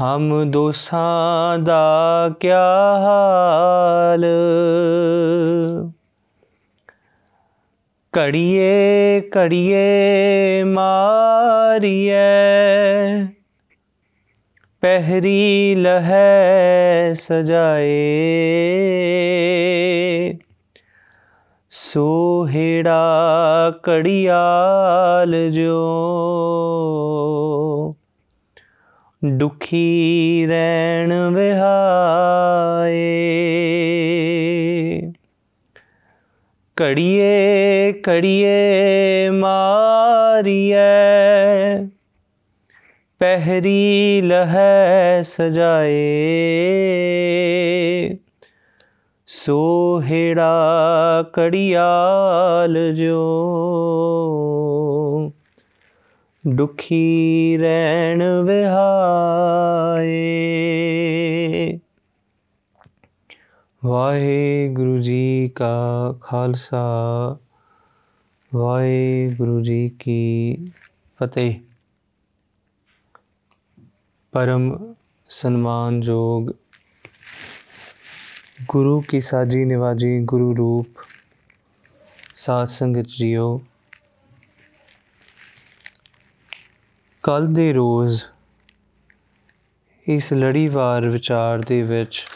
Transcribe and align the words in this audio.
ਹਮ 0.00 0.50
ਦੋਸਾਂ 0.50 1.58
ਦਾ 1.58 1.90
ਕਿਆ 2.40 2.98
ਹਾਲ? 2.98 4.24
ਕੜੀਏ 8.12 9.20
ਕੜੀਏ 9.20 9.84
ਮਾਰੀਐ। 10.64 12.14
ਪਹਿਰੀ 14.80 15.74
ਲਹੈ 15.74 17.12
ਸਜਾਏ। 17.14 17.98
ਸੋਹਿੜਾ 21.70 23.00
ਕੜਿਆਲ 23.82 25.50
ਜੋ 25.50 25.96
ਦੁਖੀ 29.24 30.44
ਰਹਿਣ 30.48 31.12
ਵਿਹਾਏ। 31.30 33.10
ਕੜੀਏ 36.76 37.69
ਕੜੀਏ 38.04 39.30
ਮਾਰੀਐ। 39.30 40.78
ਪਹਿਰੀ 43.18 44.20
ਲਹੈ 44.24 45.22
ਸਜਾਏ। 45.22 46.00
ਸੋਹਿੜਾ 49.26 50.60
ਕੜਿਆਲ 51.32 52.94
ਜੋ 52.94 53.26
ਦੁਖੀ 56.48 57.58
ਰਹਿਣ 57.60 58.22
ਵਿਹਾਏ। 58.42 60.20
ਵਾਹਿਗੁਰੂ 63.84 64.98
ਜੀ 64.98 65.52
ਕਾ 65.54 66.14
ਖਾਲਸਾ। 66.20 66.84
ਵਾਹਿਗੁਰੂ 68.54 69.60
ਜੀ 69.60 69.90
ਕੀ 69.98 70.56
ਫਤਿਹ। 71.16 71.60
ਪਰਮ 74.32 74.94
ਸਨਮਾਨਯੋਗ 75.28 76.50
ਗੁਰੂ 78.68 79.00
ਕੀ 79.00 79.20
ਸਾਜੀ 79.20 79.64
ਨਿਵਾਜੀ 79.64 80.20
ਗੁਰੂ 80.22 80.56
ਰੂਪ 80.56 80.86
ਸਾਧ 82.34 82.68
ਸੰਗਤ 82.68 83.06
ਜੀਓ। 83.08 83.62
ਕੱਲ 87.22 87.54
ਦੇ 87.54 87.72
ਰੋਜ਼ 87.72 88.24
ਇਸ 90.08 90.32
ਲੜੀਵਾਰ 90.32 91.08
ਵਿਚਾਰ 91.08 91.58
ਦੇ 91.58 91.82
ਵਿੱਚ 91.82 92.26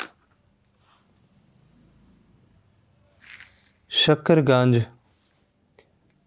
ਸ਼ੱਕਰਗੰਜ 3.89 4.85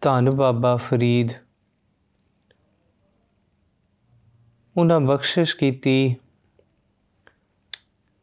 ਧੰਨ 0.01 0.31
ਬਾਬਾ 0.31 0.75
ਫਰੀਦ। 0.75 1.29
ਉਹਨਾਂ 4.77 4.99
ਬਖਸ਼ਿਸ਼ 4.99 5.55
ਕੀਤੀ 5.55 6.15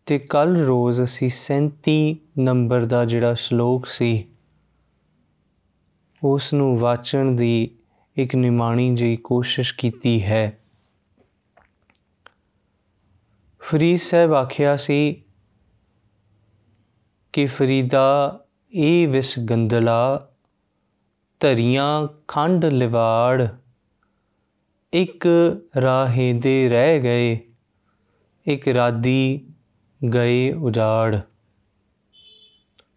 ਤੇ 0.07 0.19
ਕੱਲ 0.19 0.57
ਰੋਜ਼ 0.57 1.03
ਅਸੀਂ 1.03 1.31
37 1.31 2.17
ਨੰਬਰ 2.39 2.85
ਦਾ 2.85 3.05
ਜਿਹੜਾ 3.05 3.35
ਸ਼ਲੋਕ 3.35 3.87
ਸੀ 3.87 4.29
ਉਸ 6.23 6.55
ਨੂੰ 6.55 6.79
ਵਾਚਣ 6.79 7.33
ਦੀ 7.33 7.79
ਇੱਕ 8.17 8.35
ਨਿਮਾਣੀ 8.35 8.95
ਜਿਹੀ 8.97 9.17
ਕੋਸ਼ਿਸ਼ 9.17 9.75
ਕੀਤੀ 9.75 10.23
ਹੈ। 10.23 10.59
ਫਰੀਦ 13.59 13.99
ਸਾਹਿਬ 13.99 14.35
ਆਖਿਆ 14.35 14.77
ਸੀ 14.77 15.23
ਕਿ 17.33 17.47
ਫਰੀਦਾ, 17.47 18.41
ਇਹ 18.73 19.09
ਵਿਸ 19.09 19.39
ਗੰਦਲਾ 19.39 20.29
ਧਰੀਆਂ 21.41 22.07
ਖੰਡ 22.29 22.65
ਲਿਵਾੜ। 22.65 23.47
ਇੱਕ 24.93 25.27
ਰਾਹੇ 25.83 26.33
ਦੇ 26.33 26.69
ਰਹਿ 26.69 27.01
ਗਏ, 27.01 27.39
ਇੱਕ 28.47 28.69
ਰਾਦੀ 28.69 29.47
ਗਏ 30.15 30.53
ਉਜਾੜ। 30.53 31.21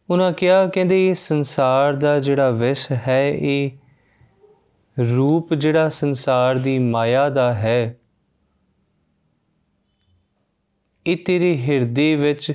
ਉਹਨਾਂ 0.09 0.31
ਕਿਹਾ, 0.31 0.68
ਕਹਿੰਦੇ, 0.68 1.08
ਇਹ 1.08 1.14
ਸੰਸਾਰ 1.14 1.94
ਦਾ 1.94 2.20
ਜਿਹੜਾ 2.20 2.50
ਵਿਸ਼ 2.50 2.92
ਹੈ, 3.08 3.30
ਇਹ 3.30 3.72
ਰੂਪ 4.97 5.53
ਜਿਹੜਾ 5.53 5.90
ਸੰਸਾਰ 5.90 6.58
ਦੀ 6.58 6.80
ਮਾਇਆ 6.80 7.30
ਦਾ 7.30 7.53
ਹੈ, 7.53 7.97
ਇਹ 11.08 11.17
ਤੇਰੇ 11.17 11.58
ਹਿਰਦੇ 11.58 12.16
ਵਿੱਚ 12.16 12.52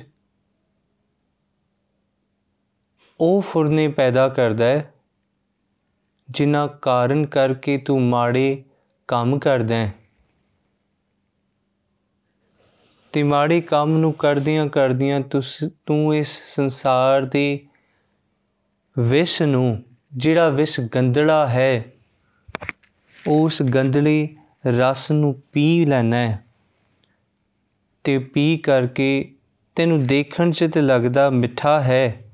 ਉਹ 3.19 3.41
ਫੁਰਨੇ 3.41 3.87
ਪੈਦਾ 3.87 4.27
ਕਰਦਾ 4.29 4.65
ਹੈ। 4.65 4.92
ਜਿਨ੍ਹਾਂ 6.33 6.67
ਕਾਰਨ 6.67 7.25
ਕਰਕੇ 7.25 7.77
ਤੂੰ 7.77 8.01
ਮਾੜੇ 8.01 8.63
ਕੰਮ 9.07 9.39
ਕਰਦਾ 9.39 9.75
ਹੈ। 9.75 9.93
ਤੇ 13.11 13.23
ਮਾੜੇ 13.23 13.61
ਕੰਮ 13.61 13.97
ਨੂੰ 13.97 14.13
ਕਰਦਿਆਂ 14.13 14.67
ਕਰਦਿਆਂ 14.67 15.21
ਤੂੰ 15.85 16.15
ਇਸ 16.15 16.55
ਸੰਸਾਰ 16.55 17.21
ਦੇ 17.21 17.67
ਵਿਸ਼ 18.99 19.41
ਨੂੰ, 19.41 19.83
ਜਿਹੜਾ 20.17 20.49
ਵਿਸ਼ 20.49 20.79
ਗੰਦਲਾ 20.79 21.47
ਹੈ, 21.47 21.85
ਉਸ 23.27 23.61
ਗੰਦਲੇ 23.63 24.35
ਰਸ 24.67 25.11
ਨੂੰ 25.11 25.41
ਪੀ 25.51 25.85
ਲੈਣਾ 25.85 26.17
ਹੈ। 26.17 26.45
ਤੇ 28.03 28.17
ਪੀ 28.17 28.57
ਕਰਕੇ 28.57 29.35
ਤੈਨੂੰ 29.75 29.99
ਦੇਖਣ 29.99 30.51
'ਚ 30.51 30.69
ਤੇ 30.73 30.81
ਲੱਗਦਾ 30.81 31.29
ਮਿੱਠਾ 31.29 31.81
ਹੈ। 31.81 32.31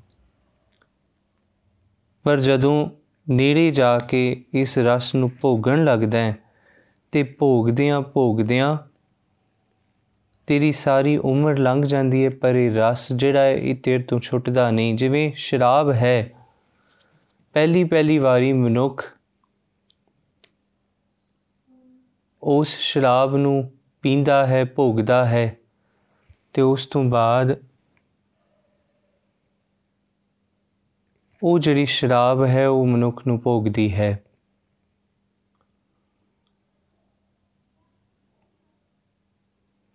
ਪਰ 2.23 2.39
ਜਦੋਂ 2.39 2.89
ਨੇੜੇ 3.29 3.69
ਜਾ 3.71 3.97
ਕੇ 3.99 4.45
ਇਸ 4.53 4.77
ਰਸ 4.77 5.13
ਨੂੰ 5.15 5.31
ਭੋਗਣ 5.41 5.83
ਲੱਗਦਾ 5.83 6.17
ਹੈ 6.17 6.37
ਤੇ 7.13 7.23
ਭੋਗਦਿਆਂ 7.23 8.01
ਭੋਗਦਿਆਂ 8.01 8.77
ਤੇਰੀ 10.47 10.71
ਸਾਰੀ 10.71 11.15
ਉਮਰ 11.17 11.57
ਲੰਘ 11.57 11.85
ਜਾਂਦੀ 11.85 12.23
ਹੈ, 12.25 12.29
ਪਰ 12.29 12.55
ਇਹ 12.55 12.71
ਰਸ 12.75 13.11
ਜਿਹੜਾ 13.13 13.41
ਹੈ, 13.41 13.53
ਇਹ 13.53 13.75
ਤੇਰੇ 13.75 14.03
ਤੋਂ 14.03 14.19
ਛੁੱਟਦਾ 14.19 14.69
ਨਹੀਂ। 14.71 14.95
ਜਿਵੇਂ 14.95 15.31
ਸ਼ਰਾਬ 15.35 15.91
ਹੈ 15.91 16.31
ਪਹਿਲੀ 17.53 17.83
ਪਹਿਲੀ 17.83 18.17
ਵਾਰੀ 18.17 18.51
ਮਨੁੱਖ 18.53 19.03
ਉਸ 22.43 22.75
ਸ਼ਰਾਬ 22.77 23.35
ਨੂੰ 23.35 23.71
ਪੀਂਦਾ 24.01 24.45
ਹੈ, 24.47 24.63
ਭੋਗਦਾ 24.65 25.25
ਹੈ 25.25 25.57
ਤੇ 26.53 26.61
ਉਸ 26.61 26.85
ਤੋਂ 26.85 27.03
ਬਾਅਦ 27.03 27.55
ਉਹ 31.43 31.59
ਜਿਹੜੀ 31.59 31.85
ਸ਼ਰਾਬ 31.85 32.45
ਹੈ, 32.45 32.67
ਉਹ 32.67 32.85
ਮਨੁੱਖ 32.85 33.27
ਨੂੰ 33.27 33.41
ਭੋਗਦੀ 33.41 33.93
ਹੈ। 33.93 34.23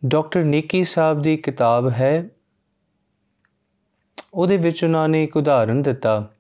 ਡਾਕਟਰ 0.07 0.45
ਨਿੱਕੀ 0.45 0.85
ਸਾਹਿਬ 0.85 1.23
ਦੀ 1.23 1.37
ਕਿਤਾਬ 1.37 1.91
ਹੈ। 1.91 2.29
ਉਹਦੇ 4.35 4.57
ਵਿੱਚ 4.57 4.85
ਉਹਨਾਂ 4.85 5.09
ਨੇ 5.09 5.25
ਇੱਕ 5.25 5.37
ਉਦਾਹਰਣ 5.37 5.83
ਦਿੱਤਾ। 5.83 6.31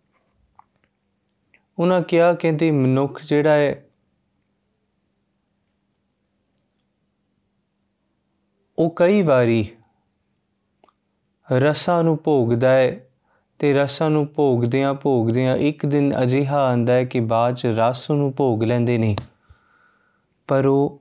ਉਹਨਾਂ 1.78 2.02
ਕਿਹਾ, 2.02 2.34
ਕਹਿੰਦੇ, 2.34 2.70
ਮਨੁੱਖ 2.70 3.22
ਜਿਹੜਾ 3.22 3.52
ਹੈ, 3.52 3.86
ਉਹ 8.78 8.92
ਕਈ 8.96 9.22
ਵਾਰੀ 9.22 9.76
ਰਸਾਂ 11.52 12.04
ਨੂੰ 12.04 12.18
ਭੋਗਦਾ 12.24 12.72
ਹੈ 12.72 13.10
ਤੇ 13.58 13.72
ਰਸਾਂ 13.72 14.10
ਨੂੰ 14.10 14.26
ਭੋਗਦਿਆਂ 14.26 14.94
ਭੋਗਦਿਆਂ 14.94 15.56
ਇੱਕ 15.56 15.86
ਦਿਨ 15.86 16.12
ਅਜਿਹਾ 16.22 16.64
ਆਂਦਾ 16.66 16.92
ਹੈ 16.92 17.04
ਕਿ 17.04 17.20
ਬਾਅਦ 17.20 17.54
ਚ 17.54 17.66
ਰਸ 17.66 18.10
ਨੂੰ 18.10 18.32
ਭੋਗ 18.36 18.62
ਲੈਂਦੇ 18.62 18.98
ਨੇ 18.98 19.16
ਪਰ 20.48 20.66
ਉਹ 20.66 21.00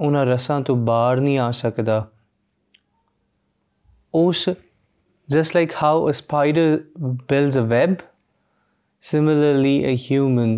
ਉਹਨਾਂ 0.00 0.26
ਰਸਾਂ 0.26 0.60
ਤੋਂ 0.60 0.76
ਬਾਹਰ 0.76 1.20
ਨਹੀਂ 1.20 1.38
ਆ 1.38 1.50
ਸਕਦਾ 1.50 2.08
ਉਸ 4.14 4.48
just 5.28 5.54
like 5.56 5.72
how 5.82 6.08
a 6.08 6.12
spider 6.14 6.66
builds 7.30 7.56
a 7.56 7.64
web 7.64 7.94
similarly 9.02 9.72
a 9.84 9.94
human 9.96 10.52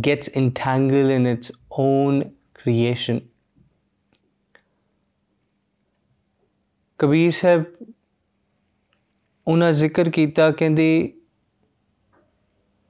gets 0.00 0.28
entangled 0.40 1.10
in 1.10 1.26
its 1.26 1.50
own 1.78 2.20
creation 2.58 3.20
Kabir 6.98 7.30
Sahib 7.30 7.64
ਉਹਨਾਂ 9.48 9.72
ਜ਼ਿਕਰ 9.72 10.10
ਕੀਤਾ, 10.10 10.50
ਕਹਿੰਦੇ, 10.50 11.12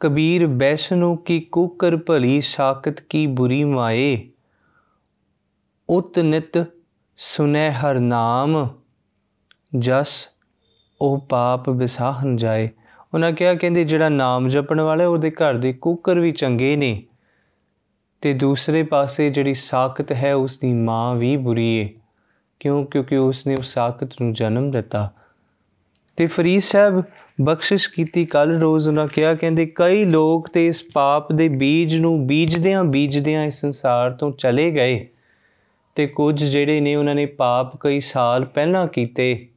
ਕਬੀਰ 0.01 0.47
ਬੈਸਨੂ 0.47 1.17
ਕੀ 1.17 1.41
ਕੁਕਰ 1.41 1.97
ਭਲੀ 1.97 2.41
ਸਾਖਤ 2.41 3.01
ਕੀ 3.01 3.27
ਬੁਰੀ 3.27 3.65
ਮਾਏ? 3.65 4.31
ਉਤ 5.89 6.19
ਨਿਤ 6.19 6.67
ਸੁਨੈ 7.17 7.71
ਹਰ 7.71 7.95
ਨਾਮ, 7.95 8.69
ਜਸ 9.79 10.29
ਉਹ 11.01 11.27
ਪਾਪ 11.29 11.69
ਵਿਸਾਹਨ 11.69 12.37
ਜਾਏ। 12.37 12.69
ਉਹਨਾਂ 13.15 13.33
ਕਿਹਾ, 13.33 13.55
ਕਹਿੰਦੇ, 13.55 13.85
ਜਿਹੜਾ 13.85 14.09
ਨਾਮ 14.09 14.49
ਜਪਣ 14.49 14.81
ਵਾਲਾ 14.81 15.07
ਉਹਦੇ 15.07 15.31
ਘਰ 15.31 15.55
ਦੇ 15.55 15.73
ਕੁੱਕਰ 15.73 16.19
ਵੀ 16.19 16.33
ਚੰਗੇ 16.33 16.77
ਨੇ 16.77 17.07
ਤੇ 18.21 18.33
ਦੂਸਰੇ 18.33 18.83
ਪਾਸੇ 18.83 19.31
ਜਿਹੜੀ 19.31 19.55
ਸਾਖਤ 19.55 20.13
ਹੈ 20.13 20.35
ਉਸ 20.35 20.59
ਦੀ 20.59 20.73
ਮਾਂ 20.73 21.15
ਵੀ 21.15 21.37
ਬੁਰੀ 21.37 21.83
ਹੈ 21.83 21.89
ਕਿਉਂ? 22.61 22.87
ਕਿਉਂਕਿ 22.87 23.17
ਉਸ 23.17 23.47
ਨੇ 23.47 23.55
ਉਸ 23.55 23.67
ਸਾਖਤ 23.67 24.23
ਨੂੰ 24.23 24.33
ਜਨਮ 24.33 24.71
ਦਿੱਤਾ। 24.71 25.15
ਤੇ 26.17 26.27
ਫਰੀਦ 26.27 26.63
ਸਾਹਿਬ 26.63 27.03
ਬਖਸ਼ਿਸ਼ 27.41 27.89
ਕੀਤੀ, 27.91 28.25
ਕੱਲ 28.25 28.61
ਰੋਜ਼ 28.61 28.89
ਉਹਨਾਂ 28.89 29.07
ਕਿਹਾ, 29.07 29.35
ਕਹਿੰਦੇ 29.35 29.67
ਕਈ 29.75 30.05
ਲੋਕ 30.05 30.49
ਤੇ 30.49 30.67
ਇਸ 30.67 30.83
ਪਾਪ 30.95 31.33
ਦੇ 31.33 31.49
ਬੀਜ 31.49 31.97
ਨੂੰ 31.97 32.27
ਬੀਜਦਿਆਂ 32.27 32.85
ਬੀਜਦਿਆਂ 32.85 33.45
ਇਸ 33.45 33.61
ਸੰਸਾਰ 33.61 34.13
ਤੋਂ 34.13 34.33
ਚਲੇ 34.33 34.71
ਗਏ 34.71 35.07
ਤੇ 35.95 36.07
ਕੁਝ 36.07 36.45
ਜਿਹੜੇ 36.45 36.81
ਨੇ 36.81 36.95
ਉਹਨਾਂ 36.97 37.15
ਨੇ 37.15 37.27
ਪਾਪ 37.27 37.77
ਕਈ 37.81 38.01
ਸਾਲ 38.01 38.45
ਪਹਿਲਾਂ 38.45 38.87
ਕੀਤੇ 38.87 39.49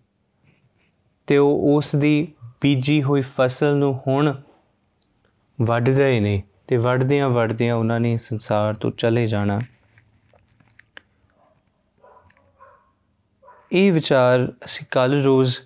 ਤੇ 1.28 1.38
ਉਹ 1.38 1.76
ਉਸ 1.76 1.96
ਦੀ 1.96 2.28
ਬੀਜੀ 2.62 3.04
ਹੋਈ 3.04 3.22
ਫਸਲ 3.22 3.76
ਨੂੰ 3.76 4.00
ਹੁਣ 4.08 4.34
ਵੱਢ 5.62 5.90
ਰਹੇ 5.90 6.20
ਨੇ 6.20 6.44
ਤੇ 6.68 6.78
ਵੱਢਦਿਆਂ 6.78 7.30
ਵੱਢਦਿਆਂ 7.30 7.76
ਉਹਨਾਂ 7.76 8.00
ਨੇ 8.00 8.18
ਸੰਸਾਰ 8.18 8.74
ਤੋਂ 8.74 8.92
ਚਲੇ 8.92 9.26
ਜਾਣਾ। 9.26 9.60
ਇਹ 13.72 13.92
ਵਿਚਾਰ 13.92 14.54
ਅਸੀਂ 14.66 14.86
ਕੱਲ 14.92 15.22
ਰੋਜ਼ 15.22 15.58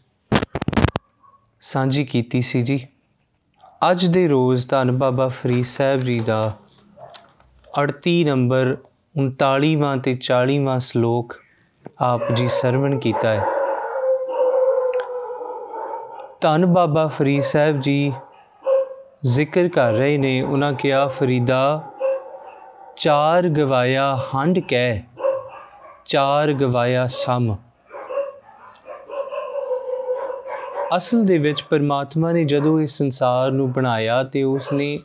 ਸਾਂਝੀ 1.61 2.05
ਕੀਤੀ 2.05 2.41
ਸੀ 2.41 2.61
ਜੀ। 2.61 2.87
ਅੱਜ 3.91 4.05
ਦੇ 4.05 4.27
ਰੋਜ਼ 4.27 4.69
ਧੰਨ 4.69 4.91
ਬਾਬਾ 4.91 5.27
ਫਰੀਦ 5.27 5.65
ਸਾਹਿਬ 5.65 5.99
ਜੀ 5.99 6.19
ਦਾ 6.19 6.53
38 7.81 8.23
ਨੰਬਰ 8.23 8.77
39ਵਾਂ 9.17 9.97
ਤੇ 9.97 10.17
40ਵਾਂ 10.21 10.79
ਸ਼ਲੋਕ 10.79 11.35
ਆਪ 12.01 12.31
ਜੀ 12.31 12.47
ਸਰਵਣ 12.47 12.99
ਕੀਤਾ 12.99 13.29
ਹੈ। 13.29 13.45
ਧੰਨ 16.41 16.65
ਬਾਬਾ 16.65 17.07
ਫਰੀਦ 17.07 17.43
ਸਾਹਿਬ 17.43 17.79
ਜੀ 17.79 18.13
ਜ਼ਿਕਰ 19.25 19.67
ਕਰ 19.67 19.91
ਰਹੇ 19.91 20.17
ਨੇ, 20.17 20.41
ਉਹਨਾਂ 20.41 20.73
ਕਿਹਾ, 20.73 21.07
ਫਰੀਦਾ, 21.07 21.83
ਚਾਰ 22.95 23.47
ਗਵਾਇਆ 23.47 24.17
ਹੰਡ 24.35 24.59
ਕਹਿ, 24.59 25.01
ਚਾਰ 26.05 26.53
ਗਵਾਇਆ 26.53 27.07
ਸਮ। 27.07 27.55
ਅਸਲ 30.97 31.23
ਦੇ 31.23 31.37
ਵਿੱਚ 31.37 31.63
ਪਰਮਾਤਮਾ 31.63 32.31
ਨੇ 32.31 32.45
ਜਦੋਂ 32.45 32.79
ਇਸ 32.81 32.97
ਸੰਸਾਰ 32.97 33.51
ਨੂੰ 33.51 33.71
ਬਣਾਇਆ 33.71 34.23
ਤੇ 34.23 34.43
ਉਸ 34.43 34.71
ਨੇ 34.73 34.99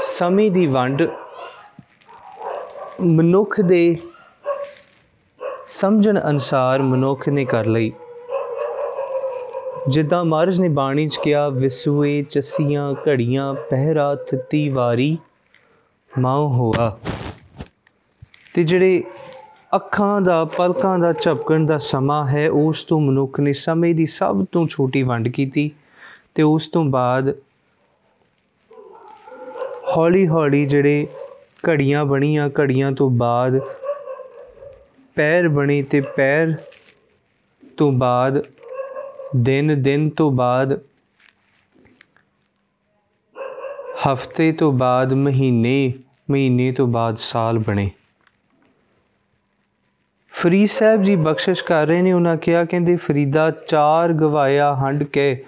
ਸਮੇਂ 0.00 0.50
ਦੀ 0.50 0.66
ਵੰਡ 0.66 1.02
ਮਨੁੱਖ 3.00 3.60
ਦੇ 3.60 3.96
ਸਮਝਣ 5.68 6.20
ਅਨਸਾਰ 6.30 6.82
ਮਨੁੱਖ 6.82 7.28
ਨੇ 7.28 7.44
ਕਰ 7.44 7.66
ਲਈ। 7.66 7.92
ਜਿੱਦਾਂ 9.88 10.24
ਮਹਾਰਾਜ 10.24 10.60
ਨੇ 10.60 10.68
ਬਾਣੀ 10.68 11.08
ਚ 11.08 11.16
ਕਿਹਾ, 11.16 11.48
ਵਿਸੂਏ 11.48 12.22
ਚਸੀਆਂ 12.22 12.94
ਘੜੀਆਂ, 13.08 13.54
ਪਹਿਰਾ 13.54 14.14
ਥਤੀ 14.14 14.68
ਵਾਰੀ 14.68 15.18
ਮਾਉ 16.18 16.48
ਹੋਆ। 16.48 16.98
ਤੇ 18.54 18.64
ਜਿਹੜੇ 18.64 19.04
ਅੱਖਾਂ 19.72 20.20
ਦਾ, 20.20 20.44
ਪਲਕਾਂ 20.44 20.98
ਦਾ, 20.98 21.12
ਝਪਕਣ 21.12 21.64
ਦਾ 21.66 21.78
ਸਮਾਂ 21.78 22.26
ਹੈ। 22.28 22.48
ਉਸ 22.50 22.82
ਤੋਂ 22.84 23.00
ਮਨੁੱਖ 23.00 23.38
ਨੇ 23.40 23.52
ਸਮੇਂ 23.52 23.94
ਦੀ 23.94 24.06
ਸਭ 24.06 24.44
ਤੋਂ 24.52 24.66
ਛੋਟੀ 24.66 25.02
ਵੰਡ 25.02 25.28
ਕੀਤੀ 25.28 25.70
ਤੇ 26.34 26.42
ਉਸ 26.42 26.66
ਤੋਂ 26.66 26.84
ਬਾਅਦ 26.84 27.34
ਹੌਲੀ 29.96 30.26
ਹੌਲੀ 30.28 30.64
ਜਿਹੜੇ 30.66 31.06
ਘੜੀਆਂ 31.68 32.04
ਬਣੀਆਂ, 32.04 32.48
ਘੜੀਆਂ 32.60 32.92
ਤੋਂ 32.92 33.08
ਬਾਅਦ 33.10 33.58
ਪੈਰ 35.16 35.48
ਬਣੇ 35.48 35.82
ਤੇ 35.82 36.00
ਪੈਰ 36.00 36.54
ਤੋਂ 37.76 37.90
ਬਾਅਦ, 37.92 38.42
ਦਿਨ 39.36 39.82
ਦਿਨ 39.82 40.08
ਤੋਂ 40.10 40.30
ਬਾਅਦ, 40.30 40.78
ਹਫ਼ਤੇ 44.06 44.52
ਤੋਂ 44.52 44.72
ਬਾਅਦ, 44.72 45.12
ਮਹੀਨੇ 45.12 45.92
ਮਹੀਨੇ 46.30 46.72
ਤੋਂ 46.72 46.86
ਬਾਅਦ 46.86 47.16
ਸਾਲ 47.16 47.58
ਬਣੇ। 47.58 47.90
ਫਰੀਦ 50.42 50.68
ਸਾਹਿਬ 50.68 51.02
ਜੀ 51.02 51.16
ਬਖਸ਼ਿਸ਼ 51.16 51.64
ਕਰ 51.64 51.86
ਰਹੇ 51.86 52.02
ਨੇ, 52.02 52.12
ਉਹਨਾਂ 52.12 52.36
ਕਿਹਾ 52.36 52.64
ਕਹਿੰਦੇ, 52.64 52.96
ਫਰੀਦਾ 52.96 53.50
ਚਾਰ 53.50 54.12
ਗਵਾਇਆ 54.12 54.74
ਹੰਡ 54.74 55.04
ਕੇ, 55.04 55.44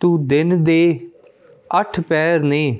ਤੂੰ 0.00 0.28
ਦਿਨ 0.28 0.64
ਦੇ 0.64 1.08
8 1.80 2.00
ਪੈਰ 2.08 2.40
ਨੇ 2.40 2.78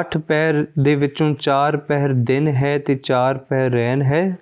8 0.00 0.18
ਪੈਰ 0.18 0.66
ਦੇ 0.78 0.94
ਵਿੱਚੋਂ 0.94 1.34
4 1.40 1.76
ਪਹਿਰ 1.76 2.12
ਦਿਨ 2.12 2.48
ਹੈ 2.48 2.78
ਤੇ 2.78 2.98
4 3.02 3.38
ਪਹਿਰ 3.38 3.70
ਰੈਨ 3.70 4.02
ਹੈ। 4.02 4.36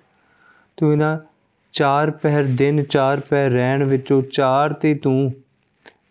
ਤੂੰ 0.77 0.91
ਇਹਨਾਂ 0.91 1.17
4 1.73 2.11
ਪਹਿਰ 2.11 2.43
ਦਿਨ 2.43 2.83
4 2.83 3.21
ਪਹਿਰ 3.29 3.51
ਰੈਨ 3.51 3.83
ਵਿੱਚੋਂ 3.83 4.21
4 4.31 4.73
ਤੇ 4.73 4.93
ਤੂੰ 4.93 5.33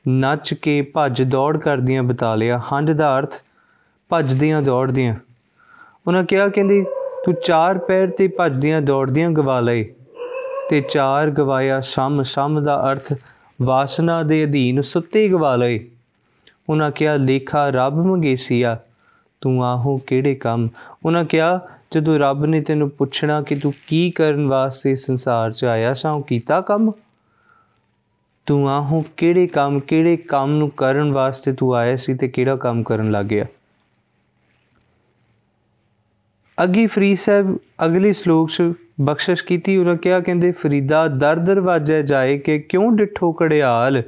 ਨੱਚ 0.08 0.54
ਕੇ 0.54 0.82
ਭੱਜ 0.82 1.22
ਦੌੜ 1.22 1.58
ਕਰਦੀਆਂ 1.58 2.02
ਬਤਾ 2.02 2.34
ਲਿਆ। 2.34 2.58
ਹੰਡ 2.58 2.90
ਦਾ 2.90 3.18
ਅਰਥ 3.18 3.34
ਭੱਜਦੀਆਂ 4.08 4.62
ਦੌੜਦੀਆਂ। 4.62 5.14
ਉਹਨਾਂ 6.06 6.24
ਕਿਹਾ 6.24 6.48
ਕਹਿੰਦੀ 6.48 6.84
ਤੂੰ 7.24 7.34
ਚਾਰ 7.34 7.78
ਪੈਰ 7.78 8.10
ਤੇ 8.10 8.28
ਭੱਜਦੀਆਂ 8.28 8.82
ਦੌੜਦੀਆਂ 8.82 9.30
ਗਵਾ 9.30 9.60
ਲਏ 9.60 9.94
ਤੇ 10.70 10.80
ਚਾਰ 10.80 11.30
ਗਵਾਇਆ 11.30 11.80
ਸਮ 11.80 12.22
ਸਮ 12.22 12.62
ਦਾ 12.62 12.92
ਅਰਥ 12.92 13.12
ਵਾਸਨਾ 13.62 14.22
ਦੇ 14.22 14.44
ਅਧੀਨ 14.44 14.82
ਸੁੱਤੇ 14.82 15.28
ਗਵਾ 15.28 15.56
ਲਏ। 15.56 15.80
ਉਹਨਾਂ 16.68 16.90
ਕਿਹਾ, 16.90 17.16
ਲੇਖਾ, 17.16 17.70
ਰੱਬ 17.70 17.94
ਮੰਗੇਸੀਆ, 17.94 18.78
ਤੂੰ 19.40 19.64
ਆਹੋ 19.64 19.96
ਕਿਹੜੇ 19.96 20.34
ਕੰਮ? 20.34 20.68
ਉਹਨਾਂ 21.06 21.24
ਕਿਹਾ, 21.24 21.60
ਜਦੋਂ 21.92 22.18
ਰੱਬ 22.18 22.44
ਨੇ 22.44 22.60
ਤੈਨੂੰ 22.60 22.90
ਪੁੱਛਣਾ 22.90 23.42
ਕਿ 23.42 23.54
ਤੂੰ 23.54 23.72
ਕੀ 23.86 24.10
ਕਰਨ 24.10 24.46
ਵਾਸਤੇ 24.46 24.94
ਸੰਸਾਰ 24.94 25.52
'ਚ 25.52 25.64
ਆਇਆ 25.64 25.94
ਸਾਂ 25.94 26.20
ਕੀਤਾ 26.20 26.60
ਕੰਮ? 26.60 26.92
ਤੂੰ 28.46 28.70
ਆਹੋ 28.70 29.04
ਕਿਹੜੇ 29.16 29.46
ਕੰਮ 29.46 29.80
ਕਿਹੜੇ 29.80 30.16
ਕੰਮ 30.16 30.50
ਨੂੰ 30.50 30.70
ਕਰਨ 30.70 31.12
ਵਾਸਤੇ 31.12 31.52
ਤੂੰ 31.52 31.74
ਆਇਆ 31.74 31.96
ਸੀ 31.96 32.14
ਤੇ 32.14 32.28
ਕਿਹੜਾ 32.28 32.56
ਕੰਮ 32.56 32.82
ਕਰਨ 32.82 33.10
ਲੱਗ 33.10 33.26
ਗਿਆ? 33.26 33.46
ਅੱਗੀ 36.58 36.87
ਫਰੀਦ 36.87 37.18
ਸਾਹਿਬ 37.18 37.56
ਅਗਲੇ 37.84 38.12
ਸ਼ਲੋਕ 38.12 38.50
'ਚ 38.50 38.62
ਬਖਸ਼ਿਸ਼ 39.00 39.42
ਕੀਤੀ, 39.44 39.76
ਉਹਨਾਂ 39.76 39.94
ਕਿਹਾ, 39.96 40.18
ਕਹਿੰਦੇ, 40.20 40.50
ਫਰੀਦਾ, 40.52 41.06
ਦਰ 41.08 41.37
ਦਰਵਾਜੇ 41.37 42.02
ਜਾਏ 42.02 42.37
ਕਿ 42.38 42.58
ਕਿਉਂ 42.58 42.90
ਡਿਠੋ 42.92 43.32
ਕੜਿਆਲ 43.32 44.02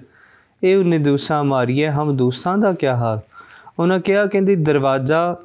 ਇਹ 0.62 0.76
ਉਹਨੇ 0.76 0.98
ਦੂਸਾ 0.98 1.42
ਮਾਰੀਏ 1.42 1.88
ਹਮ 1.88 2.16
ਦੂਸਾਂ 2.16 2.56
ਦਾ 2.58 2.72
ਕੀ 2.72 2.86
ਹਾਲ? 2.86 3.20
ਉਹਨਾਂ 3.78 3.98
ਕਿਹਾ, 4.00 4.26
ਕਹਿੰਦੇ, 4.26 4.54
ਦਰਵਾਜ਼ਾ 4.56 5.36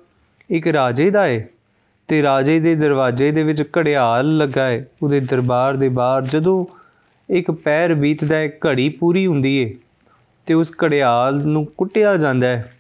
ਇੱਕ 0.50 0.68
ਰਾਜੇ 0.68 1.10
ਦਾ 1.10 1.26
ਏ, 1.28 1.44
ਤੇ 2.10 2.22
ਰਾਜੇ 2.24 2.60
ਦੇ 2.60 2.76
ਦਰਵਾਜ਼ੇ 2.76 3.32
ਦੇ 3.32 3.44
ਵਿੱਚ 3.44 3.64
ਘੜਿਆਲ 3.78 4.38
ਲੱਗਾ 4.38 4.66
ਹੈ 4.66 4.86
ਉਹਦੇ 5.04 5.20
ਦਰਬਾਰ 5.20 5.76
ਦੇ 5.76 5.90
ਬਾਹਰ 5.90 6.26
ਜਦੋਂ 6.26 6.66
ਇੱਕ 7.30 7.52
ਪੈਰ 7.52 7.94
ਬੀਤਦਾ 7.94 8.36
ਹੈ 8.36 8.48
ਘੜੀ 8.66 8.90
ਪੂਰੀ 8.90 9.26
ਹੁੰਦੀ 9.28 9.64
ਹੈ 9.64 9.70
ਤੇ 10.48 10.54
ਉਸ 10.54 10.72
ਘੜਿਆਲ 10.84 11.42
ਨੂੰ 11.46 11.66
ਕੁੱਟਿਆ 11.78 12.16
ਜਾਂਦਾ 12.18 12.48
ਹੈ 12.48 12.72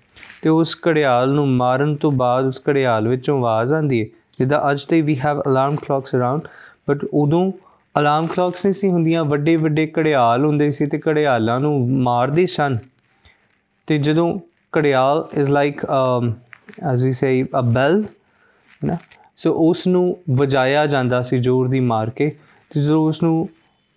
ਤੇ 0.43 0.50
ਉਸ 0.50 0.75
ਘੜਿਆਲ 0.88 1.29
ਨੂੰ 1.29 1.48
ਮਾਰਨ 1.50 1.95
ਤੋਂ 1.95 2.12
ਬਾਅਦ 2.12 2.45
ਉਸ 2.45 2.62
ਘੜਿਆਲ 2.69 3.07
ਵਿੱਚੋਂ 3.07 3.38
ਆਵਾਜ਼ 3.38 3.74
ਆਉਂਦੀ 3.74 4.01
ਹੈ, 4.01 4.05
ਜਿੱਦਾਂ 4.39 4.60
ਅੱਜ 4.71 4.83
ਤੇ 4.86 5.01
we 5.01 5.17
have 5.25 5.41
alarm 5.48 5.75
clocks 5.75 6.15
around 6.15 6.41
but 6.89 7.05
ਉਦੋਂ 7.13 7.51
ਅਲਾਰਮ 7.95 8.27
ਕਲੌਕਸ 8.27 8.65
ਨਹੀਂ 8.65 8.74
ਸੀ 8.74 8.89
ਹੁੰਦੀਆਂ 8.89 9.24
ਵੱਡੇ 9.25 9.55
ਵੱਡੇ 9.55 9.91
ਘੜਿਆਲ 9.98 10.45
ਹੁੰਦੇ 10.45 10.69
ਸੀ 10.71 10.86
ਤੇ 10.86 11.00
ਘੜਿਆਲਾਂ 11.07 11.60
ਨੂੰ 11.60 11.74
ਮਾਰਦੇ 12.03 12.45
ਸਨ। 12.48 12.77
ਤੇ 13.88 13.98
ਜਦੋਂ 13.98 14.33
Gharial 14.74 15.27
is 15.33 15.50
like 15.50 15.86
as 16.91 17.03
we 17.05 17.12
say 17.12 17.43
a 17.60 17.62
bell 17.74 18.03
ਨਾ 18.81 18.98
ਸੋ 19.38 19.51
ਉਸ 19.69 19.86
ਨੂੰ 19.88 20.03
ਵਜਾਇਆ 20.38 20.86
ਜਾਂਦਾ 20.86 21.21
ਸੀ 21.21 21.38
ਜ਼ੋਰ 21.38 21.67
ਦੀ 21.67 21.79
ਮਾਰ 21.79 22.10
ਕੇ, 22.10 22.29
ਤੇ 22.71 22.81
ਜਦੋਂ 22.81 23.07
ਉਸ 23.07 23.21
ਨੂੰ 23.24 23.48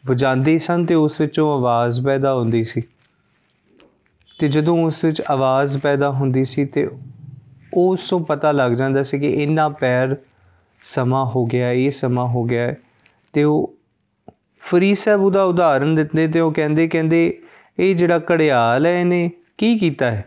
ਵਜਾਉਂਦੇ 0.04 0.58
ਸਨ 0.58 0.84
ਤੇ 0.86 0.94
ਉਸ 0.94 1.20
ਵਿੱਚੋਂ 1.20 1.52
ਆਵਾਜ਼ 1.54 2.00
ਪੈਦਾ 2.06 2.34
ਹੁੰਦੀ 2.34 2.62
ਸੀ। 2.64 2.82
ਤੇ 4.38 4.48
ਜਦੋਂ 4.48 4.82
ਉਸ 4.82 5.04
ਵਿੱਚ 5.04 5.22
ਆਵਾਜ਼ 5.30 5.78
ਪੈਦਾ 5.78 6.10
ਹੁੰਦੀ 6.10 6.44
ਸੀ 6.44 6.64
ਤੇ 6.64 6.90
ਉਸ 7.74 8.08
ਤੋਂ 8.08 8.20
ਪਤਾ 8.20 8.52
ਲੱਗ 8.52 8.72
ਜਾਂਦਾ 8.72 9.02
ਸੀ 9.02 9.18
ਕਿ 9.18 9.42
ਇੰਨਾ 9.42 9.68
ਪੈਰ 9.68 10.16
ਸਮਾਂ 10.82 11.26
ਹੋ 11.26 11.46
ਗਿਆ, 11.46 11.72
ਇਹ 11.72 11.90
ਸਮਾਂ 11.90 12.26
ਹੋ 12.26 12.44
ਗਿਆ। 12.44 12.74
ਤੇ 13.32 13.44
ਉਹ 13.44 13.74
ਫਰੀਦ 14.60 14.96
ਸਾਹਿਬ 14.96 15.20
ਉਹਦਾ 15.20 15.42
ਉਦਾਹਰਨ 15.42 15.94
ਦਿੱਤੇ 15.94 16.28
ਤੇ 16.28 16.40
ਉਹ 16.40 16.52
ਕਹਿੰਦੇ 16.52 16.88
ਕਹਿੰਦੇ, 16.88 17.42
ਇਹ 17.78 17.96
ਜਿਹੜਾ 17.96 18.18
ਘੜਿਆਲ 18.18 18.86
ਹੈ, 18.86 19.00
ਇਹਨੇ 19.00 19.30
ਕੀ 19.58 19.78
ਕੀਤਾ 19.78 20.10
ਹੈ? 20.10 20.24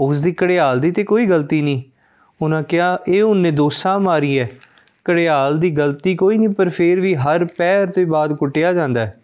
ਉਸ 0.00 0.20
ਦੀ 0.20 0.34
ਘੜਿਆਲ 0.42 0.80
ਦੀ 0.80 0.90
ਤੇ 0.90 1.04
ਕੋਈ 1.04 1.26
ਗਲਤੀ 1.26 1.62
ਨਹੀਂ। 1.62 1.82
ਉਹਨਾਂ 2.42 2.62
ਕਿਹਾ, 2.62 2.98
ਇਹ 3.08 3.22
ਉਹਨੇ 3.22 3.50
ਦੋਸਾ 3.50 3.98
ਮਾਰੀ 3.98 4.38
ਹੈ। 4.38 4.50
ਘੜਿਆਲ 5.10 5.60
ਦੀ 5.60 5.70
ਗਲਤੀ 5.70 6.16
ਕੋਈ 6.16 6.38
ਨਹੀਂ, 6.38 6.48
ਪਰ 6.48 6.68
ਫੇਰ 6.68 7.00
ਵੀ 7.00 7.14
ਹਰ 7.14 7.44
ਪੈਰ 7.44 7.86
ਤੇ 7.86 8.04
ਬਾਅਦ 8.04 8.34
ਕੁੱਟਿਆ 8.34 8.72
ਜਾਂਦਾ 8.72 9.06
ਹੈ। 9.06 9.20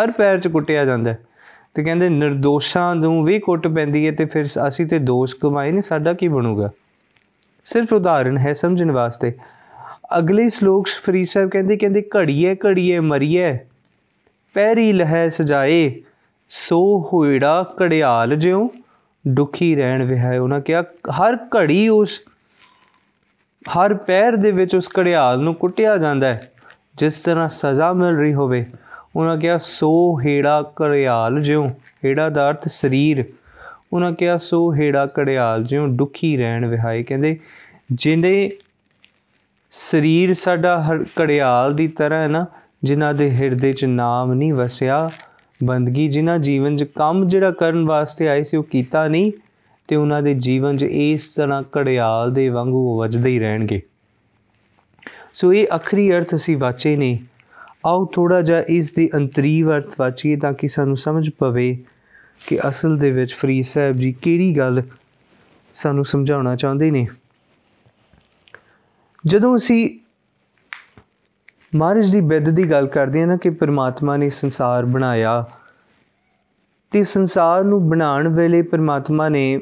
ਹਰ 0.00 0.10
ਪੈਰ 0.10 0.40
'ਚ 0.40 0.48
ਕੁੱਟਿਆ 0.48 0.84
ਜਾਂਦਾ 0.84 1.12
ਹੈ। 1.12 1.18
ਤੇ 1.74 1.82
ਕਹਿੰਦੇ 1.82 2.08
નિર્ਦੋਸ਼ਾਂ 2.08 2.94
ਨੂੰ 2.96 3.24
ਵੀ 3.24 3.38
ਕੁੱਟ 3.38 3.68
ਪੈਂਦੀ 3.68 4.06
ਹੈ 4.06 4.12
ਤੇ 4.12 4.24
ਫਿਰ 4.24 4.46
ਅਸੀਂ 4.68 4.86
ਤੇ 4.86 4.98
ਦੋਸ਼ 4.98 5.36
ਕਮਾਏ 5.36 5.72
ਨੇ, 5.72 5.80
ਸਾਡਾ 5.80 6.12
ਕੀ 6.12 6.28
ਬਣੂਗਾ? 6.28 6.70
ਸਿਰਫ 7.64 7.92
ਉਦਾਹਰਨ 7.92 8.38
ਹੈ 8.38 8.52
ਸਮਝਣ 8.52 8.90
ਵਾਸਤੇ। 8.90 9.32
ਅਗਲੇ 10.18 10.48
ਸ਼ਲੋਕ 10.48 10.86
ਫਰੀਦ 10.86 11.26
ਸਾਹਿਬ 11.26 11.50
ਕਹਿੰਦੇ 11.50 11.76
ਕਹਿੰਦੇ 11.76 12.08
ਘੜੀਏ 12.16 12.54
ਘੜੀਏ, 12.54 12.98
ਮਰੀਏ 13.00 13.58
ਪੈਰੀ 14.54 14.92
ਲਹਿ 14.92 15.30
ਸਜਾਏ, 15.30 16.02
ਸੋ 16.48 17.10
ਹੋਇੜਾ 17.12 17.74
ਘੜਿਆਲ 17.82 18.36
ਜਿਉ, 18.36 18.68
ਦੁਖੀ 19.28 19.74
ਰਹਿਣ 19.76 20.02
ਵਿਹਾਏ। 20.02 20.38
ਉਹਨਾਂ 20.38 20.60
ਕਿਹਾ, 20.60 20.82
ਹਰ 21.10 21.36
ਘੜੀ 21.56 21.88
ਉਸ, 21.88 22.20
ਹਰ 23.68 23.94
ਪੈਰ 23.94 24.36
ਦੇ 24.36 24.50
ਵਿੱਚ 24.50 24.76
ਉਸ 24.76 24.88
ਘੜਿਆਲ 24.98 25.40
ਨੂੰ 25.40 25.54
ਕੁੱਟਿਆ 25.54 25.96
ਜਾਂਦਾ 25.96 26.34
ਹੈ, 26.34 26.52
ਜਿਸ 26.96 27.22
ਤਰ੍ਹਾਂ 27.22 27.48
ਸਜ਼ਾ 27.48 27.92
ਮਿਲ 27.92 28.16
ਰਹੀ 28.16 28.34
ਹੋਵੇ। 28.34 28.66
ਉਹਨਾਂ 29.16 29.36
ਕਿਹਾ, 29.36 29.58
ਸੋ 29.58 30.20
ਹੇੜਾ 30.24 30.72
ਘੜਿਆਲ 30.82 31.42
ਜਿਉ, 31.42 31.68
ਹੇੜਾ 32.04 32.28
ਦਾ 32.28 32.50
ਅਰਥ 32.50 32.68
ਸਰੀਰ। 32.68 33.24
ਉਹਨਾਂ 33.92 34.12
ਕਿਹਾ, 34.12 34.36
ਸੋ 34.36 34.74
ਹੇੜਾ 34.74 35.06
ਘੜਿਆਲ 35.06 35.64
ਜਿਉ 35.64 35.86
ਦੁਖੀ 35.86 36.36
ਰਹਿਣ 36.36 36.66
ਵਿਹਾਏ। 36.66 37.02
ਕਹਿੰਦੇ, 37.02 37.38
ਜਿਨੇ 37.92 38.50
ਸਰੀਰ 39.70 40.34
ਸਾਡਾ 40.34 40.82
ਹਰ 40.82 41.04
ਘੜਿਆਲ 41.20 41.74
ਦੀ 41.74 41.88
ਤਰ੍ਹਾਂ 41.88 42.22
ਹੈ 42.22 42.28
ਨਾ, 42.28 42.46
ਜਿਨ੍ਹਾਂ 42.84 43.14
ਦੇ 43.14 43.30
ਹਿਰਦੇ 43.30 43.72
'ਚ 43.72 43.84
ਨਾਮ 43.84 44.32
ਨਹੀਂ 44.32 44.52
ਵਸਿਆ, 44.52 45.10
ਬੰਦਗੀ, 45.64 46.08
ਜਿਨ੍ਹਾਂ 46.08 46.38
ਜੀਵਨ 46.38 46.76
'ਚ 46.76 46.84
ਕੰਮ 46.84 47.26
ਜਿਹੜਾ 47.26 47.50
ਕਰਨ 47.50 47.86
ਵਾਸਤੇ 47.86 48.28
ਆਏ 48.28 48.42
ਸੀ 48.42 48.56
ਉਹ 48.56 48.62
ਕੀਤਾ 48.62 49.08
ਨਹੀਂ, 49.08 49.32
ਤੇ 49.88 49.96
ਉਹਨਾਂ 49.96 50.22
ਦੇ 50.22 50.34
ਜੀਵਨ 50.34 50.76
'ਚ 50.76 50.82
ਇਸ 50.82 51.28
ਤਰ੍ਹਾਂ 51.28 51.62
ਘੜਿਆਲ 51.78 52.32
ਦੇ 52.32 52.48
ਵਾਂਗੂ 52.48 52.98
ਵੱਜਦੇ 52.98 53.30
ਹੀ 53.30 53.38
ਰਹਿਣਗੇ। 53.38 53.82
ਸੋ 55.34 55.52
ਇਹ 55.54 55.66
ਅਖਰੀ 55.76 56.12
ਅਰਥ 56.12 56.34
ਅਸੀਂ 56.34 56.56
ਵਾਚੇ 56.56 56.96
ਨੇ। 56.96 57.18
ਆਓ 57.84 58.06
ਥੋੜਾ 58.06 58.42
ਜਿਹਾ 58.42 58.60
ਇਸ 58.60 58.92
ਦੀ 58.92 59.10
ਅੰਤਰੀਵ 59.14 59.70
ਅਰਥ 59.70 59.94
ਵਾਚੀਏ 59.98 60.36
ਤਾਂ 60.36 60.52
ਕਿ 60.52 60.68
ਸਾਨੂੰ 60.68 60.96
ਸਮਝ 60.96 61.30
ਪਵੇ 61.30 61.84
ਕਿ 62.46 62.58
ਅਸਲ 62.68 62.96
ਦੇ 62.96 63.10
ਵਿੱਚ 63.10 63.34
ਫਰੀਦ 63.34 63.64
ਸਾਹਿਬ 63.64 63.96
ਜੀ 63.96 64.12
ਕਿਹੜੀ 64.12 64.56
ਗੱਲ 64.56 64.82
ਸਾਨੂੰ 65.74 66.04
ਸਮਝਾਉਣਾ 66.04 66.56
ਚਾਹੁੰਦੇ 66.56 66.90
ਨੇ। 66.90 67.06
ਜਦੋਂ 69.26 69.56
ਅਸੀਂ 69.56 69.98
ਮਹਾਰਾਜ 71.76 72.12
ਦੀ 72.12 72.20
ਬਿੱਦ 72.20 72.50
ਦੀ 72.50 72.70
ਗੱਲ 72.70 72.86
ਕਰਦੇ 72.86 73.20
ਹਾਂ 73.20 73.26
ਨਾ 73.26 73.36
ਕਿ 73.36 73.50
ਪਰਮਾਤਮਾ 73.50 74.16
ਨੇ 74.16 74.28
ਸੰਸਾਰ 74.28 74.84
ਬਣਾਇਆ 74.84 75.44
ਤੇ 76.90 77.04
ਸੰਸਾਰ 77.04 77.64
ਨੂੰ 77.64 77.88
ਬਣਾਉਣ 77.88 78.28
ਵੇਲੇ 78.28 78.62
ਪਰਮਾਤਮਾ 78.62 79.28
ਨੇ 79.28 79.60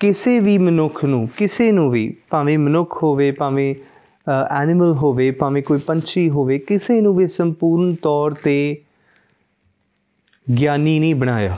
ਕਿਸੇ 0.00 0.40
ਵੀ 0.40 0.58
ਮਨੁੱਖ 0.58 1.04
ਨੂੰ, 1.04 1.28
ਕਿਸੇ 1.36 1.72
ਨੂੰ 1.72 1.90
ਵੀ, 1.90 2.16
ਭਾਵੇਂ 2.30 2.58
ਮਨੁੱਖ 2.58 3.02
ਹੋਵੇ, 3.02 3.32
ਭਾਵੇਂ 3.32 3.74
ਐਨੀਮਲ 4.50 4.92
ਹੋਵੇ, 4.92 5.30
ਭਾਵੇਂ 5.30 5.62
ਕੋਈ 5.62 5.78
ਪੰਛੀ 5.86 6.30
ਹੋਵੇ, 6.30 6.58
ਕਿਸੇ 6.58 7.00
ਨੂੰ 7.00 7.14
ਵੀ 7.16 7.26
ਸੰਪੂਰਨ 7.26 7.94
ਤੌਰ 7.94 8.34
ਤੇ 8.44 8.76
ਗਿਆਨੀ 10.60 10.98
ਨਹੀਂ 11.00 11.14
ਬਣਾਇਆ। 11.14 11.56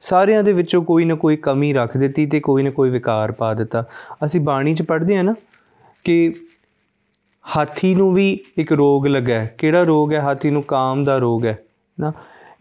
ਸਾਰਿਆਂ 0.00 0.42
ਦੇ 0.44 0.52
ਵਿੱਚੋਂ 0.52 0.82
ਕੋਈ 0.82 1.04
ਨਾ 1.04 1.14
ਕੋਈ 1.14 1.36
ਕਮੀ 1.36 1.72
ਰੱਖ 1.72 1.96
ਦਿੱਤੀ 1.96 2.26
ਤੇ 2.26 2.40
ਕੋਈ 2.40 2.62
ਨਾ 2.62 2.70
ਕੋਈ 2.70 2.90
ਵਿਕਾਰ 2.90 3.32
ਪਾ 3.32 3.54
ਦਿੱਤਾ। 3.54 3.84
ਅਸੀਂ 4.24 4.40
ਬਾਣੀ 4.40 4.74
'ਚ 4.74 4.82
ਪੜ੍ਹਦੇ 4.82 5.16
ਹਾਂ 5.16 5.24
ਨਾ 5.24 5.34
ਕਿ 6.04 6.34
ਹਾਥੀ 7.56 7.94
ਨੂੰ 7.94 8.14
ਵੀ 8.14 8.38
ਇੱਕ 8.58 8.72
ਰੋਗ 8.72 9.06
ਲੱਗਾ 9.06 9.44
ਕਿਹੜਾ 9.44 9.82
ਰੋਗ 9.82 10.12
ਹੈ? 10.12 10.20
ਹਾਥੀ 10.20 10.50
ਨੂੰ 10.50 10.62
ਕਾਮ 10.62 11.04
ਦਾ 11.04 11.18
ਰੋਗ 11.18 11.46
ਹੈ। 11.46 11.58
ਨਾ, 12.00 12.12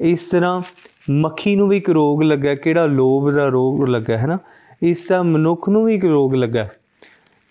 ਇਸ 0.01 0.25
ਤਰ੍ਹਾਂ 0.25 0.61
ਮੱਖੀ 1.09 1.55
ਨੂੰ 1.55 1.69
ਵੀ 1.69 1.77
ਇੱਕ 1.77 1.89
ਰੋਗ 1.89 2.23
ਲੱਗਾ 2.23 2.55
ਕਿਹੜਾ 2.55 2.85
ਲੋਭ 2.85 3.31
ਦਾ 3.31 3.47
ਰੋਗ 3.47 3.83
ਲੱਗਾ 3.83 4.17
ਹੈ। 4.17 4.27
ਨਾ, 4.27 4.37
ਇਸ 4.83 5.05
ਤਰ੍ਹਾਂ 5.05 5.23
ਮਨੁੱਖ 5.23 5.69
ਨੂੰ 5.69 5.85
ਵੀ 5.85 5.95
ਇੱਕ 5.95 6.05
ਰੋਗ 6.05 6.35
ਲੱਗਾ 6.35 6.67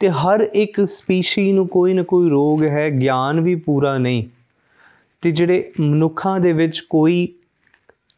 ਤੇ 0.01 0.11
ਹਰ 0.11 0.41
ਇੱਕ 0.41 0.89
ਸਪੀਸ਼ੀ 0.89 1.53
ਨੂੰ 1.53 1.69
ਕੋਈ 1.69 1.95
ਨਾ 1.95 2.03
ਕੋਈ 2.03 2.31
ਰੋਗ 2.31 2.65
ਹੈ, 2.65 2.91
ਗਿਆਨ 2.91 3.41
ਵੀ 3.41 3.55
ਪੂਰਾ 3.55 3.99
ਨਹੀਂ। 3.99 4.25
ਤੇ 5.21 5.31
ਜਿਹੜੇ 5.31 5.73
ਮਨੁੱਖਾਂ 5.81 6.41
ਦੇ 6.41 6.53
ਵਿੱਚ 6.53 6.81
ਕੋਈ 6.81 7.29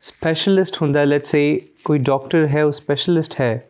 ਸਪੈਸ਼ਲਿਸਟ 0.00 0.82
ਹੁੰਦਾ 0.82 1.04
ਲੈਟਸ 1.04 1.30
ਸੇ 1.30 1.60
ਕੋਈ 1.84 1.98
ਡਾਕਟਰ 1.98 2.46
ਹੈ, 2.46 2.64
ਉਹ 2.64 2.72
ਸਪੈਸ਼ਲਿਸਟ 2.72 3.40
ਹੈ 3.40 3.62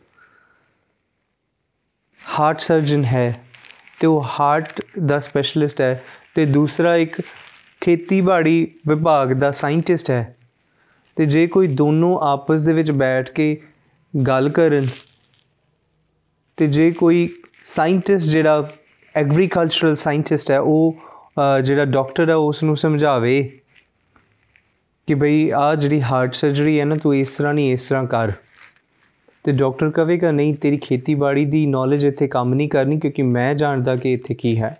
ਹਾਰਟ 2.38 2.60
ਸਰਜਨ 2.60 3.04
ਹੈ, 3.04 3.44
ਤੇ 4.00 4.06
ਉਹ 4.06 4.22
ਹਾਰਟ 4.40 4.82
ਦਾ 5.06 5.18
ਸਪੈਸ਼ਲਿਸਟ 5.20 5.80
ਹੈ, 5.80 6.04
ਤੇ 6.34 6.46
ਦੂਸਰਾ 6.46 6.96
ਇੱਕ 6.96 7.22
ਖੇਤੀਬਾੜੀ 7.80 8.74
ਵਿਭਾਗ 8.88 9.32
ਦਾ 9.32 9.50
ਸਾਇੰਟਿਸਟ 9.50 10.10
ਹੈ। 10.10 10.36
ਤੇ 11.16 11.26
ਜੇ 11.26 11.46
ਕੋਈ 11.46 11.68
ਦੋਨੋਂ 11.68 12.20
ਆਪਸ 12.22 12.62
ਦੇ 12.62 12.72
ਵਿੱਚ 12.72 12.90
ਬੈਠ 12.90 13.30
ਕੇ 13.30 13.62
ਗੱਲ 14.26 14.48
ਕਰਨ, 14.48 14.86
ਤੇ 16.56 16.66
ਜੇ 16.66 16.90
ਕੋਈ 16.90 17.28
ਸਾਇੰਟਿਸਟ 17.65 18.29
ਜਿਹੜਾ 18.29 18.67
ਐਗਰੀਕਲਚਰਲ 19.15 19.95
ਸਾਇੰਟਿਸਟ 19.95 20.51
ਹੈ 20.51 20.59
ਉਹ 20.59 20.95
ਜਿਹੜਾ 21.63 21.85
ਡਾਕਟਰ 21.85 22.29
ਹੈ 22.29 22.35
ਉਸ 22.35 22.63
ਨੂੰ 22.63 22.77
ਸਮਝਾਵੇ 22.77 23.41
ਕਿ 25.07 25.15
ਭਈ 25.15 25.49
ਆ 25.49 25.75
ਜਿਹੜੀ 25.75 26.01
ਹਾਰਟ 26.01 26.33
ਸਰਜਰੀ 26.33 26.79
ਹੈ 26.79 26.85
ਨਾ 26.85 26.95
ਤੂੰ 26.95 27.15
ਇਸ 27.15 27.35
ਤਰ੍ਹਾਂ 27.35 27.53
ਨਹੀਂ 27.53 27.73
ਇਸ 27.73 27.87
ਤਰ੍ਹਾਂ 27.87 28.05
ਕਰ 28.05 28.31
ਤੇ 29.43 29.51
ਡਾਕਟਰ 29.51 29.89
ਕਹੇਗਾ 29.89 30.31
ਨਹੀਂ 30.31 30.55
ਤੇਰੀ 30.55 30.77
ਖੇਤੀਬਾੜੀ 30.77 31.45
ਦੀ 31.45 31.65
ਨੌਲੇਜ 31.65 32.05
ਇੱਥੇ 32.05 32.27
ਕੰਮ 32.27 32.53
ਨਹੀਂ 32.53 32.69
ਕਰਨੀ 32.69 32.99
ਕਿਉਂਕਿ 32.99 33.23
ਮੈਂ 33.23 33.55
ਜਾਣਦਾ 33.55 33.95
ਕਿ 33.95 34.13
ਇੱਥੇ 34.13 34.33
ਕੀ 34.33 34.57
ਹੈ 34.57 34.77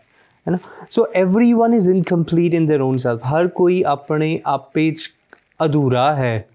ਹੈ 0.48 0.52
ਨਾ 0.52 0.58
so 0.92 1.08
everyone 1.18 1.76
is 1.76 1.90
incomplete 1.90 2.54
in 2.54 2.66
their 2.66 2.82
own 2.82 2.98
self 2.98 3.26
ਹਰ 3.26 3.48
ਕੋਈ 3.48 3.84
ਆਪਣੇ 3.84 4.40
ਆਪੇ 4.46 4.92
ਚ 4.92 5.10
ਅਧੂਰਾ 5.66 6.16
ਹੈ 6.16 6.48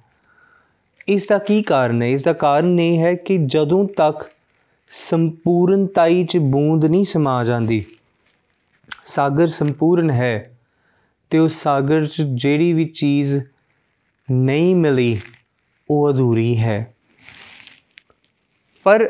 ਇਸ 1.09 1.27
ਦਾ 1.27 1.39
ਕੀ 1.39 1.63
ਕਾਰਨ 1.63 2.03
ਹੈ 2.03 2.09
ਇਸ 2.09 2.23
ਦਾ 2.23 2.33
ਕਾਰਨ 2.33 2.81
ਇਹ 2.81 2.99
ਹੈ 2.99 3.15
ਕਿ 3.15 3.39
ਜਦੋਂ 3.39 3.89
ਤੱਕ 3.97 4.25
ਸੰਪੂਰਨਤਾਈ 4.92 6.26
ਚ 6.26 6.38
ਬੂੰਦ 6.38 6.86
ਨਹੀਂ 6.86 7.06
ਸਮਾ 7.06 7.44
ਜਾਂਦੀ। 7.44 7.86
ਸਾਗਰ 9.06 9.48
ਸੰਪੂਰਨ 9.48 10.12
ਹੈ 10.12 10.58
ਤੇ 11.30 11.38
ਉਸ 11.38 11.62
ਸਾਗਰ 11.62 12.06
ਚ 12.06 12.22
ਜਿਹੜੀ 12.22 12.72
ਵੀ 12.74 12.86
ਚੀਜ਼ 12.86 13.36
ਨਹੀਂ 14.32 14.76
ਮਿਲੀ, 14.76 15.20
ਉਹ 15.90 16.10
ਅਧੂਰੀ 16.10 16.58
ਹੈ। 16.58 16.94
ਪਰ 18.86 19.10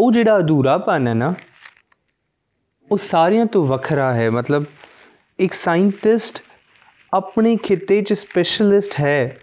ਉਹ 0.00 0.12
ਜਿਹੜਾ 0.12 0.38
ਅਧੂਰਾਪਨ 0.38 1.08
ਹੈ 1.08 1.14
ਨਾ, 1.14 1.34
ਉਹ 2.90 2.98
ਸਾਰਿਆਂ 2.98 3.46
ਤੋਂ 3.46 3.66
ਵੱਖਰਾ 3.66 4.12
ਹੈ। 4.14 4.30
ਮਤਲਬ 4.30 4.64
ਇੱਕ 5.38 5.52
ਸਾਇੰਟਿਸਟ 5.52 6.42
ਆਪਣੇ 7.12 7.56
ਖੇਤੇ 7.56 8.00
'ਚ 8.02 8.12
ਸਪੈਸ਼ਲਿਸਟ 8.12 9.00
ਹੈ, 9.00 9.38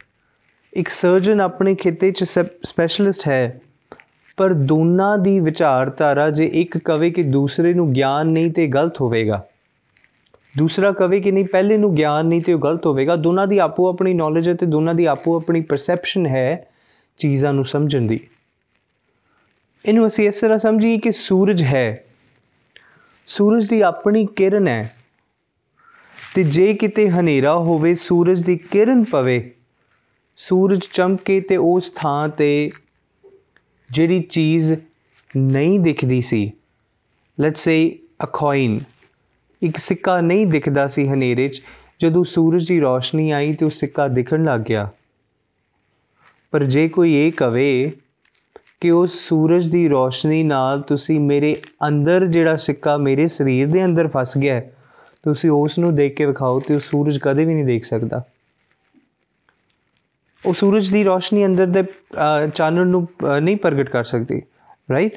ਇੱਕ 0.74 0.90
ਸਰਜਨ 0.90 1.42
ਆਪਣੇ 1.42 1.76
ਖੇਤੇ 1.76 2.12
'ਚ 2.12 2.24
ਸਪੈਸ਼ਲਿਸਟ 2.24 3.28
ਹੈ 3.28 3.62
ਪਰ 4.38 4.54
ਦੋਨਾਂ 4.54 5.18
ਦੀ 5.18 5.40
ਵਿਚਾਰਧਾਰਾ 5.40 6.30
ਜੇ 6.30 6.46
ਇੱਕ 6.46 6.78
ਕਵੇ 6.78 7.12
ਕਿ 7.12 7.24
ਦੂਸਰੇ 7.24 7.74
ਨੂੰ 7.74 7.94
ਗਿਆਨ 7.94 8.28
ਨਹੀਂ 8.28 8.52
ਤੇ 8.52 8.68
ਗਲਤ 8.68 9.02
ਹੋਵੇਗਾ। 9.02 9.46
ਦੂਸਰਾ 10.58 10.92
ਕਵੇ 10.92 11.22
ਕਿ 11.22 11.32
ਨਹੀਂ, 11.32 11.46
ਪਹਿਲੇ 11.46 11.78
ਨੂੰ 11.78 11.96
ਗਿਆਨ 11.96 12.26
ਨਹੀਂ 12.26 12.42
ਤੇ 12.42 12.54
ਉਹ 12.54 12.60
ਗਲਤ 12.60 12.86
ਹੋਵੇਗਾ। 12.86 13.16
ਦੋਨਾਂ 13.16 13.48
ਦੀ 13.48 13.58
ਆਪੋ 13.58 13.90
ਆਪਣੀ 13.90 14.14
ਨੌਲੇਜ 14.14 14.50
ਹੈ 14.50 14.54
ਤੇ 14.54 14.66
ਦੋਨਾਂ 14.66 14.94
ਦੀ 14.94 15.06
ਆਪੋ 15.06 15.36
ਆਪਣੀ 15.36 15.62
ਪਰਸੈਪਸ਼ਨ 15.62 16.26
ਹੈ 16.26 16.68
ਚੀਜ਼ਾਂ 17.18 17.54
ਨੂੰ 17.54 17.66
ਸਮਝਣ 17.66 18.02
ਦੀ। 18.02 18.20
ਇਹਨੂੰ 19.86 20.08
ਅਸੀਂ 20.08 20.28
ਇਸ 20.28 20.42
ਤਰ੍ਹਾਂ 20.42 20.58
ਸਮਝੀਏ 20.58 20.98
ਕਿ 20.98 21.12
ਸੂਰਜ 21.12 21.64
ਹੈ। 21.64 22.04
ਸੂਰਜ 23.28 23.70
ਦੀ 23.70 23.82
ਆਪਣੀ 23.82 24.26
ਕਿਰਨ 24.26 24.68
ਹੈ 24.68 24.96
ਤੇ 26.36 26.44
ਜੇ 26.44 26.74
ਕਿਤੇ 26.74 27.10
ਹਨੇਰਾ 27.10 27.54
ਹੋਵੇ, 27.54 27.96
ਸੂਰਜ 27.96 28.44
ਦੀ 28.44 28.58
ਕਿਰਨ 28.58 29.04
ਪਵੇ, 29.04 29.52
ਸੂਰਜ 30.38 30.80
ਚਮਕੇ 30.94 31.42
ਤੇ 31.42 31.58
ਉਸ 31.58 31.92
ਥਾਂ 31.96 32.30
ਤੇ 32.30 32.72
ਜਿਹੜੀ 33.94 34.22
ਚੀਜ਼ 34.22 34.74
ਨਹੀਂ 35.38 35.80
ਦਿਖਦੀ 35.80 36.22
ਸੀ 36.22 36.52
ਲੈਟਸ 37.40 37.60
ਸੇ 37.60 38.00
ਅ 38.24 38.26
ਕੋਇਨ 38.26 38.80
ਇੱਕ 39.62 39.78
ਸਿੱਕਾ 39.78 40.22
ਨਹੀਂ 40.22 40.48
ਦਿਖਦਾ 40.48 40.88
ਸੀ 40.88 41.08
ਹਨੇਰੇ 41.08 41.48
'ਚ, 41.48 41.62
ਜਦੋਂ 42.02 42.24
ਸੂਰਜ 42.24 42.68
ਦੀ 42.68 42.80
ਰੋਸ਼ਨੀ 42.80 43.32
ਆਈ 43.32 43.54
ਤੇ 43.54 43.66
ਉਹ 43.66 43.70
ਸਿੱਕਾ 43.70 44.08
ਦਿਖਣ 44.08 44.44
ਲੱਗ 44.44 44.62
ਗਿਆ। 44.62 44.90
ਪਰ 46.52 46.64
ਜੇ 46.64 46.88
ਕੋਈ 46.90 47.14
ਇਹ 47.14 47.32
ਕਵੇ 47.32 47.92
ਕਿ 48.82 48.92
ਉਸ 48.92 49.28
ਸੂਰਜ 49.28 49.68
ਦੀ 49.68 49.88
ਰੋਸ਼ਨੀ 49.88 50.44
ਨਾਲ 50.44 50.82
ਤੁਸੀਂ 50.82 51.20
ਮੇਰੇ 51.20 51.62
ਅੰਦਰ 51.88 52.28
ਜਿਹੜਾ 52.28 52.56
ਸਿੱਕਾ 52.56 52.98
ਮੇਰੇ 52.98 53.28
ਸਰੀਰ 53.28 53.72
ਦੇ 53.72 53.86
ਅੰਦਰ 53.86 54.08
ਫਸ 54.08 54.38
ਗਿਆ 54.38 54.56
ਹੈ, 54.56 54.74
ਤੁਸੀਂ 55.24 55.50
ਉਸ 55.50 55.80
ਨੂੰ 55.80 55.96
ਦੇਖ 55.96 56.16
ਕੇ 56.16 56.26
ਵਿਖਾਓ 56.26 56.60
ਤੇ 56.60 56.76
ਉਹ 56.76 56.80
ਸੂਰਜ 56.80 57.20
ਕਦੇ 57.22 57.46
ਵੀ 57.46 57.54
ਨਹੀਂ 57.54 57.66
ਦੇਖ 57.66 57.86
ਸਕਦਾ। 57.86 58.24
ਉਹ 60.46 60.54
ਸੂਰਜ 60.54 60.90
ਦੀ 60.90 61.04
ਰੋਸ਼ਨੀ 61.04 61.46
ਅੰਦਰ 61.46 61.66
ਦੇ 61.66 61.84
ਚਾਨਣ 62.56 62.88
ਨੂੰ 62.88 63.08
ਨਹੀਂ 63.42 63.58
ਪ੍ਰਗਟ 63.58 63.90
ਕਰ 63.90 64.04
ਸਕਦੀ 64.04 64.42
ਰਾਈਟ 64.92 65.12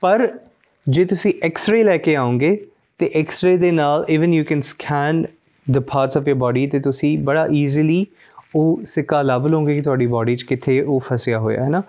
ਪਰ 0.00 0.38
ਜੇ 0.88 1.04
ਤੁਸੀਂ 1.04 1.34
ਐਕਸ-ਰੇ 1.42 1.84
ਲੈ 1.84 1.96
ਕੇ 1.96 2.16
ਆਉਂਗੇ 2.16 2.66
ਤੇ 2.98 3.10
ਐਕਸ-ਰੇ 3.14 3.56
ਦੇ 3.56 3.70
ਨਾਲ 3.70 4.06
even 4.08 4.34
you 4.34 4.44
can 4.44 4.60
scan 4.60 5.24
the 5.70 5.78
parts 5.78 6.16
of 6.16 6.28
your 6.28 6.34
body 6.34 6.66
ਤੇ 6.66 6.80
ਤੁਸੀਂ 6.80 7.18
ਬੜਾ 7.18 7.48
ਈਜ਼ੀਲੀ 7.52 8.06
ਉਹ 8.56 8.82
ਸਿੱਕਾ 8.86 9.22
ਲੱਭ 9.22 9.46
ਲਓਗੇ 9.46 9.74
ਕਿ 9.74 9.80
ਤੁਹਾਡੀ 9.80 10.06
ਬਾਡੀ 10.06 10.36
'ਚ 10.36 10.42
ਕਿੱਥੇ 10.42 10.80
ਉਹ 10.82 11.00
ਫਸਿਆ 11.00 11.38
ਹੋਇਆ, 11.38 11.64
ਹੈ 11.64 11.68
ਨਾ? 11.68 11.82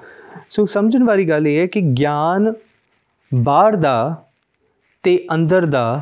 ਸੋ 0.50 0.66
ਸਮਝਣ 0.66 1.04
ਵਾਲੀ 1.04 1.30
ਗੱਲ 1.30 1.48
ਇਹ 1.48 1.60
ਹੈ 1.60 1.66
ਕਿ 1.66 1.82
ਗਿਆਨ 1.82 2.54
ਬਾਹਰ 3.34 3.76
ਦਾ 3.76 4.24
ਤੇ 5.04 5.28
ਅੰਦਰ 5.34 5.66
ਦਾ 5.66 6.02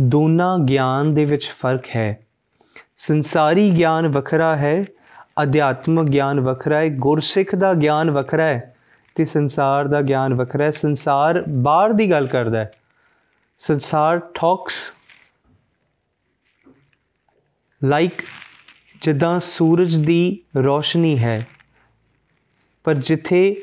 ਦੋਨਾਂ 0.00 0.58
ਗਿਆਨ 0.58 1.14
ਦੇ 1.14 1.24
ਵਿੱਚ 1.24 1.54
ਫ਼ਰਕ 1.58 1.84
ਹੈ। 1.96 2.18
ਸੰਸਾਰੀ 2.96 3.70
ਗਿਆਨ 3.70 4.08
ਵੱਖਰਾ 4.08 4.56
ਹੈ 4.56 4.84
ਅਧਿਆਤਮਿਕ 5.42 6.08
ਗਿਆਨ 6.08 6.40
ਵੱਖਰਾ 6.40 6.78
ਹੈ, 6.78 6.88
ਗੁਰਸਿੱਖ 6.88 7.54
ਦਾ 7.54 7.74
ਗਿਆਨ 7.74 8.10
ਵੱਖਰਾ 8.10 8.44
ਹੈ 8.44 8.74
ਤੇ 9.14 9.24
ਸੰਸਾਰ 9.24 9.88
ਦਾ 9.88 10.02
ਗਿਆਨ 10.02 10.34
ਵੱਖਰਾ 10.34 10.64
ਹੈ। 10.64 10.70
ਸੰਸਾਰ 10.70 11.44
ਬਾਹਰ 11.48 11.92
ਦੀ 11.92 12.10
ਗੱਲ 12.10 12.26
ਕਰਦਾ 12.26 12.58
ਹੈ। 12.58 12.70
ਸੰਸਾਰ 13.58 14.18
ਟਾਕਸ 14.18 14.92
ਲਾਈਕ 17.84 18.12
ਜਿੱਦਾਂ 19.02 19.40
ਸੂਰਜ 19.40 19.96
ਦੀ 19.96 20.38
ਰੋਸ਼ਨੀ 20.56 21.18
ਹੈ। 21.18 21.46
ਪਰ 22.84 22.94
ਜਿੱਥੇ 22.94 23.62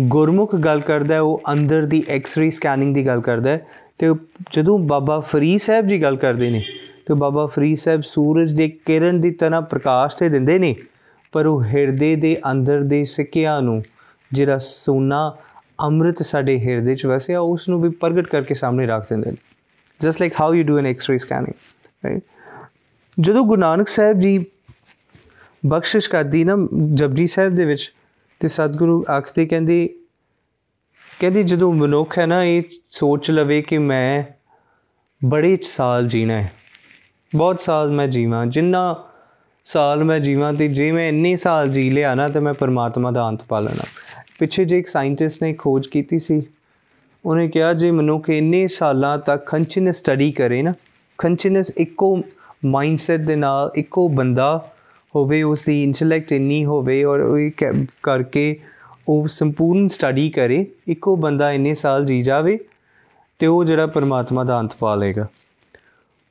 ਗੁਰਮੁਖ 0.00 0.54
ਗੱਲ 0.54 0.80
ਕਰਦਾ 0.80 1.14
ਹੈ, 1.14 1.20
ਉਹ 1.20 1.42
ਅੰਦਰ 1.52 1.82
ਦੀ 1.82 2.04
ਐਕਸ-ਰੇ 2.08 2.50
ਸਕੈਨਿੰਗ 2.50 2.94
ਦੀ 2.94 3.06
ਗੱਲ 3.06 3.20
ਕਰਦਾ 3.20 3.50
ਹੈ 3.50 3.66
ਤੇ 3.98 4.14
ਜਦੋਂ 4.50 4.78
ਬਾਬਾ 4.78 5.20
ਫਰੀਦ 5.20 5.60
ਸਾਹਿਬ 5.60 5.86
ਜੀ 5.86 6.02
ਗੱਲ 6.02 6.16
ਕਰਦੇ 6.16 6.50
ਨੇ 6.50 6.64
ਤੇ 7.10 7.14
ਬਾਬਾ 7.14 7.46
ਫਰੀਦ 7.46 7.76
ਸਾਹਿਬ 7.76 8.02
ਸੂਰਜ 8.02 8.52
ਦੇ 8.52 8.68
ਕਿਰਨ 8.68 9.20
ਦੀ 9.20 9.30
ਤਰ੍ਹਾਂ 9.30 9.62
ਪ੍ਰਕਾਸ਼ 9.62 10.16
ਤੇ 10.16 10.28
ਦਿੰਦੇ 10.28 10.58
ਨੇ, 10.58 10.76
ਪਰ 11.32 11.46
ਉਹ 11.46 11.64
ਹਿਰਦੇ 11.64 12.16
ਦੇ 12.16 12.40
ਅੰਦਰ 12.50 12.80
ਦੇ 12.80 13.04
ਸਿੱਕਿਆਂ 13.04 13.62
ਨੂੰ, 13.62 13.82
ਜਿਹੜਾ 14.32 14.58
ਸੋਨਾ 14.58 15.36
ਅੰਮ੍ਰਿਤ 15.80 16.22
ਸਾਡੇ 16.22 16.60
ਹਿਰਦੇ 16.60 16.94
'ਚ 16.94 17.06
ਵਸਿਆ, 17.06 17.40
ਉਸ 17.40 17.68
ਨੂੰ 17.68 17.82
ਵੀ 17.82 17.88
ਪ੍ਰਗਟ 17.88 18.26
ਕਰਕੇ 18.26 18.54
ਸਾਹਮਣੇ 18.54 18.86
ਰੱਖ 18.86 19.08
ਦਿੰਦੇ 19.08 19.30
ਨੇ। 19.30 19.36
Just 20.00 20.20
like 20.20 20.32
how 20.40 20.54
you 20.54 20.64
do 20.64 20.78
an 20.78 20.86
X-ray 20.86 21.18
scanning 21.18 21.54
right 22.06 22.22
ਜਦੋਂ 23.20 23.44
ਗੁਰੂ 23.44 23.60
ਨਾਨਕ 23.60 23.88
ਸਾਹਿਬ 23.88 24.18
ਜੀ 24.18 24.46
ਬਖਸ਼ਿਸ਼ 25.66 26.10
ਕਰਦੀ 26.10 26.44
ਨਾ 26.44 26.56
ਜਪਜੀ 26.94 27.26
ਸਾਹਿਬ 27.26 27.54
ਦੇ 27.54 27.64
ਵਿੱਚ, 27.64 27.92
ਤੇ 28.40 28.48
ਸਤਿਗੁਰੂ 28.48 29.04
ਆਖਦੇ 29.10 29.46
ਕਹਿੰਦੇ 29.46 29.94
ਕਹਿੰਦੇ 31.20 31.42
ਜਦੋਂ 31.42 31.72
ਮਨੁੱਖ 31.72 32.18
ਹੈ 32.18 32.26
ਨਾ, 32.26 32.44
ਇਹ 32.44 32.62
ਸੋਚ 32.90 33.30
ਲਵੇ 33.30 33.62
ਕਿ 33.62 33.78
ਮੈਂ 33.78 34.24
ਬੜੇ 35.24 35.58
ਸਾਲ 35.62 36.06
ਜੀਣਾ 36.06 36.34
ਹੈ 36.34 36.52
ਬਹੁਤ 37.32 37.60
ਸਾਲ 37.60 37.90
ਮੈਂ 37.90 38.06
ਜੀਵਾਂ, 38.08 38.44
ਜਿੰਨਾ 38.46 38.94
ਸਾਲ 39.66 40.02
ਮੈਂ 40.04 40.18
ਜੀਵਾਂ 40.20 40.52
ਤੇ 40.52 40.66
ਜੇ 40.68 40.90
ਮੈਂ 40.92 41.08
ਇੰਨੇ 41.08 41.34
ਸਾਲ 41.36 41.68
ਜੀ 41.70 41.90
ਲਿਆ 41.90 42.14
ਨਾ 42.14 42.28
ਤੇ 42.28 42.40
ਮੈਂ 42.40 42.54
ਪਰਮਾਤਮਾ 42.54 43.10
ਦਾ 43.10 43.28
ਅੰਤ 43.28 43.42
ਪਾ 43.48 43.60
ਲੈਣਾ। 43.60 43.84
ਪਿੱਛੇ 44.38 44.64
ਜੇ 44.64 44.78
ਇੱਕ 44.78 44.88
ਸਾਇੰਟਿਸਟ 44.88 45.42
ਨੇ 45.42 45.52
ਖੋਜ 45.52 45.86
ਕੀਤੀ 45.86 46.18
ਸੀ, 46.18 46.42
ਉਹਨੇ 47.24 47.46
ਕਿਹਾ 47.48 47.72
ਜੇ 47.72 47.90
ਮਨੁੱਖ 47.90 48.30
ਇੰਨੇ 48.30 48.66
ਸਾਲਾਂ 48.66 49.16
ਤੱਕ 49.18 49.44
ਕੰਟੀਨਿਊਸ 49.46 49.96
ਸਟੱਡੀ 49.96 50.30
ਕਰੇ 50.32 50.60
ਨਾ 50.62 50.72
ਕੰਟੀਨਿਊਸ 51.18 51.70
ਇੱਕੋ 51.76 52.16
ਮਾਈਂਡਸੈਟ 52.66 53.20
ਦੇ 53.20 53.36
ਨਾਲ 53.36 53.70
ਇੱਕੋ 53.76 54.08
ਬੰਦਾ 54.08 54.56
ਹੋਵੇ 55.14 55.42
ਉਸ 55.42 55.64
ਦੀ 55.64 55.82
ਇੰਟੈਲੈਕਟ 55.82 56.32
ਇੰਨੀ 56.32 56.64
ਹੋਵੇ 56.64 57.02
ਔਰ 57.04 57.20
ਉਹ 57.20 57.38
ਕਰਕੇ 58.02 58.56
ਉਹ 59.08 59.26
ਸੰਪੂਰਨ 59.28 59.86
ਸਟੱਡੀ 59.88 60.28
ਕਰੇ, 60.30 60.64
ਇੱਕੋ 60.88 61.16
ਬੰਦਾ 61.16 61.52
ਇੰਨੇ 61.52 61.74
ਸਾਲ 61.74 62.04
ਜੀ 62.04 62.20
ਜਾਵੇ 62.22 62.58
ਤੇ 63.40 63.46
ਉਹ 63.46 63.64
ਜਿਹੜਾ 63.64 63.86
ਪਰਮਾਤਮਾ 63.86 64.44
ਦਾ 64.44 64.58
ਅੰਤ 64.60 64.74
ਪਾ 64.80 64.94
ਲੇਗਾ 64.94 65.26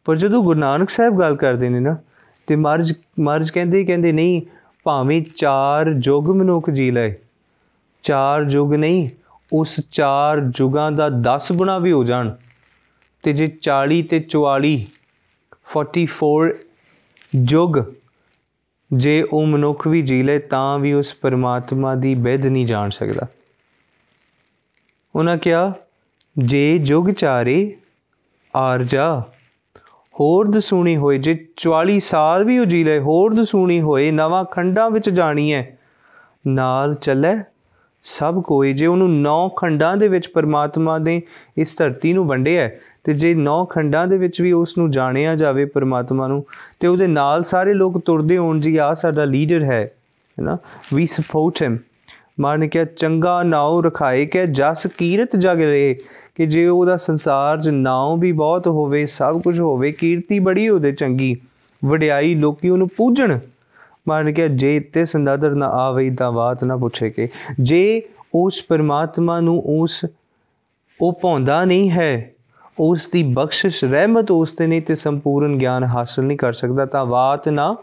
ਪਰ 0.06 0.16
ਜਦੋਂ 0.16 0.44
ਗੁਰੂ 0.44 0.60
ਨਾਨਕ 0.60 0.90
ਸਾਹਿਬ 0.90 1.20
ਗੱਲ 1.20 1.36
ਕਰਦੇ 1.36 1.70
ਨੇ 1.70 1.80
ਨਾ, 1.80 1.98
ਤੇ 2.48 2.56
ਮਰਜ 2.56 2.94
ਮਰਜ 3.20 3.50
ਕਹਿੰਦੇ 3.50 3.86
ਕਹਿੰਦੇ, 3.86 4.12
ਨਹੀਂ, 4.12 4.42
ਭਾਵੇਂ 4.84 5.22
ਚਾਰ 5.36 5.96
ਯੁੱਗ 6.04 6.30
ਮਨੁੱਖ 6.30 6.70
ਜੀ 6.70 6.92
ਲਏ, 6.92 7.16
ਚਾਰ 8.04 8.46
ਯੁੱਗ 8.50 8.74
ਨਹੀਂ, 8.74 9.10
ਉਸ 9.54 9.80
ਚਾਰ 9.92 10.52
ਯੁਗਾਂ 10.56 10.92
ਦਾ 10.92 11.10
10 11.10 11.52
ਗੁਣਾ 11.52 11.80
ਵੀ 11.80 11.92
ਹੋ 11.92 12.04
ਜਾਣ। 12.04 12.32
ਤੇ 13.24 13.34
ਜੇ 13.34 13.48
40 13.48 14.02
ਤੇ 14.02 14.20
44 14.20 14.88
44 15.74 16.54
ਯੁੱਗ 17.50 17.78
ਜੇ 18.94 19.26
ਉਹ 19.34 19.46
ਮਨੁੱਖ 19.46 19.88
ਵੀ 19.88 20.02
ਜੀ 20.02 20.24
ਲੈ 20.24 20.40
ਤਾਂ 20.40 20.80
ਵੀ 20.80 20.94
ਉਸ 20.94 21.14
ਪਰਮਾਤਮਾ 21.14 21.96
ਦੀ 21.96 22.16
ਬਿਧ 22.16 22.46
ਨਹੀਂ 22.46 22.66
ਜਾਣ 22.66 22.90
ਸਕਦਾ। 22.90 23.28
ਉਹਨਾਂ 25.16 25.38
ਕਿਹਾ, 25.38 25.74
ਜੇ 26.38 26.78
ਜੁਗ 26.78 27.10
ਚਾਰੇ 27.10 27.78
ਆਰਜਾ 28.56 29.24
ਹੋਰ 30.20 30.48
ਦਸੂਣੀ 30.48 30.98
ਹੋਏ, 30.98 31.18
ਜੇ 31.18 31.48
44 31.58 32.00
ਸਾਲ 32.00 32.44
ਵੀ 32.44 32.60
ਉਹ 32.60 32.66
ਜੀ 32.66 32.84
ਲੈ 32.84 33.00
ਹੋਰ 33.00 33.34
ਦਸੂਣੀ 33.34 33.82
ਹੋਏ, 33.82 34.12
ਨਵਾਂ 34.12 34.46
ਖੰਡਾਂ 34.46 34.90
ਵਿੱਚ 34.90 35.10
ਜਾਣੀ 35.10 35.54
ਹੈ 35.54 35.78
ਨਾਲ 36.48 36.94
ਚੱਲੇ 36.94 37.36
ਸਭ 38.04 38.42
ਕੋਈ, 38.42 38.74
ਜੇ 38.74 38.86
ਉਹਨੂੰ 38.86 39.22
ਨੌ 39.22 39.50
ਖੰਡਾਂ 39.50 39.98
ਦੇ 39.98 40.08
ਵਿੱਚ 40.08 40.28
ਪਰਮਾਤਮਾ 40.28 40.98
ਦੇ 40.98 41.22
ਇਸ 41.58 41.78
ਧਰਤੀ 41.78 42.14
ਨੂੰ 42.14 42.28
ਵੰਡਿਆ 42.28 42.70
ਤੇ 43.04 43.14
ਜੇ 43.14 43.34
ਨੌ 43.34 43.66
ਖੰਡਾਂ 43.66 44.08
ਦੇ 44.08 44.18
ਵਿੱਚ 44.18 44.42
ਵੀ 44.42 44.52
ਉਸ 44.52 44.78
ਨੂੰ 44.78 44.92
ਜਾਣਿਆ 44.92 45.36
ਜਾਵੇ 45.36 45.66
ਪਰਮਾਤਮਾ 45.66 46.28
ਨੂੰ, 46.28 46.46
ਤੇ 46.80 46.88
ਉਹਦੇ 46.88 47.08
ਨਾਲ 47.08 47.44
ਸਾਰੇ 47.44 47.74
ਲੋਕ 47.74 48.02
ਤੁਰਦੇ 48.06 48.38
ਹੋਣ 48.38 48.60
ਜੀ 48.60 48.78
ਆ 48.78 48.94
ਸਾਡਾ 48.94 49.26
ਲੀਡਰ 49.26 49.64
ਹੈ, 49.64 49.92
ਹੈਨਾ? 50.40 50.58
We 50.94 51.08
support 51.08 51.62
him. 51.62 51.78
ਮਾਰਨੇ 52.40 52.68
ਕਿਹਾ, 52.68 52.84
ਚੰਗਾ 52.84 53.44
ਨਾਉ 53.44 53.82
ਰਖਾਏ 53.82 54.26
ਕਿ 54.26 54.46
ਜਸ 54.46 54.88
ਕੀਰਤ 54.98 55.36
ਜਗ 55.36 55.62
ਰਹੇ 55.62 55.96
ਕਿ 56.40 56.46
ਜੇ 56.46 56.68
ਉਹਦਾ 56.68 56.98
ਸੰਸਾਰ 56.98 57.62
'ਚ 57.62 57.70
ਨਾਉ 57.70 58.18
ਵੀ 58.18 58.32
ਬਹੁਤ 58.32 58.68
ਹੋਵੇ, 58.68 59.06
ਸਭ 59.06 59.42
ਕੁਝ 59.42 59.62
ਹੋਵੇ, 59.62 59.92
ਕੀਰਤੀ 59.92 60.40
ਬੜੀ 60.40 60.70
ਉਹਦੇ 60.70 60.92
ਚੰਗੀ, 60.92 61.38
ਵਡਿਆਈ 61.86 62.36
ਲੋਕੀ 62.36 62.70
ਉਹਨੂੰ 62.70 62.90
ਪੂਜਣ। 62.98 63.40
ਮਾਰਨ 64.08 64.32
ਕਿ 64.32 64.48
ਜੇ 64.48 64.80
ਤੇ 64.80 65.06
ਸੰਦਾਦਰ 65.06 65.50
ਨਾ 65.50 65.68
ਆਵੇ, 65.68 66.10
ਤਾਂ 66.10 66.32
ਬਾਤ 66.32 66.64
ਨਾ 66.64 66.78
ਪੁੱਛੇ 66.78 67.10
ਕਿ। 67.10 67.28
ਜੇ 67.60 68.02
ਉਸ 68.36 68.64
ਪਰਮਾਤਮਾ 68.70 69.40
ਨੂੰ 69.40 69.64
ਉਸ, 69.66 70.06
ਉਹ 71.02 71.20
ਪੌਂਦਾ 71.22 71.66
ਨਹੀਂ 71.66 71.92
ਹੈ, 71.92 72.32
ਉਸ 72.80 73.08
ਦੀ 73.08 73.24
ਬਖਸ਼ਿਸ਼, 73.24 73.84
ਰਹਿਮਤ 73.84 74.32
ਉਸ 74.32 74.54
ਤੇ 74.54 74.68
ਨਹੀਂ 74.68 74.82
ਤੇ 74.82 74.96
ਸੰਪੂਰਨ 74.96 75.58
ਗਿਆਨ 75.58 75.84
ਹਾਸਲ 75.84 76.24
ਨਹੀਂ 76.24 76.38
ਕਰ 76.38 76.54
ਸਕਦਾ, 76.54 76.86
ਤਾਂ 76.86 77.06
ਬਾਤ 77.06 77.50
ਨਾ 77.50 77.76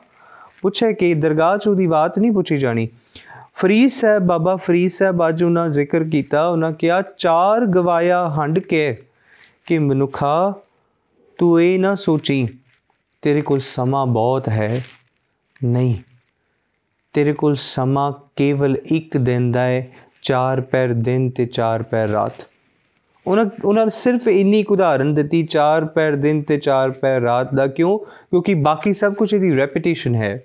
ਪੁੱਛੇ 0.62 0.92
ਕਿ, 0.92 1.14
ਦਰਗਾਹ 1.14 1.58
'ਚ 1.58 1.68
ਉਹਦੀ 1.68 1.86
ਬਾਤ 1.86 2.18
ਨਹੀਂ 2.18 2.32
ਪੁੱਛੀ 2.32 2.56
ਜਾਣੀ। 2.56 2.88
ਫਰੀਦ 3.58 3.90
ਸਾਹਿਬ, 3.90 4.22
ਬਾਬਾ 4.22 4.56
ਫਰੀਦ 4.56 4.90
ਸਾਹਿਬ 4.90 5.28
ਅੱਜ 5.28 5.44
ਉਹਨਾਂ 5.44 5.68
ਜ਼ਿਕਰ 5.68 6.04
ਕੀਤਾ, 6.04 6.48
ਉਹਨਾਂ 6.48 6.72
ਕਿਹਾ, 6.72 7.02
ਚਾਰ 7.18 7.66
ਗਵਾਇਆ 7.66 8.28
ਹੰਡ 8.28 8.58
ਕੇ 8.58 8.96
ਕਿ 9.66 9.78
ਮਨੁੱਖਾ, 9.78 10.54
ਤੂੰ 11.38 11.62
ਇਹ 11.62 11.78
ਨਾ 11.78 11.94
ਸੋਚੀ, 11.94 12.48
ਤੇਰੇ 13.22 13.42
ਕੋਲ 13.42 13.58
ਸਮਾਂ 13.58 14.06
ਬਹੁਤ 14.06 14.48
ਹੈ 14.48 14.84
ਨਹੀਂ। 15.64 15.94
ਤੇਰੇ 17.12 17.32
ਕੋਲ 17.32 17.54
ਸਮਾਂ 17.54 18.12
ਕੇਵਲ 18.36 18.76
ਇੱਕ 18.86 19.16
ਦਿਨ 19.16 19.52
ਦਾ 19.52 19.60
ਹੈ, 19.60 19.88
ਚਾਰ 20.22 20.60
ਪੈਰ 20.60 20.88
ਦਿਨ 20.88 21.30
ਤੇ 21.30 21.46
ਚਾਰ 21.46 21.82
ਪੈਰ 21.82 22.08
ਰਾਤ। 22.08 22.46
ਉਹਨਾਂ 23.26 23.46
ਉਹਨਾਂ 23.64 23.86
ਸਿਰਫ 23.86 24.28
ਇੰਨੀ 24.28 24.60
ਇੱਕ 24.60 24.72
ਉਦਾਹਰਨ 24.72 25.14
ਦਿੱਤੀ, 25.14 25.42
ਚਾਰ 25.42 25.84
ਪੈਰ 25.84 26.16
ਦਿਨ 26.16 26.42
ਤੇ 26.42 26.58
ਚਾਰ 26.58 26.90
ਪੈਰ 26.90 27.20
ਰਾਤ 27.20 27.54
ਦਾ 27.54 27.66
ਕਿਉਂ? 27.66 27.98
ਕਿਉਂਕਿ 27.98 28.54
ਬਾਕੀ 28.54 28.92
ਸਭ 28.92 29.14
ਕੁਝ 29.14 29.34
ਇਹਦੀ 29.34 29.56
ਰੈਪੀਟੀਸ਼ਨ 29.56 30.14
ਹੈ। 30.14 30.42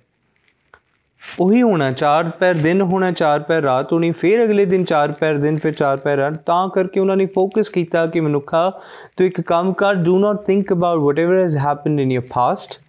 ਉਹੀ 1.39 1.61
ਹੋਣਾ, 1.61 1.89
ਚਾਰ 1.91 2.29
ਪੈਰ 2.39 2.55
ਦਿਨ 2.55 2.81
ਹੋਣਾ, 2.81 3.11
ਚਾਰ 3.11 3.39
ਪੈਰ 3.39 3.61
ਰਾਤ 3.61 3.91
ਹੋਣੀ, 3.93 4.11
ਫਿਰ 4.11 4.43
ਅਗਲੇ 4.43 4.65
ਦਿਨ 4.65 4.83
ਚਾਰ 4.83 5.11
ਪੈਰ 5.11 5.37
ਦਿਨ, 5.37 5.55
ਫਿਰ 5.55 5.73
ਚਾਰ 5.73 5.97
ਪੈਰ 5.97 6.17
ਰਾਤ। 6.17 6.37
ਤਾਂ 6.45 6.67
ਕਰਕੇ 6.69 6.99
ਉਹਨਾਂ 6.99 7.17
ਨੇ 7.17 7.25
ਫੋਕਸ 7.25 7.69
ਕੀਤਾ 7.69 8.05
ਕਿ 8.05 8.19
ਮਨੁੱਖਾ, 8.19 8.69
ਤੂੰ 9.17 9.27
ਇੱਕ 9.27 9.41
ਕੰਮ 9.41 9.73
ਕਰ 9.73 9.95
do 9.95 10.17
not 10.19 10.45
think 10.45 10.73
about 10.73 10.99
whatever 10.99 11.41
has 11.41 11.57
happened 11.57 11.99
in 11.99 12.11
your 12.11 12.21
past 12.33 12.79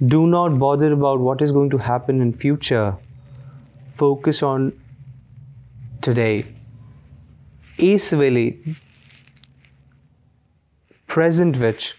do 0.00 0.26
not 0.26 0.58
bother 0.58 0.92
about 0.92 1.20
what 1.20 1.42
is 1.42 1.52
going 1.52 1.70
to 1.70 1.78
happen 1.90 2.22
in 2.22 2.32
future 2.32 2.92
focus 3.96 4.44
on 4.44 4.70
today 6.04 6.42
ਇਸ 7.82 8.12
ਵੇਲੇ 8.14 8.50
ਪ੍ਰੈਜ਼ੈਂਟ 11.08 11.56
ਵਿੱਚ 11.56 11.94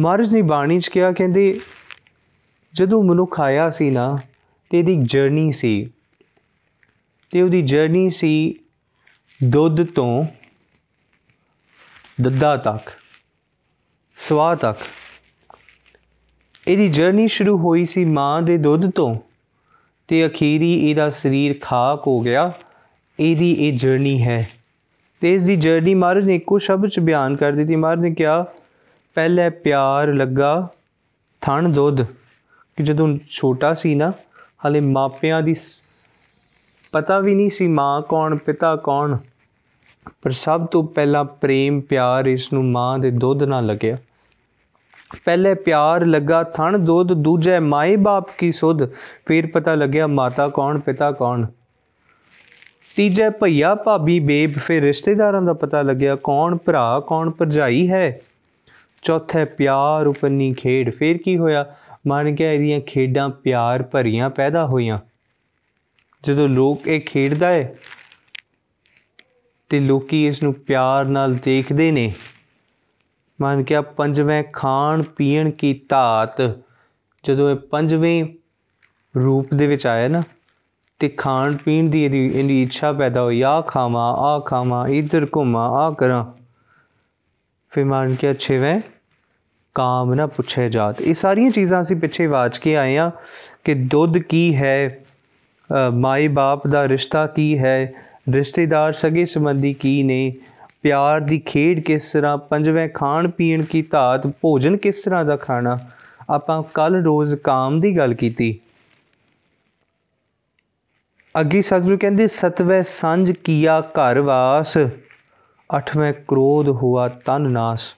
ਮਹਾਰਾਜ 0.00 0.34
ਨੇ 0.34 0.42
ਬਾਣੀ 0.42 0.80
'ਚ 0.80 0.88
ਕਿਹਾ, 0.88 1.12
ਕਹਿੰਦੇ, 1.12 1.60
ਜਦੋਂ 2.74 3.02
ਮਨੁੱਖ 3.02 3.40
ਆਇਆ 3.40 3.70
ਸੀ 3.70 3.90
ਨਾ, 3.90 4.18
ਤੇ 4.70 4.78
ਇਹਦੀ 4.78 4.96
ਜਰਨੀ 5.02 5.52
ਸੀ। 5.52 5.90
ਤੇ 7.30 7.42
ਉਹਦੀ 7.42 7.62
ਜਰਨੀ 7.62 8.10
ਸੀ 8.10 8.54
ਦੁੱਧ 9.44 9.84
ਤੋਂ 9.84 10.24
ਦੱਦਾ 12.20 12.56
ਤੱਕ 12.56 12.90
ਸਵਾ 14.16 14.54
ਤੱਕ। 14.54 14.78
ਇਹਦੀ 16.68 16.88
ਜਰਨੀ 16.88 17.28
ਸ਼ੁਰੂ 17.28 17.58
ਹੋਈ 17.58 17.84
ਸੀ 17.84 18.04
ਮਾਂ 18.04 18.42
ਦੇ 18.42 18.56
ਦੁੱਧ 18.56 18.90
ਤੋਂ, 18.90 19.16
ਤੇ 20.08 20.26
ਅਖੀਰੀ 20.26 20.90
ਇਹਦਾ 20.90 21.10
ਸਰੀਰ 21.10 21.56
ਖਾਕ 21.60 22.06
ਹੋ 22.06 22.20
ਗਿਆ। 22.20 22.52
ਇਹਦੀ 23.20 23.52
ਇਹ 23.52 23.78
ਜਰਨੀ 23.78 24.22
ਹੈ। 24.22 24.50
ਤੇ 25.20 25.34
ਇਸ 25.34 25.44
ਦੀ 25.44 25.56
ਜਰਨੀ 25.56 25.94
ਮਹਾਰਾਜ 25.94 26.24
ਨੇ 26.24 26.34
ਇੱਕੋ 26.34 26.58
ਸ਼ਬਦ 26.58 26.88
ਚ 26.88 27.00
ਬਿਆਨ 27.00 27.36
ਕਰ 27.36 27.52
ਦਿੱਤੀ। 27.52 27.76
ਮਹਾਰਾਜ 27.76 27.98
ਨੇ 27.98 28.14
ਕਿਹਾ 28.14 28.46
ਪਹਿਲੇ 29.14 29.50
ਪਿਆਰ 29.50 30.12
ਲੱਗਾ 30.12 30.68
ਥਣ 31.40 31.68
ਦੁੱਧ। 31.68 32.02
ਕਿ 32.76 32.82
ਜਦੋਂ 32.82 33.18
ਛੋਟਾ 33.30 33.74
ਸੀ 33.74 33.94
ਨਾ, 33.94 34.12
ਹਲੇ 34.66 34.80
ਮਾਪਿਆਂ 34.80 35.42
ਦੀ 35.42 35.54
ਪਤਾ 36.92 37.18
ਵੀ 37.18 37.34
ਨਹੀਂ 37.34 37.50
ਸੀ 37.50 37.68
ਮਾਂ 37.68 38.02
ਕੌਣ, 38.02 38.36
ਪਿਤਾ 38.36 38.76
ਕੌਣ। 38.76 39.16
ਪਰ 40.22 40.30
ਸਭ 40.30 40.66
ਤੋਂ 40.66 40.84
ਪਹਿਲਾਂ 40.84 41.24
ਪ੍ਰੇਮ, 41.24 41.80
ਪਿਆਰ 41.80 42.26
ਇਸ 42.26 42.52
ਨੂੰ 42.52 42.64
ਮਾਂ 42.64 42.98
ਦੇ 42.98 43.10
ਦੁੱਧ 43.10 43.42
ਨਾਲ 43.42 43.66
ਲੱਗਿਆ। 43.66 43.96
ਪਹਿਲੇ 45.24 45.54
ਪਿਆਰ 45.54 46.06
ਲੱਗਾ 46.06 46.42
ਥਣ 46.42 46.78
ਦੁੱਧ, 46.78 47.12
ਦੂਜੇ 47.12 47.58
ਮਾਏ 47.58 47.96
ਬਾਪ 47.96 48.26
ਕੀ 48.38 48.52
ਸੁਧ। 48.52 48.90
ਫਿਰ 49.26 49.46
ਪਤਾ 49.46 49.74
ਲੱਗਿਆ 49.74 50.06
ਮਾਤਾ 50.06 50.48
ਕੌਣ, 50.48 50.80
ਪਿਤਾ 50.80 51.12
ਕੌਣ। 51.12 51.46
ਤੀਜੇ 52.96 53.30
ਭਈਆ 53.30 53.74
ਭਾਬੀ 53.74 54.20
ਬੇਬ, 54.20 54.52
ਫਿਰ 54.52 54.82
ਰਿਸ਼ਤੇਦਾਰਾਂ 54.82 55.42
ਦਾ 55.42 55.52
ਪਤਾ 55.52 55.82
ਲੱਗਿਆ 55.82 56.16
ਕੌਣ 56.16 56.56
ਭਰਾ, 56.56 57.00
ਕੌਣ 57.00 57.30
ਭਰਜਾਈ 57.30 57.90
ਹੈ। 57.90 58.20
ਚੌਥੇ 59.04 59.44
ਪਿਆਰ 59.44 60.06
ਉਪਨੀ 60.06 60.52
ਖੇਡ। 60.52 60.90
ਫਿਰ 60.90 61.18
ਕੀ 61.18 61.36
ਹੋਇਆ? 61.38 61.64
ਮਨ 62.06 62.30
ਗਿਆ 62.30 62.52
ਇਹਦੀਆਂ 62.52 62.80
ਖੇਡਾਂ 62.80 63.28
ਪਿਆਰ 63.42 63.82
ਭਰੀਆਂ 63.82 64.30
ਪੈਦਾ 64.30 64.66
ਹੋਈਆਂ। 64.66 64.98
ਜਦੋਂ 66.24 66.48
ਲੋਕ 66.48 66.86
ਇਹ 66.88 67.00
ਖੇਡਦਾ 67.00 67.48
ਹੈ 67.48 67.74
ਤੇ 69.70 69.80
ਲੋਕੀ 69.80 70.26
ਇਸ 70.26 70.42
ਨੂੰ 70.42 70.52
ਪਿਆਰ 70.54 71.04
ਨਾਲ 71.04 71.34
ਦੇਖਦੇ 71.34 71.90
ਨੇ, 71.92 72.12
ਮਨ 73.38 73.62
ਕਿਹਾ, 73.62 73.80
ਪੰਜਵੇਂ 73.80 74.42
ਖਾਣ 74.52 75.02
ਪੀਣ 75.16 75.50
ਕੀ 75.50 75.72
ਧਾਤ। 75.88 76.40
ਜਦੋਂ 77.24 77.50
ਇਹ 77.50 77.56
ਪੰਜਵੇਂ 77.70 78.24
ਰੂਪ 79.14 79.54
ਦੇ 79.54 79.66
ਵਿੱਚ 79.66 79.86
ਆਇਆ 79.86 80.08
ਨਾ, 80.08 80.22
ਤੇ 81.00 81.08
ਖਾਣ 81.08 81.56
ਪੀਣ 81.56 81.88
ਦੀ 81.90 82.04
ਇਹਦੀ 82.04 82.26
ਇਹਦੀ 82.26 82.62
ਇੱਛਾ 82.62 82.92
ਪੈਦਾ 82.92 83.22
ਹੋਈ 83.22 83.40
ਆ 83.42 83.60
ਖਾਵਾਂ 83.60 84.12
ਆ 84.18 84.38
ਖਾਵਾਂ, 84.40 84.86
ਇਧਰ 84.88 85.26
ਘੁੰਮਾਂ 85.36 85.68
ਆ 85.78 85.90
ਕਰਾਂ। 85.90 86.24
ਫਿਰ 87.72 87.84
ਮਨ 87.84 88.14
ਕਿਹਾ, 88.14 88.32
ਛੇਵੇਂ 88.32 88.80
ਕਾਮ 89.76 90.12
ਨਾ 90.14 90.26
ਪੁੱਛੇ 90.26 90.68
ਜਾਤ 90.68 91.00
ਇਹ 91.02 91.14
ਸਾਰੀਆਂ 91.14 91.50
ਚੀਜ਼ਾਂ 91.50 91.80
ਅਸੀਂ 91.82 91.96
ਪਿੱਛੇ 91.96 92.26
ਵਾਚ 92.26 92.58
ਕੇ 92.58 92.76
ਆਏ 92.76 92.96
ਆ 92.96 93.10
ਕਿ 93.64 93.74
ਦੁੱਧ 93.74 94.18
ਕੀ 94.18 94.54
ਹੈ 94.56 95.04
ਮਾਈ 95.94 96.28
ਬਾਪ 96.28 96.66
ਦਾ 96.66 96.86
ਰਿਸ਼ਤਾ 96.88 97.26
ਕੀ 97.26 97.56
ਹੈ 97.58 97.92
ਰਿਸ਼ਤੇਦਾਰ 98.30 98.92
ਸਗੇ 98.92 99.24
ਸੰਬੰਧੀ 99.24 99.72
ਕੀ 99.74 100.02
ਨੇ 100.02 100.32
ਪਿਆਰ 100.82 101.20
ਦੀ 101.20 101.38
ਖੇਡ 101.46 101.80
ਕਿਸ 101.80 102.12
ਤਰ੍ਹਾਂ 102.12 102.36
ਪੰਜਵੇਂ 102.50 102.88
ਖਾਣ 102.88 103.28
ਪੀਣ 103.28 103.62
ਕੀ 103.62 103.82
ਧਾਤ 103.82 104.26
ਭੋਜਨ 104.42 104.76
ਕਿਸ 104.76 105.02
ਤਰ੍ਹਾਂ 105.04 105.24
ਦਾ 105.24 105.36
ਖਾਣਾ 105.36 105.78
ਆਪਾਂ 106.30 106.62
ਕੱਲ 106.74 107.02
ਰੋਜ਼ 107.04 107.34
ਕਾਮ 107.34 107.80
ਦੀ 107.80 107.96
ਗੱਲ 107.96 108.14
ਕੀਤੀ 108.14 108.58
ਅੱਗੇ 111.34 111.62
ਸਤਿਗੁਰੂ 111.62 111.98
ਕਹਿੰਦੇ 111.98 112.26
ਸਤਵੇਂ 112.28 112.82
ਸੰਜ 112.82 113.32
ਕੀਆ 113.44 113.80
ਘਰ 113.98 114.20
ਵਾਸ 114.20 114.78
ਅਠਵੇਂ 115.70 116.12
ਕ੍ਰੋਧ 116.28 116.68
ਹੁਆ 116.72 117.08
ਤਨ 117.24 117.50
ਨਾਸ 117.50 117.94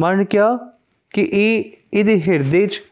ਮਨ 0.00 0.24
ਕਿਹਾ 0.24 0.58
ਕਿ 1.10 1.28
ਇਹ, 1.32 1.64
ਇਹਦੇ 1.94 2.20
ਹਿਰਦੇ 2.20 2.66
'ਚ 2.66 2.82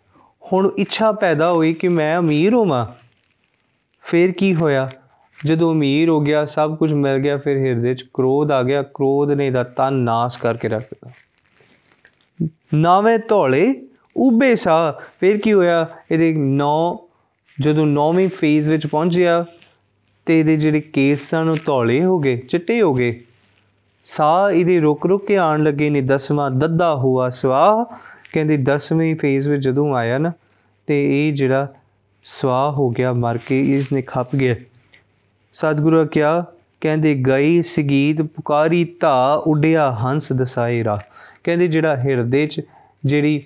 ਹੁਣ 0.53 0.71
ਇੱਛਾ 0.79 1.13
ਪੈਦਾ 1.13 1.53
ਹੋਈ 1.53 1.75
ਕਿ 1.75 1.89
ਮੈਂ 1.89 2.19
ਅਮੀਰ 2.19 2.55
ਹੋਵਾਂ। 2.55 2.87
ਫਿਰ 4.03 4.33
ਕੀ 4.33 4.55
ਹੋਇਆ? 4.55 4.91
ਜਦੋਂ 5.45 5.73
ਅਮੀਰ 5.73 6.09
ਹੋ 6.09 6.21
ਗਿਆ, 6.21 6.45
ਸਭ 6.45 6.77
ਕੁਝ 6.77 6.93
ਮਿਲ 6.93 7.19
ਗਿਆ, 7.19 7.37
ਫਿਰ 7.37 7.57
ਹਿਰਦੇ 7.57 7.95
'ਚ 7.95 8.05
ਕ੍ਰੋਧ 8.15 8.53
ਆ 8.53 8.63
ਗਿਆ। 8.63 8.83
ਕ੍ਰੋਧ 8.83 9.31
ਨੇ 9.31 9.51
ਦਾ 9.51 9.65
ਤਨ 9.65 9.95
ਨਾਸ 9.95 10.37
ਕਰਕੇ 10.37 10.69
ਰੱਖ 10.69 10.83
ਦਿੱਤਾ। 10.83 11.11
ਨਾਵੇਂ 12.75 13.19
ਧੋਲੇ 13.19 13.87
ਉਬੇ 14.17 14.57
ਸਾ 14.57 15.01
ਫਿਰ 15.21 15.39
ਕੀ 15.39 15.53
ਹੋਇਆ? 15.53 15.89
ਇਹਦੇ 16.11 16.33
ਨੌ, 16.33 16.97
ਜਦੋਂ 17.61 17.87
ਨੌਵੇਂ 17.87 18.29
ਫੇਜ਼ 18.29 18.71
ਵਿੱਚ 18.71 18.87
ਪਹੁੰਚਿਆ, 18.87 19.45
ਤੇ 20.27 20.41
ਇਹਦੇ 20.41 20.57
ਜਿਹੜੇ 20.57 20.81
ਕੇਸ 20.81 21.31
ਸਨ, 21.31 21.49
ਉਹ 21.49 21.57
ਧੌਲੇ 21.67 22.05
ਹੋ 22.05 22.19
ਗਏ, 22.19 22.37
ਚਿੱਟੇ 22.37 22.83
ਹੋ 22.83 22.95
ਗਏ। 22.95 23.21
ਸਾਹ 24.09 24.51
ਇਹਦੇ 24.51 24.81
ਰੁਕ 24.81 25.07
ਰੁਕ 25.07 25.27
ਕੇ 25.27 25.37
ਆਣ 25.37 25.63
ਲੱਗੇ 25.63 25.91
ਨੇ 25.91 26.01
ਦਸਵਾਂ 26.01 26.51
ਦੱਦਾ 26.51 26.95
ਹੁਆ 26.95 27.29
ਸਵਾਹ। 27.29 27.85
ਕਹਿੰਦੇ 28.33 28.57
10ਵੇਂ 28.57 29.17
ਫੇਜ਼ 29.17 29.49
ਵਿੱਚ 29.49 29.65
ਜਦੋਂ 29.65 29.95
ਆਇਆ 29.95 30.19
ਨਾ, 30.19 30.33
ਤੇ 30.87 31.29
ਇਹ 31.29 31.33
ਜਿਹੜਾ 31.33 31.75
ਸਵਾਹ 32.25 32.73
ਹੋ 32.73 32.91
ਗਿਆ, 32.91 33.13
ਮਰ 33.13 33.39
ਕੇ 33.39 33.61
ਇਸ 33.63 33.93
ਨੇ 33.93 34.03
ਖੱਪ 34.03 34.37
ਗਿਆ। 34.37 34.55
ਸਤਿਗੁਰੂ 35.53 36.07
ਕਿਹਾ, 36.07 36.45
ਕਹਿੰਦੇ, 36.81 37.15
ਗਈ 37.15 37.63
ਸਗੀਤ, 37.63 38.23
ਪੁਕਾਰੀ 38.23 38.85
ਧਾ, 39.01 39.35
ਉੱਡਿਆ 39.35 39.93
ਹੰਸ 39.93 40.33
ਦਸਾਇਰਾ 40.33 41.01
ਕਹਿੰਦੇ, 41.45 41.69
ਜਿਹੜਾ 41.69 41.97
ਹਿਰਦੇ 41.97 42.47
'ਚ 42.47 42.61
ਜਿਹੜੀ 43.05 43.43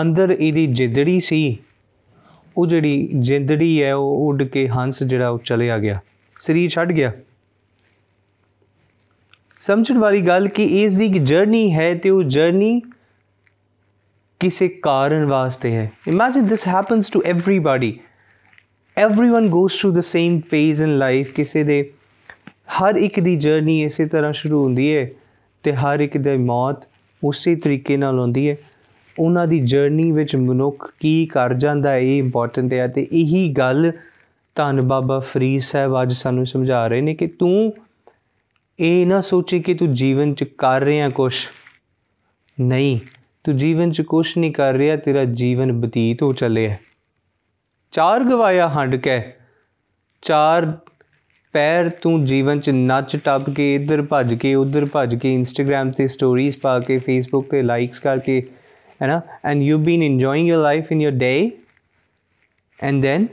ਅੰਦਰ 0.00 0.36
ਇਹਦੀ 0.40 0.66
ਜਿੰਦੜੀ 0.66 1.20
ਸੀ, 1.20 1.58
ਉਹ 2.56 2.66
ਜਿਹੜੀ 2.66 3.10
ਜਿੰਦੜੀ 3.14 3.82
ਹੈ, 3.82 3.94
ਉਹ 3.94 4.28
ਉੱਡ 4.28 4.42
ਕੇ 4.42 4.68
ਹੰਸ 4.68 5.02
ਜਿਹੜਾ, 5.02 5.28
ਉਹ 5.28 5.38
ਚਲਿਆ 5.44 5.78
ਗਿਆ। 5.78 6.00
ਸਰੀਰ 6.40 6.70
ਛੱਡ 6.70 6.92
ਗਿਆ। 6.92 7.12
ਸਮਝਣ 9.63 9.97
ਵਾਲੀ 9.97 10.21
ਗੱਲ 10.21 10.47
ਕਿ 10.47 10.63
ਇਸ 10.83 10.97
ਦੀ 10.97 11.07
ਜਰਨੀ 11.07 11.71
ਹੈ 11.73 11.93
ਤੇ 11.95 12.09
ਉਹ 12.09 12.23
ਜਰਨੀ 12.23 12.81
ਕਿਸੇ 14.39 14.67
ਕਾਰਨ 14.67 15.25
ਵਾਸਤੇ 15.25 15.71
ਹੈ 15.75 15.91
imagine 16.07 16.47
this 16.47 16.67
happens 16.67 17.09
to 17.09 17.21
everybody 17.21 17.91
everyone 18.97 19.47
goes 19.47 19.75
through 19.79 19.93
the 19.93 19.99
same 19.99 20.39
phase 20.49 20.83
in 20.83 20.97
life 20.97 21.33
ਕਿਸੇ 21.33 21.63
ਦੇ 21.63 21.91
ਹਰ 22.81 22.95
ਇੱਕ 22.95 23.19
ਦੀ 23.19 23.35
ਜਰਨੀ 23.35 23.83
ਇਸੇ 23.83 24.05
ਤਰ੍ਹਾਂ 24.05 24.33
ਸ਼ੁਰੂ 24.33 24.63
ਹੁੰਦੀ 24.63 24.95
ਹੈ 24.95 25.09
ਤੇ 25.63 25.73
ਹਰ 25.73 25.99
ਇੱਕ 25.99 26.17
ਦੀ 26.17 26.37
ਮੌਤ 26.37 26.87
ਉਸੇ 27.23 27.55
ਤਰੀਕੇ 27.55 27.97
ਨਾਲ 27.97 28.19
ਹੁੰਦੀ 28.19 28.49
ਹੈ 28.49 28.55
ਉਹਨਾਂ 29.19 29.47
ਦੀ 29.47 29.59
ਜਰਨੀ 29.59 30.11
ਵਿੱਚ 30.11 30.35
ਮਨੁੱਖ 30.35 30.91
ਕੀ 30.99 31.25
ਕਰ 31.25 31.53
ਜਾਂਦਾ 31.53 31.91
ਹੈ 31.91 31.99
ਇਹ 31.99 32.17
ਇੰਪੋਰਟੈਂਟ 32.19 32.73
ਹੈ 32.73 32.87
ਤੇ 32.87 33.07
ਇਹੀ 33.11 33.47
ਗੱਲ 33.49 33.91
ਧੰਨ 34.55 34.81
ਬਾਬਾ 34.81 35.19
ਫਰੀਦ 35.19 35.61
ਸਾਹਿਬ 35.61 36.01
ਅੱਜ 36.01 36.13
ਸਾਨੂੰ 36.13 36.45
ਸਮਝਾ 36.45 36.87
ਰਹੇ 36.87 37.01
ਨੇ 37.01 37.13
ਕਿ 37.15 37.27
ਤੂੰ 37.27 37.73
ਇਹ 38.78 39.06
ਨਾ 39.06 39.20
ਸੋਚੇ 39.20 39.58
ਕਿ 39.58 39.74
ਤੂੰ 39.74 39.92
ਜੀਵਨ 39.94 40.34
'ਚ 40.34 40.44
ਕਰ 40.58 40.80
ਰਿਹਾ 40.80 41.08
ਕੁਝ 41.08 41.34
ਨਹੀਂ, 42.60 42.98
ਤੂੰ 43.44 43.56
ਜੀਵਨ 43.56 43.90
'ਚ 43.90 44.02
ਕੁਝ 44.02 44.26
ਨਹੀਂ 44.38 44.52
ਕਰ 44.52 44.74
ਰਿਹਾ, 44.74 44.96
ਤੇਰਾ 44.96 45.24
ਜੀਵਨ 45.24 45.72
ਬਤੀਤ 45.80 46.22
ਹੋ 46.22 46.32
ਚੱਲਿਆ। 46.32 46.76
ਚਾਰ 47.92 48.24
ਗਵਾਇਆ 48.24 48.68
ਹੰਡ 48.68 48.96
ਕੇ, 48.96 49.20
ਚਾਰ 50.22 50.66
ਪੈਰ 51.52 51.88
ਤੂੰ 51.88 52.24
ਜੀਵਨ 52.24 52.60
'ਚ 52.60 52.70
ਨੱਚ 52.70 53.16
ਟੱਪ 53.16 53.50
ਕੇ 53.50 53.74
ਇੱਧਰ 53.74 54.02
ਭੱਜ 54.02 54.34
ਕੇ, 54.34 54.54
ਉੱਧਰ 54.54 54.86
ਭੱਜ 54.92 55.14
ਕੇ 55.14 55.34
ਇੰਸਟਾਗ੍ਰam 55.34 55.92
ਤੇ 55.92 56.08
ਸਟੋਰੀਜ਼ 56.08 56.56
ਪਾ 56.56 56.78
ਕੇ 56.80 56.98
ਫੇਸਬੁੱਕ 56.98 57.50
ਤੇ 57.50 57.62
ਲਾਈਕਸ 57.62 57.98
ਕਰਕੇ, 57.98 58.42
ਹੈ 59.02 59.06
ਨਾ? 59.06 59.20
And 59.44 59.62
you 59.62 59.78
been 59.78 60.02
enjoying 60.02 60.48
your 60.48 60.58
life 60.58 60.92
in 60.92 61.00
your 61.00 61.10
day 61.10 61.50
and 62.82 63.02
then 63.02 63.26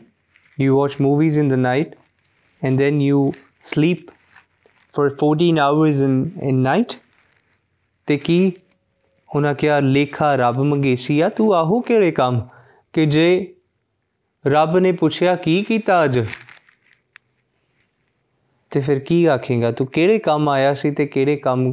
you 0.58 0.74
watch 0.76 0.96
movies 1.00 1.38
in 1.42 1.48
the 1.52 1.58
night? 1.58 1.94
And 2.62 2.82
then 2.82 2.98
you 3.02 3.20
sleep? 3.68 4.10
For 5.00 5.10
14 5.10 5.54
hours 5.54 5.96
in 6.06 6.26
in 6.50 6.56
night? 6.56 7.00
ਤੇ 8.06 8.18
ਕੀ 8.18 8.52
ਉਹਨਾਂ 9.36 9.54
ਕਿਹਾ, 9.54 9.80
ਲੇਖਾ 9.80 10.36
ਰੱਬ 10.36 10.58
ਮੰਗੇਸੀ 10.58 11.20
ਆ, 11.20 11.30
ਤੂੰ 11.30 11.56
ਆਹੋ 11.56 11.80
ਕਿਹੜੇ 11.80 12.12
ਕੰਮ? 12.12 12.48
ਕਿ 12.94 13.06
ਜੇ 13.06 13.56
ਰੱਬ 14.48 14.78
ਨੇ 14.78 14.92
ਪੁੱਛਿਆ, 14.92 15.36
ਕੀ 15.36 15.64
ਕੀਤਾ 15.64 16.04
ਅੱਜ? 16.04 16.20
ਤੇ 18.72 18.80
ਫਿਰ 18.82 19.00
ਕੀ 19.00 19.26
ਆਖੇਗਾ? 19.26 19.72
ਤੂੰ 19.72 19.88
ਕਿਹੜੇ 19.88 20.20
ਕੰਮ 20.20 20.50
ਆਇਆ 20.50 20.74
ਸੀ 20.74 20.92
ਤੇ 20.92 21.06
ਕਿਹੜੇ 21.06 21.36
ਕੰਮ, 21.36 21.72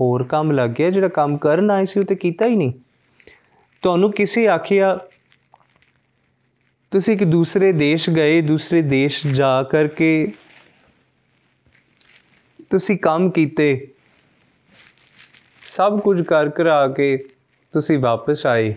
ਹੋਰ 0.00 0.24
ਕੰਮ 0.24 0.52
ਲੱਗ 0.52 0.70
ਗਿਆ? 0.70 0.90
ਜਿਹੜਾ 0.90 1.08
ਕੰਮ 1.08 1.36
ਕਰਨ 1.36 1.70
ਆਇਆ 1.70 1.84
ਸੀ 1.84 2.00
ਉਹ 2.00 2.04
ਤੇ 2.04 2.14
ਕੀਤਾ 2.14 2.46
ਹੀ 2.46 2.56
ਨਹੀਂ। 2.56 2.72
ਤੁਹਾਨੂੰ 3.82 4.12
ਕਿਸੇ 4.12 4.48
ਆਖਿਆ, 4.48 4.98
ਤੁਸੀਂ 6.90 7.14
ਇੱਕ 7.14 7.24
ਦੂਸਰੇ 7.24 7.72
ਦੇਸ਼ 7.72 8.10
ਗਏ, 8.10 8.40
ਦੂਸਰੇ 8.40 8.82
ਦੇਸ਼ 8.82 9.26
ਜਾ 9.26 9.62
ਕਰਕੇ 9.62 10.32
ਤੁਸੀਂ 12.70 12.96
ਕੰਮ 12.98 13.30
ਕੀਤੇ, 13.30 13.88
ਸਭ 15.66 16.00
ਕੁਝ 16.00 16.22
ਕਰ 16.22 16.48
ਕਰਾ 16.48 16.86
ਕੇ 16.88 17.16
ਤੁਸੀਂ 17.72 17.98
ਵਾਪਸ 17.98 18.46
ਆਏ। 18.46 18.74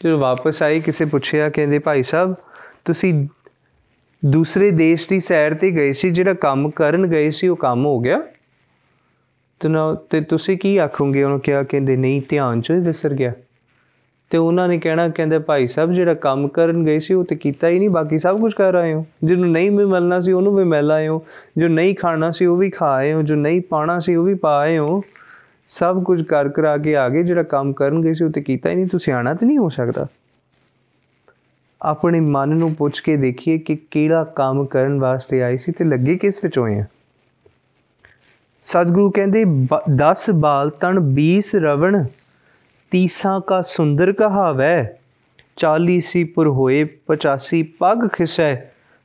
ਜਦੋਂ 0.00 0.18
ਵਾਪਸ 0.18 0.62
ਆਏ, 0.62 0.80
ਕਿਸੇ 0.80 1.04
ਪੁੱਛਿਆ, 1.04 1.48
ਕਹਿੰਦੇ, 1.50 1.78
ਭਾਈ 1.78 2.02
ਸਾਹਿਬ, 2.02 2.34
ਤੁਸੀਂ 2.84 3.28
ਦੂਸਰੇ 4.22 4.70
ਦੇਸ਼ 4.70 5.08
ਦੀ 5.08 5.20
ਸੈਰ 5.20 5.54
ਤੇ 5.54 5.70
ਗਏ 5.70 5.92
ਸੀ, 5.92 6.10
ਜਿਹੜਾ 6.10 6.34
ਕੰਮ 6.34 6.70
ਕਰਨ 6.70 7.06
ਗਏ 7.06 7.30
ਸੀ, 7.30 7.48
ਉਹ 7.48 7.56
ਕੰਮ 7.56 7.86
ਹੋ 7.86 7.98
ਗਿਆ? 8.00 8.20
ਤੇ 10.10 10.20
ਤੁਸੀਂ 10.20 10.56
ਕੀ 10.58 10.76
ਆਖੋਗੇ? 10.78 11.22
ਉਹਨੂੰ 11.22 11.40
ਕਿਹਾ, 11.40 11.62
ਕਹਿੰਦੇ, 11.62 11.96
ਨਹੀਂ, 11.96 12.22
ਧਿਆਨ 12.28 12.60
ਚੋਂ 12.60 12.76
ਹੀ 12.76 12.80
ਵਿਸਰ 12.80 13.14
ਗਿਆ। 13.14 13.32
ਤੇ 14.30 14.38
ਉਹਨਾਂ 14.38 14.68
ਨੇ 14.68 14.78
ਕਹਿਣਾ, 14.78 15.08
ਕਹਿੰਦੇ 15.08 15.38
ਭਾਈ 15.38 15.66
ਸਾਹਿਬ 15.66 15.92
ਜਿਹੜਾ 15.92 16.14
ਕੰਮ 16.14 16.48
ਕਰਨ 16.48 16.84
ਗਏ 16.84 16.98
ਸੀ 16.98 17.14
ਉਹ 17.14 17.24
ਤੇ 17.24 17.36
ਕੀਤਾ 17.36 17.68
ਹੀ 17.68 17.78
ਨਹੀਂ, 17.78 17.90
ਬਾਕੀ 17.90 18.18
ਸਭ 18.18 18.40
ਕੁਝ 18.40 18.54
ਕਰ 18.54 18.74
ਆਏ 18.74 18.94
ਹੋ। 18.94 19.06
ਜਿਹਨੂੰ 19.24 19.50
ਨਹੀਂ 19.50 19.70
ਵੀ 19.70 19.84
ਮਿਲਣਾ 19.84 20.20
ਸੀ, 20.20 20.32
ਉਹਨੂੰ 20.32 20.56
ਵੀ 20.56 20.64
ਮਿਲ 20.64 20.90
ਆਏ 20.90 21.08
ਹੋ। 21.08 21.24
ਜੋ 21.58 21.68
ਨਹੀਂ 21.68 21.94
ਖਾਣਾ 21.94 22.30
ਸੀ, 22.30 22.46
ਉਹ 22.46 22.56
ਵੀ 22.56 22.70
ਖਾ 22.70 22.92
ਆਏ 22.92 23.12
ਹੋ। 23.12 23.22
ਜੋ 23.22 23.34
ਨਹੀਂ 23.34 23.60
ਪਾਣਾ 23.60 23.98
ਸੀ, 23.98 24.14
ਉਹ 24.14 24.24
ਵੀ 24.24 24.34
ਪਾ 24.34 24.60
ਆਏ 24.60 24.78
ਹੋ। 24.78 25.02
ਸਭ 25.68 26.02
ਕੁਝ 26.02 26.22
ਕਰ 26.22 26.48
ਕਰਾ 26.48 26.78
ਕੇ 26.78 26.96
ਆਗੇ 26.96 27.22
ਜਿਹੜਾ 27.22 27.42
ਕੰਮ 27.42 27.72
ਕਰਨ 27.72 28.02
ਗਏ 28.02 28.12
ਸੀ, 28.12 28.24
ਉਹ 28.24 28.30
ਤੇ 28.30 28.40
ਕੀਤਾ 28.40 28.70
ਹੀ 28.70 28.74
ਨਹੀਂ। 28.74 28.86
ਤੁਸੀਂ 28.86 29.12
ਆਣਾ 29.12 29.34
ਤੇ 29.34 29.46
ਨਹੀਂ 29.46 29.58
ਹੋ 29.58 29.68
ਸਕਦਾ। 29.68 30.06
ਆਪਣੇ 31.82 32.20
ਮਨ 32.20 32.48
ਨੂੰ 32.48 32.74
ਪੁੱਛ 32.74 33.00
ਕੇ 33.00 33.16
ਦੇਖੀਏ 33.16 33.58
ਕਿ 33.58 33.78
ਕਿਹੜਾ 33.90 34.24
ਕੰਮ 34.24 34.64
ਕਰਨ 34.64 35.00
ਵਾਸਤੇ 35.00 35.42
ਆਏ 35.42 35.56
ਸੀ 35.56 35.72
ਤੇ 35.72 35.84
ਲੱਗੇ 35.84 36.16
ਕਿਸ 36.16 36.40
ਵਿੱਚ 36.42 36.58
ਹੋਏ 36.58 36.78
ਆ। 36.78 36.84
ਸਤਿਗੁਰੂ 38.64 39.10
ਕਹਿੰਦੇ 39.10 39.44
10 39.90 40.30
ਬਾਲ 40.30 40.70
ਤਣ 40.70 41.00
20 41.00 41.54
ਰਵਣ। 41.54 42.04
ਤੀਸਾ 42.90 43.38
ਕਾ 43.46 43.60
ਸੁੰਦਰ 43.62 44.12
ਕਹਾਵੈ 44.12 44.96
40 45.56 45.98
ਸੀ 46.00 46.24
ਪੁਰ 46.24 46.48
ਹੋਏ 46.48 46.84
85 47.08 47.62
ਪੱਗ 47.78 48.06
ਖਿਸੈ, 48.08 48.56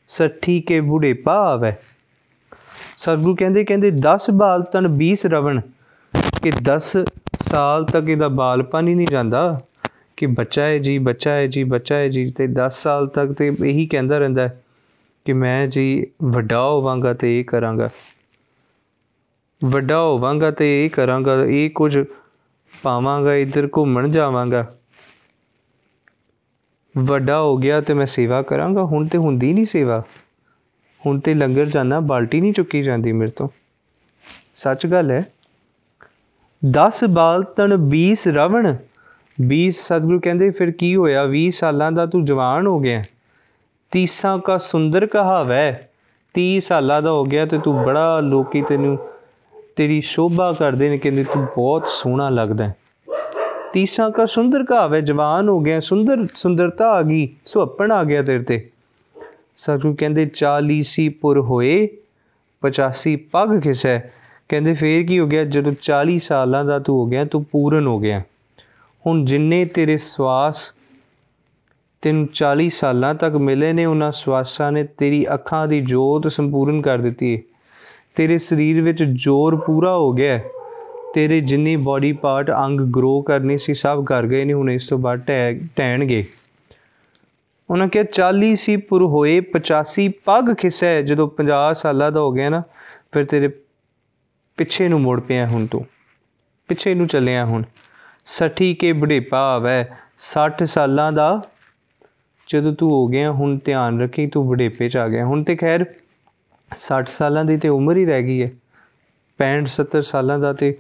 ਸੱਠੀ 0.08 0.62
ਕੇ 0.62 0.80
ਬੁੜੇ 0.80 1.13
ਪਾਵੈ 1.13 1.76
ਸਤਿਗੁਰੂ 2.98 3.36
ਕਹਿੰਦੇ 3.36 3.63
ਕਹਿੰਦੇ 3.63 3.91
10 4.02 4.32
ਬਾਲ 4.34 4.63
ਤਨ 4.63 4.88
20 4.98 5.26
ਰਵਣ, 5.26 5.62
ਕਿ 6.43 6.52
10 6.63 6.98
ਸਾਲ 7.41 7.86
ਤੱਕ 7.86 8.10
ਇਹਦਾ 8.10 8.28
ਬਾਲਪਨ 8.28 8.88
ਹੀ 8.88 8.95
ਨਹੀਂ 8.95 9.08
ਜਾਂਦਾ, 9.08 9.62
ਕਿ 10.17 10.26
ਬੱਚਾ 10.26 10.62
ਹੈ 10.62 10.78
ਜੀ, 10.78 10.98
ਬੱਚਾ 10.98 11.32
ਹੈ 11.32 11.48
ਜੀ, 11.48 11.63
ਬੱਚਾ 11.63 11.95
ਹੈ 11.95 12.08
ਜੀ, 12.08 12.32
ਤੇ 12.32 12.48
10 12.48 12.69
ਸਾਲ 12.69 13.08
ਤੱਕ 13.08 13.32
ਤੇ 13.32 13.56
ਇਹੀ 13.65 13.86
ਕਹਿੰਦਾ 13.88 14.19
ਰਹਿੰਦਾ 14.19 14.50
ਕਿ 15.26 15.34
ਮੈਂ 15.34 15.67
ਜੀ 15.67 16.08
ਵੱਡਾ 16.24 16.62
ਹੋਵਾਂਗਾ 16.62 17.13
ਤੇ 17.13 17.39
ਇਹ 17.39 17.45
ਕਰਾਂਗਾ। 17.45 17.89
ਵੱਡਾ 19.63 20.02
ਹੋਵਾਂਗਾ 20.02 20.52
ਤੇ 20.52 20.86
ਇਹ 20.86 20.89
ਕਰਾਂਗਾ, 20.89 21.43
ਇਹ 21.45 21.69
ਕੁਝ 21.69 21.98
ਪਾਵਾਂਗਾ, 22.84 23.36
ਇੱਧਰ 23.36 23.70
ਘੁੰਮਣ 23.78 24.08
ਜਾਵਾਂਗਾ। 24.08 24.74
ਵੱਡਾ 26.98 27.42
ਹੋ 27.42 27.58
ਗਿਆ 27.58 27.82
ਤੇ 27.82 27.94
ਮੈਂ 27.94 28.06
ਸੇਵਾ 28.06 28.42
ਕਰਾਂਗਾ, 28.42 28.84
ਹੁਣ 28.84 29.08
ਤੇ 29.08 29.18
ਹੁੰਦੀ 29.18 29.54
ਨਹੀਂ 29.54 29.66
ਸੇਵਾ। 29.66 30.04
ਹੁਣ 31.06 31.20
ਤੇ 31.20 31.34
ਲੰਗਰ 31.34 31.66
ਜਾਣਾ 31.66 32.00
ਬਾਲਟੀ 32.00 32.42
ਨਹੀਂ 32.42 32.54
ਚੁੱਕੀ 32.54 32.82
ਜਾਂਦੀ 32.82 33.12
ਮੇਰੇ 33.12 33.32
ਤੋਂ। 33.32 33.50
ਸੱਚ 34.56 34.88
ਗੱਲ 34.88 35.12
ਹੈ 35.12 35.24
10 36.66 37.04
ਬਾਲ 37.04 37.44
ਤਨ 37.44 37.78
20 37.78 38.28
ਰਵਣ। 38.28 38.76
20 39.42 39.82
ਸਤਿਗੁਰੂ 39.82 40.20
ਕਹਿੰਦੇ, 40.20 40.50
ਫਿਰ 40.50 40.72
ਕੀ 40.72 40.96
ਹੋਇਆ? 40.96 41.24
20 41.24 41.52
ਸਾਲਾਂ 41.52 41.92
ਦਾ 41.92 42.06
ਤੂੰ 42.06 42.26
ਜਵਾਨ 42.26 42.68
ਹੋ 42.68 42.80
ਗਿਆ। 42.80 43.04
ਤੀਸਾਂ 43.92 44.40
ਕਾ 44.40 44.58
ਸੁੰਦਰ 44.58 45.06
ਕਹਾਵੈ। 45.06 45.88
30 46.34 46.60
ਸਾਲਾਂ 46.60 47.02
ਦਾ 47.02 47.12
ਹੋ 47.12 47.24
ਗਿਆ 47.24 47.46
ਤੇ 47.46 47.58
ਤੂੰ 47.58 47.84
ਬੜਾ 47.84 48.20
ਲੋਕੀ 48.20 48.62
ਤੈਨੂੰ 48.62 48.98
ਤੇਰੀ 49.76 50.02
ਸ਼ੋਭਾ 50.02 50.52
ਕਰਦੇ 50.52 50.90
ਨੇ, 50.90 50.98
ਕਹਿੰਦੇ 50.98 51.24
ਤੂੰ 51.24 51.46
ਬਹੁਤ 51.46 51.88
ਸੋਹਣਾ 51.88 52.30
ਲੱਗਦਾ 52.30 52.68
ਹੈ। 52.68 52.76
ਤੀਸਾਂ 53.74 54.12
ਕਾ 54.12 54.26
ਸੁੰਦਰ 54.26 54.64
ਕਹਾਵੈ 54.64 55.02
ਜਵਾਨ 55.02 55.50
ਹੋ 55.50 55.60
ਗਿਆ, 55.60 55.80
ਸੁੰਦਰ 55.80 56.28
ਸੁੰਦਰਤਾ 56.36 56.90
ਆ 56.90 57.02
ਗਈ, 57.02 57.30
ਸੁਹੱਪਣ 57.46 57.92
ਆ 57.92 58.04
ਗਿਆ 58.04 58.24
ਤੇਰੇ 58.24 58.44
ਤੇ। 58.44 58.70
ਸਤਿਗੁਰੂ 59.56 59.96
ਕਹਿੰਦੇ 59.96 60.26
40 60.26 60.82
ਸੀ 60.82 61.10
ਪੁਰ 61.10 61.40
ਹੋਏ 61.40 61.88
85 62.62 63.16
ਪੱਗ 63.16 63.62
ਖਿਸੈ। 63.62 64.00
ਕਹਿੰਦੇ, 64.50 64.74
ਫੇਰ 64.74 65.08
ਕੀ 65.08 65.20
ਹੋ 65.20 65.28
ਗਿਆ? 65.28 65.44
ਜਦੋਂ 65.44 65.72
40 65.82 66.20
ਸਾਲਾਂ 66.20 66.66
ਦਾ 66.66 66.80
ਤੂੰ 66.80 66.98
ਹੋ 66.98 67.06
ਗਿਆ, 67.06 67.26
ਤੂੰ 67.26 67.46
ਪੂਰਨ 67.52 67.88
ਹੋ 67.88 68.00
ਗਿਆ। 68.00 68.22
ਹੁਣ 69.08 69.26
ਜਿੰਨੇ 69.26 69.66
ਤੇਰੇ 69.66 69.98
ਸਵਾਸ 69.98 70.72
ਤੈਨੂੰ 72.02 72.28
40 72.34 72.70
ਸਾਲਾਂ 72.70 73.16
ਤੱਕ 73.16 73.36
ਮਿਲੇ 73.36 73.74
ਨੇ, 73.74 73.86
ਉਹਨਾਂ 73.86 74.12
ਸਵਾਸਾਂ 74.12 74.72
ਨੇ 74.72 74.84
ਤੇਰੀ 74.84 75.26
ਅੱਖਾਂ 75.34 75.68
ਦੀ 75.68 75.82
ਜੋਤ 75.82 76.28
ਸੰਪੂਰਨ 76.28 76.82
ਕਰ 76.82 76.98
ਦਿੱਤੀ 76.98 77.36
ਹੈ 77.36 77.42
ਤੇਰੇ 78.15 78.38
ਸਰੀਰ 78.38 78.82
ਵਿੱਚ 78.82 79.04
ਜ਼ੋਰ 79.04 79.56
ਪੂਰਾ 79.56 79.97
ਹੋ 79.97 80.12
ਗਿਆ 80.12 80.38
ਹੈ। 80.38 80.45
ਤੇਰੇ 81.13 81.41
ਜਿੰਨੀ 81.41 81.75
ਬਾਡੀ 81.75 82.12
ਪਾਰਟ 82.12 82.51
ਅੰਗ 82.51 82.82
ਗਰੋ 82.82 83.21
ਕਰਨੇ 83.21 83.58
ਸੀ, 83.58 83.73
ਸਭ 83.73 84.04
ਕਰ 84.04 84.28
ਗਏ 84.28 84.43
ਨੇ, 84.43 84.54
ਹੁਣ 84.54 84.69
ਇਸ 84.69 84.88
ਤੋਂ 84.88 84.97
ਬਾਅਦ 84.97 85.19
ਟਹਿ- 85.19 85.67
ਟਹਿਣਗੇ 85.75 86.25
ਉਹਨਾਂ 87.69 87.88
ਕਿਹਾ 87.88 88.04
40 88.04 88.56
ਸੀ 88.56 88.78
ਪੁਰ 88.78 89.06
ਹੋਏ 89.06 89.39
85 89.39 90.08
ਪੱਗ 90.08 90.54
ਖਿਸੈ। 90.58 91.01
ਜਦੋਂ 91.01 91.28
50 91.28 91.82
ਸਾਲਾਂ 91.82 92.12
ਦਾ 92.12 92.19
ਹੋ 92.19 92.32
ਗਿਆ 92.32 92.49
ਨਾ, 92.49 92.63
ਫਿਰ 93.12 93.25
ਤੇਰੇ 93.25 93.47
ਪਿੱਛੇ 94.58 94.88
ਨੂੰ 94.88 95.01
ਮੁੜ 95.01 95.21
ਪਿਆ 95.21 95.47
ਹੁਣ 95.47 95.65
ਤੂੰ। 95.65 95.86
ਪਿੱਛੇ 96.67 96.93
ਨੂੰ 96.93 97.08
ਚੱਲਿਆ 97.08 97.45
ਹੁਣ। 97.45 97.63
ਸਠੀ 98.25 98.75
ਕੇ 98.75 98.93
ਬੁਢੇਪਾ 98.93 99.56
ਆਵੈ 99.56 99.89
60 100.17 100.65
ਸਾਲਾਂ 100.65 101.12
ਦਾ 101.12 101.41
ਜਦੋਂ 102.47 102.73
ਤੂੰ 102.73 102.91
ਹੋ 102.91 103.08
ਗਿਆ, 103.08 103.32
ਹੁਣ 103.32 103.60
ਧਿਆਨ 103.65 104.01
ਰੱਖੀ, 104.01 104.28
ਤੂੰ 104.28 104.47
ਬੁਢੇਪੇ 104.47 104.89
ਚ 104.89 104.97
ਆ 104.97 105.08
ਗਿਆ। 105.08 105.25
ਹੁਣ 105.25 105.43
ਤੇ 105.43 105.56
ਖੈਰ 105.56 105.86
60 106.78 107.06
ਸਾਲਾਂ 107.08 107.46
ਦੀ 107.46 107.58
ਤੇ 107.58 107.70
ਉਮਰ 107.70 107.98
ਹੀ 107.98 108.06
ਰਹਿ 108.06 108.24
ਗਈ 108.24 108.44
ਹੈ। 108.44 108.52
65 109.38 109.68
70 109.68 110.02
ਸਾਲਾਂ 110.02 110.40
ਦਾ 110.40 110.54
ਤੇ 110.54 110.78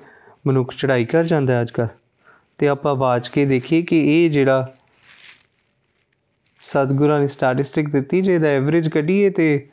ਮਨੁੱਖ 0.47 0.73
ਚੜ੍ਹਾਈ 0.75 1.05
ਕਰ 1.05 1.23
ਜਾਂਦਾ 1.23 1.53
ਹੈ 1.53 1.61
ਅੱਜ 1.61 1.71
ਕੱਲ੍ਹ 1.71 1.89
ਤੇ 2.57 2.67
ਆਪਾਂ 2.67 2.91
ਆਵਾਜ਼ 2.91 3.31
ਕੇ 3.31 3.45
ਦੇਖੀਏ 3.45 3.81
ਕਿ 3.81 4.25
ਇਹ 4.25 4.29
ਜਿਹੜਾ 4.29 4.73
ਸਤਿਗੁਰਾਂ 6.61 7.19
ਨੇ 7.19 7.27
ਸਟੈਟਿਸਟਿਕ 7.27 7.89
ਦਿੱਤੀ 7.89 8.21
ਜਿਹਦਾ 8.21 8.47
ਐਵਰੇਜ 8.47 8.89
ਕੱਢੀਏ 8.89 9.29
ਤੇ 9.29 9.69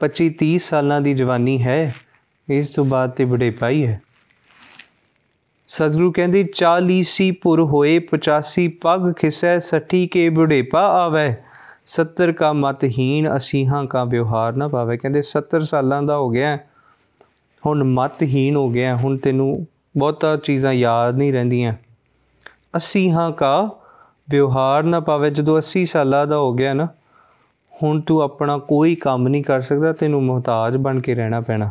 25 0.00 0.30
30 0.42 0.58
ਸਾਲਾਂ 0.58 1.00
ਦੀ 1.00 1.14
ਜਵਾਨੀ 1.14 1.62
ਹੈ। 1.62 1.94
ਇਸ 2.48 2.70
ਤੋਂ 2.70 2.84
ਬਾਅਦ 2.84 3.10
ਤੇ 3.10 3.24
ਬੁਢੇਪਾ 3.24 3.68
ਹੀ। 3.68 3.86
ਹੈ 3.86 4.02
ਸਤਿਗੁਰੂ 5.66 6.12
ਕਹਿੰਦੇ 6.12 6.44
40 6.52 7.02
ਸੀ 7.02 7.30
ਪੁਰ 7.30 7.62
ਹੋਏ 7.62 7.98
85 7.98 8.68
ਪੱਗ 8.68 9.12
ਖਿਸੈ, 9.12 9.58
ਸੱਠੀ 9.58 10.06
ਕੇ 10.06 10.28
ਬੁਢੇਪਾ 10.28 10.80
ਆਵੈ। 10.80 11.44
70 11.86 12.32
ਕਾ 12.32 12.52
ਮਤਹੀਨ 12.52 13.36
ਅਸੀਹਾਂ 13.36 13.84
ਕਾ 13.84 14.04
ਵਿਵਹਾਰ 14.04 14.52
ਨਾ 14.52 14.68
ਪਾਵੇ 14.68 14.96
ਕਹਿੰਦੇ 14.96 15.22
70 15.22 15.62
ਸਾਲਾਂ 15.62 16.02
ਦਾ 16.02 16.16
ਹੋ 16.16 16.30
ਗਿਆ 16.30 16.48
ਹੈ, 16.48 16.68
ਹੁਣ 17.66 17.84
ਮਤਹੀਨ 17.84 18.56
ਹੋ 18.56 18.70
ਗਿਆ 18.70 18.96
ਹੈ, 18.96 19.02
ਹੁਣ 19.02 19.16
ਤੈਨੂੰ 19.16 19.66
ਬਹੁਤਾ 19.98 20.36
ਚੀਜ਼ਾਂ 20.36 20.72
ਯਾਦ 20.72 21.16
ਨਹੀਂ 21.16 21.32
ਰਹਿੰਦੀਆਂ। 21.32 21.74
ਅਸੀਹਾਂ 22.76 23.30
ਕਾ 23.32 23.70
ਵਿਵਹਾਰ 24.30 24.82
ਨਾ 24.82 25.00
ਪਾਵੇ 25.00 25.30
ਜਦੋਂ 25.30 25.58
80 25.58 25.84
ਸਾਲਾਂ 25.84 26.26
ਦਾ 26.26 26.36
ਹੋ 26.36 26.52
ਗਿਆ 26.52 26.74
ਨਾ 26.74 26.88
ਹੁਣ 27.82 28.00
ਤੂੰ 28.00 28.20
ਆਪਣਾ 28.20 28.58
ਕੋਈ 28.58 28.94
ਕੰਮ 28.94 29.28
ਨਹੀਂ 29.28 29.44
ਕਰ 29.44 29.60
ਸਕਦਾ। 29.60 29.92
ਤੈਨੂੰ 29.92 30.24
ਮੁਹਤਾਜ 30.24 30.76
ਬਣ 30.76 31.00
ਕੇ 31.00 31.14
ਰਹਿਣਾ 31.14 31.40
ਪੈਣਾ। 31.40 31.70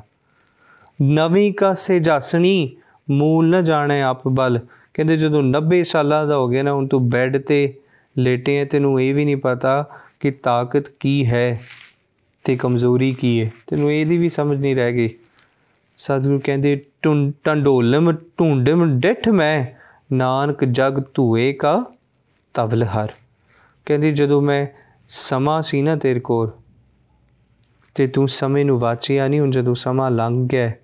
ਨਵੀਂ 1.01 1.53
ਕਾ 1.53 1.73
ਸੇਜਾਸਣੀ 1.73 2.75
ਮੂਲ 3.11 3.49
ਨਾ 3.49 3.61
ਜਾਣੇ 3.61 4.01
ਆਪ 4.01 4.27
ਬਲ। 4.27 4.59
ਕਹਿੰਦੇ 4.93 5.17
ਜਦੋਂ 5.17 5.43
90 5.43 5.83
ਸਾਲਾਂ 5.83 6.27
ਦਾ 6.27 6.37
ਹੋ 6.37 6.47
ਗਿਆ 6.47 6.63
ਨਾ 6.63 6.73
ਹੁਣ 6.73 6.87
ਤੂੰ 6.87 7.09
ਬੈੱਡ 7.09 7.37
ਤੇ 7.37 7.73
ਲੇਟੇ 8.17 8.57
ਹੈ। 8.59 8.65
ਤੈਨੂੰ 8.65 9.01
ਇਹ 9.01 9.15
ਵੀ 9.15 9.25
ਨਹੀਂ 9.25 9.37
ਪਤਾ 9.37 9.87
ਕਿ 10.23 10.31
ਤਾਕਤ 10.31 10.89
ਕੀ 10.89 11.25
ਹੈ 11.25 11.61
ਤੇ 12.43 12.55
ਕਮਜ਼ੋਰੀ 12.55 13.13
ਕੀ 13.13 13.43
ਹੈ? 13.43 13.51
ਤੈਨੂੰ 13.67 13.91
ਇਹਦੀ 13.91 14.17
ਵੀ 14.17 14.29
ਸਮਝ 14.29 14.57
ਨਹੀਂ 14.57 14.75
ਰਹਿ 14.75 14.93
ਗਈ। 14.93 15.09
ਸਤਿਗੁਰੂ 15.97 16.41
ਕਹਿੰਦੇ 16.43 16.81
ਟੁੰ 17.01 17.33
ਟੰਡੋਲਮ 17.43 18.11
ਢੂੰਡਮ 18.11 18.99
ਡਿਠ 18.99 19.29
ਮੈਂ 19.29 19.65
ਨਾਨਕ 20.15 20.65
ਜਗ 20.65 21.01
ਧੂਏ 21.13 21.53
ਕਾ 21.53 21.85
ਤਵਲ 22.53 22.83
ਹਰ। 22.83 23.11
ਕਹਿੰਦੀ 23.85 24.11
ਜਦੋਂ 24.11 24.41
ਮੈਂ 24.41 24.67
ਸਮਾਂ 25.09 25.61
ਸੀ 25.61 25.81
ਨਾ 25.81 25.95
ਤੇਰੇ 25.95 26.19
ਕੋਲ 26.19 26.51
ਤੇ 27.95 28.07
ਤੂੰ 28.07 28.27
ਸਮੇਂ 28.27 28.65
ਨੂੰ 28.65 28.79
ਵਾਚਿਆ 28.79 29.27
ਨਹੀਂ 29.27 29.39
ਹੁਣ 29.39 29.51
ਜਦੋਂ 29.51 29.75
ਸਮਾਂ 29.75 30.11
ਲੰਘ 30.11 30.47
ਗਿਆ 30.47 30.69
ਹੈ, 30.69 30.79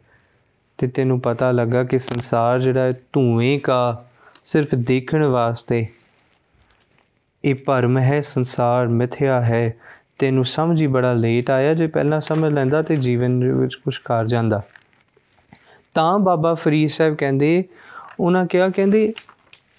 ਤੇ 0.78 0.88
ਤੈਨੂੰ 0.88 1.20
ਪਤਾ 1.20 1.52
ਲੱਗਾ 1.52 1.84
ਕਿ 1.84 2.00
ਸੰਸਾਰ 2.00 2.60
ਜਿਹੜਾ 2.60 2.82
ਹੈ 2.82 2.92
ਧੂਏ 2.92 3.60
ਕਾ 3.60 4.06
ਸਿਰਫ 4.44 4.76
ਦੇਖਣ 4.76 5.24
ਵਾਸਤੇ 5.24 5.88
ਇਹ 7.46 7.56
ਭਰਮ 7.56 7.98
ਹੈ 7.98 8.22
ਸੰਸਾਰ 8.22 8.88
ਮਿਥਿਆ 8.88 9.42
ਹੈ। 9.42 9.74
ਤੈਨੂੰ 10.20 10.46
ਸਮਝ 10.46 10.82
ਹੀ 10.82 10.88
ਬੜਾ 10.88 11.14
ਲੇਟ 11.14 11.50
ਆਇਆ 11.50 11.74
ਜੇ 11.74 11.88
ਪਹਿਲਾਂ 11.88 12.22
ਸਮਝ 12.22 12.54
ਲੈਂਦਾ 12.54 12.82
ਤੇ 12.82 12.96
ਜੀਵਨ 12.96 13.40
ਦੇ 13.40 13.52
ਵਿੱਚ 13.52 13.76
ਕੁਝ 13.76 13.98
ਕਰ 13.98 14.26
ਜਾਂਦਾ। 14.26 14.62
ਤਾਂ 15.94 16.20
ਬਾਬਾ 16.20 16.54
ਫਰੀਦ 16.54 16.90
ਸਾਹਿਬ 16.90 17.16
ਕਹਿੰਦੇ, 17.16 17.64
ਉਹਨਾਂ 18.20 18.46
ਕਿਹਾ, 18.46 18.70
ਕਹਿੰਦੇ, 18.70 19.14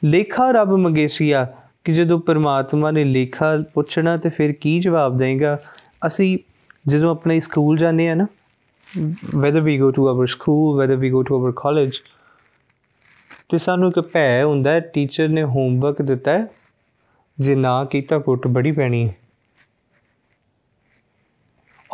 ਲੇਖਾ 0.04 0.50
ਰੱਬ 0.50 0.70
ਮੰਗੇਸੀਆ 0.70 1.46
ਕਿ 1.84 1.92
ਜਦੋਂ 1.92 2.20
ਪਰਮਾਤਮਾ 2.20 2.90
ਨੇ 2.90 3.04
ਲੇਖਾ 3.04 3.64
ਪੁੱਛਣਾ 3.74 4.16
ਤੇ 4.16 4.28
ਫਿਰ 4.28 4.52
ਕੀ 4.52 4.80
ਜਵਾਬ 4.80 5.16
ਦੇਗਾ 5.16 5.58
ਅਸੀਂ 6.06 6.38
ਜਦੋਂ 6.86 7.10
ਆਪਣੇ 7.10 7.40
ਸਕੂਲ 7.40 7.76
ਜਾਂਦੇ 7.76 8.08
ਆ 8.08 8.14
ਨਾ, 8.14 8.26
whether 9.36 9.60
we 9.60 9.82
go 9.82 9.88
to 9.88 10.02
our 10.02 10.24
school, 10.24 10.82
whether 10.82 11.00
we 11.00 11.12
go 11.14 11.22
to 11.22 11.40
our 11.40 11.52
college, 11.52 11.92
ਤੇ 13.48 13.58
ਸਾਨੂੰ 13.58 13.88
ਇੱਕ 13.88 14.00
ਭੈ 14.00 14.44
ਹੁੰਦਾ 14.44 14.72
ਹੈ 14.72 14.80
ਟੀਚਰ 14.80 15.28
ਨੇ 15.28 15.42
ਹੋਮਵਰਕ 15.42 16.02
ਦਿੱਤਾ 16.02 16.32
ਹੈ 16.32 16.46
ਜੇ 17.38 17.54
ਨਾ 17.54 17.84
ਕੀਤਾ 17.84 18.18
ਕੁੱਟ 18.18 18.46
ਬੜੀ 18.46 18.72
ਪੈਣੀ 18.72 19.08
ਹੈ। 19.08 19.16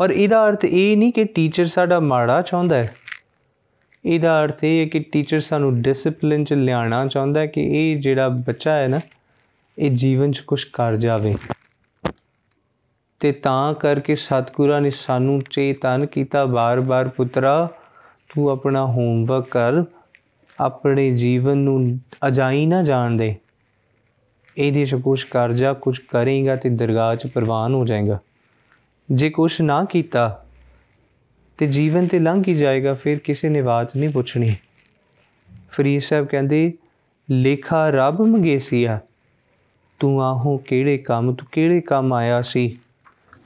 ਔਰ 0.01 0.11
ਇਹਦਾ 0.11 0.49
ਅਰਥ 0.49 0.64
ਇਹ 0.64 0.96
ਨਹੀਂ 0.96 1.12
ਕਿ 1.12 1.25
ਟੀਚਰ 1.25 1.64
ਸਾਡਾ 1.64 2.01
ਮਾੜਾ 2.01 2.42
ਚਾਹੁੰਦਾ 2.42 2.77
ਹੈ। 2.77 2.94
ਇਹਦਾ 4.05 4.44
ਅਰਥ 4.44 4.64
ਇਹ 4.64 4.81
ਹੈ 4.81 4.87
ਕਿ 4.87 4.99
ਟੀਚਰ 4.99 5.40
ਸਾਨੂੰ 5.40 5.83
ਡਿਸਪਲਿਨ 5.83 6.44
ਚ 6.44 6.53
ਲਿਆਉਣਾ 6.53 7.07
ਚਾਹੁੰਦਾ 7.07 7.40
ਹੈ 7.40 7.46
ਕਿ 7.46 7.61
ਇਹ 7.61 7.96
ਜਿਹੜਾ 7.96 8.29
ਬੱਚਾ 8.29 8.72
ਹੈ 8.72 8.88
ਨਾ, 8.88 9.01
ਇਹ 9.79 9.90
ਜੀਵਨ 9.90 10.33
ਚ 10.33 10.40
ਕੁਝ 10.40 10.64
ਕਰ 10.64 10.96
ਜਾਵੇ। 10.96 11.37
ਤੇ 13.20 13.33
ਤਾਂ 13.33 13.75
ਕਰਕੇ 13.75 14.16
ਸਤਿਗੁਰਾਂ 14.16 14.81
ਨੇ 14.81 14.90
ਸਾਨੂੰ 14.90 15.42
ਚੇਤਨ 15.51 16.07
ਕੀਤਾ 16.07 16.44
ਬਾਰ-ਬਾਰ 16.44 17.09
ਪੁੱਤਰਾ, 17.09 17.68
ਤੂੰ 18.29 18.49
ਆਪਣਾ 18.49 18.87
ਹੋਮਵਰਕ 18.87 19.49
ਕਰ। 19.49 19.85
ਆਪਣੇ 20.61 21.11
ਜੀਵਨ 21.11 21.57
ਨੂੰ 21.57 22.01
ਅਜਾਈ 22.27 22.66
ਨਾ 22.66 22.83
ਜਾਣ 22.83 23.11
ਦੇ। 23.11 23.37
ਇਹਦੇ 24.57 24.85
ਚ 24.85 24.95
ਕੁਝ 24.95 25.23
ਕਰ 25.23 25.53
ਜਾ 25.53 25.73
ਕੁਝ 25.73 25.99
ਕਰੇਗਾ 25.99 26.57
ਤੇ 26.57 26.69
ਦਰਗਾਹ 26.69 27.16
ਚ 27.16 27.27
ਪ੍ਰਵਾਨ 27.27 27.75
ਹੋ 27.75 27.85
ਜਾਏਗਾ। 27.85 28.19
ਜੇ 29.12 29.31
ਕੁਝ 29.31 29.62
ਨਾ 29.62 29.85
ਕੀਤਾ 29.85 30.45
ਤੇ 31.59 31.66
ਜੀਵਨ 31.66 32.07
ਤੇ 32.07 32.19
ਲੰਘ 32.19 32.42
ਹੀ 32.49 32.55
ਜਾਏਗਾ, 32.55 32.95
ਫਿਰ 32.95 33.19
ਕਿਸੇ 33.19 33.49
ਨੇ 33.49 33.62
ਬਾਤ 33.62 33.97
ਨਹੀਂ 33.97 34.11
ਪੁੱਛਣੀ। 34.11 34.57
ਫਰੀਦ 35.71 36.01
ਸਾਹਿਬ 36.01 36.27
ਕਹਿੰਦੇ, 36.27 36.73
ਲੇਖਾ 37.31 37.90
ਰੱਬ 37.90 38.21
ਮੰਗੇਸੀਆ, 38.21 39.01
ਤੂੰ 39.99 40.23
ਆਹੋ 40.23 40.57
ਕਿਹੜੇ 40.57 40.99
ਕੰਮ, 40.99 41.35
ਤੂੰ 41.35 41.49
ਕਿਹੜੇ 41.53 41.81
ਕੰਮ 41.81 42.12
ਆਇਆ 42.12 42.42
ਸੀ? 42.42 42.79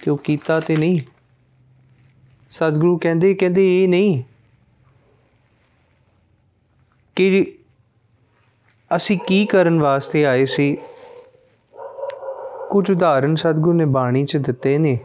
ਤੇ 0.05 0.11
ਉਹ 0.11 0.19
ਕੀਤਾ 0.19 0.61
ਤੇ 0.61 0.77
ਨਹੀਂ? 0.77 0.99
ਸਤਿਗੁਰੂ 2.51 2.99
ਕਹਿੰਦੇ 2.99 3.35
ਕਹਿੰਦੇ 3.35 3.85
ਇਹ 3.85 3.89
ਨਹੀਂ 3.89 4.23
ਕਿ 7.17 7.55
ਅਸੀਂ 8.97 9.19
ਕੀ 9.19 9.47
ਕਰਨ 9.47 9.81
ਵਾਸਤੇ 9.81 10.27
ਆਏ 10.27 10.47
ਸੀ? 10.47 10.77
ਕੁਝ 12.71 12.91
ਉਦਾਹਰਨ 12.91 13.35
ਸਤਿਗੁਰੂ 13.35 13.73
ਨੇ 13.73 13.85
ਬਾਣੀ 13.85 14.25
'ਚ 14.25 14.37
ਦਿੱਤੇ 14.37 14.77
ਨੇ। 14.79 14.99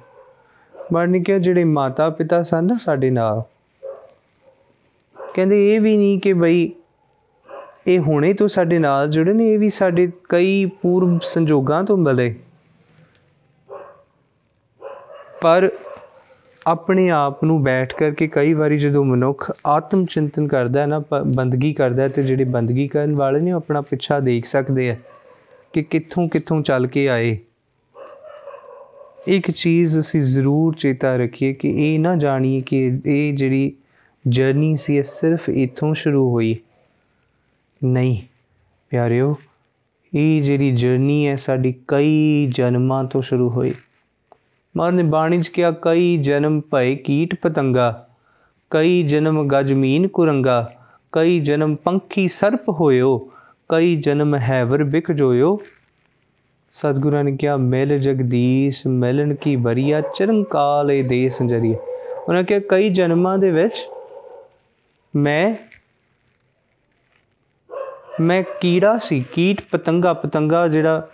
ਬਾਣੀ 0.93 1.19
ਕਿਹਾ, 1.23 1.37
ਜਿਹੜੇ 1.37 1.63
ਮਾਤਾ 1.63 2.09
ਪਿਤਾ 2.09 2.41
ਸਨ 2.43 2.65
ਨਾ 2.65 2.75
ਸਾਡੇ 2.77 3.09
ਨਾਲ। 3.09 3.41
ਕਹਿੰਦੇ, 5.33 5.75
ਇਹ 5.75 5.79
ਵੀ 5.81 5.95
ਨਹੀਂ 5.97 6.19
ਕਿ 6.19 6.33
ਬਈ 6.33 6.71
ਇਹ 7.87 7.99
ਹੁਣੇ 7.99 8.33
ਤੋਂ 8.33 8.47
ਸਾਡੇ 8.47 8.77
ਨਾਲ 8.79 9.09
ਜੁੜੇ 9.09 9.33
ਨੇ, 9.33 9.53
ਇਹ 9.53 9.59
ਵੀ 9.59 9.69
ਸਾਡੇ 9.69 10.11
ਕਈ 10.29 10.65
ਪੂਰਵ 10.81 11.17
ਸੰਜੋਗਾਂ 11.23 11.83
ਤੋਂ 11.83 11.97
ਮਿਲੇ। 11.97 12.35
ਪਰ 15.41 15.69
ਆਪਣੇ 16.67 17.09
ਆਪ 17.09 17.43
ਨੂੰ 17.43 17.63
ਬੈਠ 17.63 17.93
ਕਰਕੇ 17.95 18.27
ਕਈ 18.27 18.53
ਵਾਰੀ 18.53 18.77
ਜਦੋਂ 18.79 19.03
ਮਨੁੱਖ 19.05 19.51
ਆਤਮ 19.67 20.05
ਚਿੰਤਨ 20.05 20.47
ਕਰਦਾ 20.47 20.81
ਹੈ 20.81 20.85
ਨਾ 20.85 21.01
ਬੰਦਗੀ 21.35 21.73
ਕਰਦਾ 21.73 22.03
ਹੈ, 22.03 22.07
ਤੇ 22.07 22.23
ਜਿਹੜੇ 22.23 22.43
ਬੰਦਗੀ 22.43 22.87
ਕਰਨ 22.87 23.15
ਵਾਲੇ 23.15 23.39
ਨੇ 23.39 23.51
ਆਪਣਾ 23.51 23.81
ਪਿੱਛਾ 23.81 24.19
ਦੇਖ 24.19 24.45
ਸਕਦੇ 24.45 24.89
ਆ 24.91 24.95
ਕਿ 25.73 25.83
ਕਿੱਥੋਂ 25.83 26.29
ਕਿੱਥੋਂ 26.29 26.61
ਚੱਲ 26.61 26.87
ਕੇ 26.87 27.07
ਆਏ। 27.09 27.37
ਇੱਕ 29.27 29.51
ਚੀਜ਼ 29.51 29.99
ਅਸੀਂ 29.99 30.21
ਜ਼ਰੂਰ 30.21 30.75
ਚੇਤਾ 30.75 31.15
ਰੱਖੀਏ 31.15 31.53
ਕਿ 31.53 31.69
ਇਹ 31.69 31.99
ਨਾ 31.99 32.15
ਜਾਣੀਏ 32.15 32.61
ਕਿ 32.61 32.99
ਇਹ 33.05 33.33
ਜਿਹੜੀ 33.33 33.73
ਜਰਨੀ 34.27 34.75
ਸੀ, 34.75 34.97
ਇਹ 34.97 35.03
ਸਿਰਫ 35.03 35.49
ਇਥੋਂ 35.49 35.93
ਸ਼ੁਰੂ 35.93 36.33
ਹੋਈ। 36.33 36.55
ਨਹੀਂ, 37.83 38.21
ਪਿਆਰਿਓ, 38.89 39.37
ਇਹ 40.13 40.41
ਜਿਹੜੀ 40.41 40.71
ਜਰਨੀ 40.71 41.27
ਹੈ, 41.27 41.35
ਸਾਡੀ 41.35 41.73
ਕਈ 41.87 42.47
ਜਨਮਾਂ 42.51 43.03
ਤੋਂ 43.03 43.21
ਸ਼ੁਰੂ 43.21 43.49
ਹੋਈ। 43.49 43.73
ਮਾਰ 44.77 44.91
ਨੇ 44.91 45.03
ਬਾਣੀ 45.03 45.41
ਚ 45.41 45.47
ਕਿਹਾ, 45.47 45.71
ਕਈ 45.71 46.17
ਜਨਮ 46.17 46.61
ਭਏ 46.61 46.95
ਕੀਟ 46.95 47.35
ਪਤੰਗਾ, 47.35 48.07
ਕਈ 48.69 49.03
ਜਨਮ 49.03 49.47
ਗਜਮੀਨ 49.47 50.07
ਕੁਰੰਗਾ, 50.07 50.73
ਕਈ 51.11 51.39
ਜਨਮ 51.39 51.75
ਪੰਖੀ 51.75 52.27
ਸਰਪ 52.27 52.69
ਹੋਇਓ, 52.69 53.31
ਕਈ 53.69 53.95
ਜਨਮ 53.95 54.35
ਹੈਵਰ 54.35 54.83
ਬਿਕ 54.83 55.11
ਜੋਇਓ। 55.11 55.61
ਸਤਿਗੁਰਾਂ 56.75 57.23
ਨੇ 57.23 57.31
ਕਿਹਾ, 57.31 57.55
ਮਿਲ 57.57 57.99
ਜਗਦੀਸ਼, 57.99 58.81
ਮਿਲਣ 58.87 59.33
ਕੀ 59.33 59.55
ਬਰੀਆ 59.55 60.01
ਚਰੰਕਾਲੇ 60.15 61.01
ਦੇ 61.01 61.29
ਸੰਜਰੀਏ। 61.29 61.75
ਉਹਨਾਂ 62.27 62.43
ਕਿਹਾ, 62.43 62.59
ਕਈ 62.69 62.89
ਜਨਮਾਂ 62.89 63.37
ਦੇ 63.37 63.51
ਵਿੱਚ 63.51 63.75
ਮੈਂ 65.13 65.55
ਮੈਂ 68.21 68.43
ਕੀੜਾ 68.61 68.97
ਸੀ, 68.97 69.23
ਕੀਟ 69.33 69.61
ਪਤੰਗਾ 69.71 70.13
ਪਤੰਗਾ 70.13 70.67
ਜਿਹੜਾ 70.67 71.07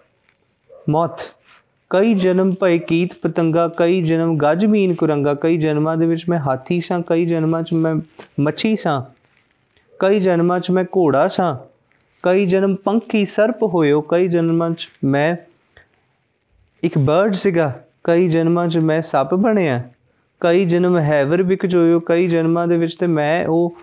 ਮੌਤ। 0.90 1.26
ਕਈ 1.90 2.14
ਜਨਮ 2.14 2.52
ਭਏ 2.62 2.78
ਕੀਟ 2.78 3.14
ਪਤੰਗਾ, 3.14 3.68
ਕਈ 3.68 4.02
ਜਨਮ 4.02 4.38
ਗਜਮੀਨ 4.38 4.94
ਕੁਰੰਗਾ, 4.94 5.34
ਕਈ 5.34 5.58
ਜਨਮਾਂ 5.58 5.96
ਦੇ 5.98 6.06
ਵਿੱਚ 6.06 6.26
ਮੈਂ 6.30 6.40
ਹਾਥੀ 6.40 6.80
ਸਾਂ, 6.80 7.02
ਕਈ 7.02 7.26
ਜਨਮਾਂ 7.26 7.64
'ਚ 7.64 7.74
ਮੈਂ 7.74 7.96
ਮੱਛੀ 8.40 8.76
ਸਾਂ, 8.76 9.02
ਕਈ 10.00 10.20
ਜਨਮਾਂ 10.20 10.60
'ਚ 10.60 10.72
ਮੈਂ 10.72 10.84
ਘੋੜਾ 10.98 11.28
ਸਾਂ, 11.28 11.56
ਕਈ 12.24 12.46
ਜਨਮ 12.46 12.76
ਪੰਖੀ 12.76 13.26
ਸਰਪ 13.26 13.64
ਹੋਇਓ, 13.64 14.02
ਕਈ 14.02 14.28
ਜਨਮਾਂ 14.28 14.72
'ਚ 14.72 14.90
ਮੈਂ 15.04 15.36
ਇੱਕ 16.84 16.98
ਬਰਡ 16.98 17.34
ਸੀਗਾ। 17.34 17.84
ਕਈ 18.04 18.28
ਜਨਮਾਂ 18.28 18.68
'ਚ 18.68 18.78
ਮੈਂ 18.78 19.02
ਸੱਪ 19.02 19.34
ਬਣਿਆ। 19.34 19.84
ਕਈ 20.40 20.66
ਜਨਮ 20.66 20.98
ਹੈਵਰ 20.98 21.44
ਵਿਕ 21.44 21.66
ਜੋਇਓ 21.66 22.00
ਕਈ 22.00 22.28
ਜਨਮਾਂ 22.28 22.68
ਦੇ 22.68 22.78
ਵਿੱਚ 22.78 22.96
ਤੇ 22.96 23.08
ਮੈਂ 23.08 23.48
ਉਹ 23.48 23.78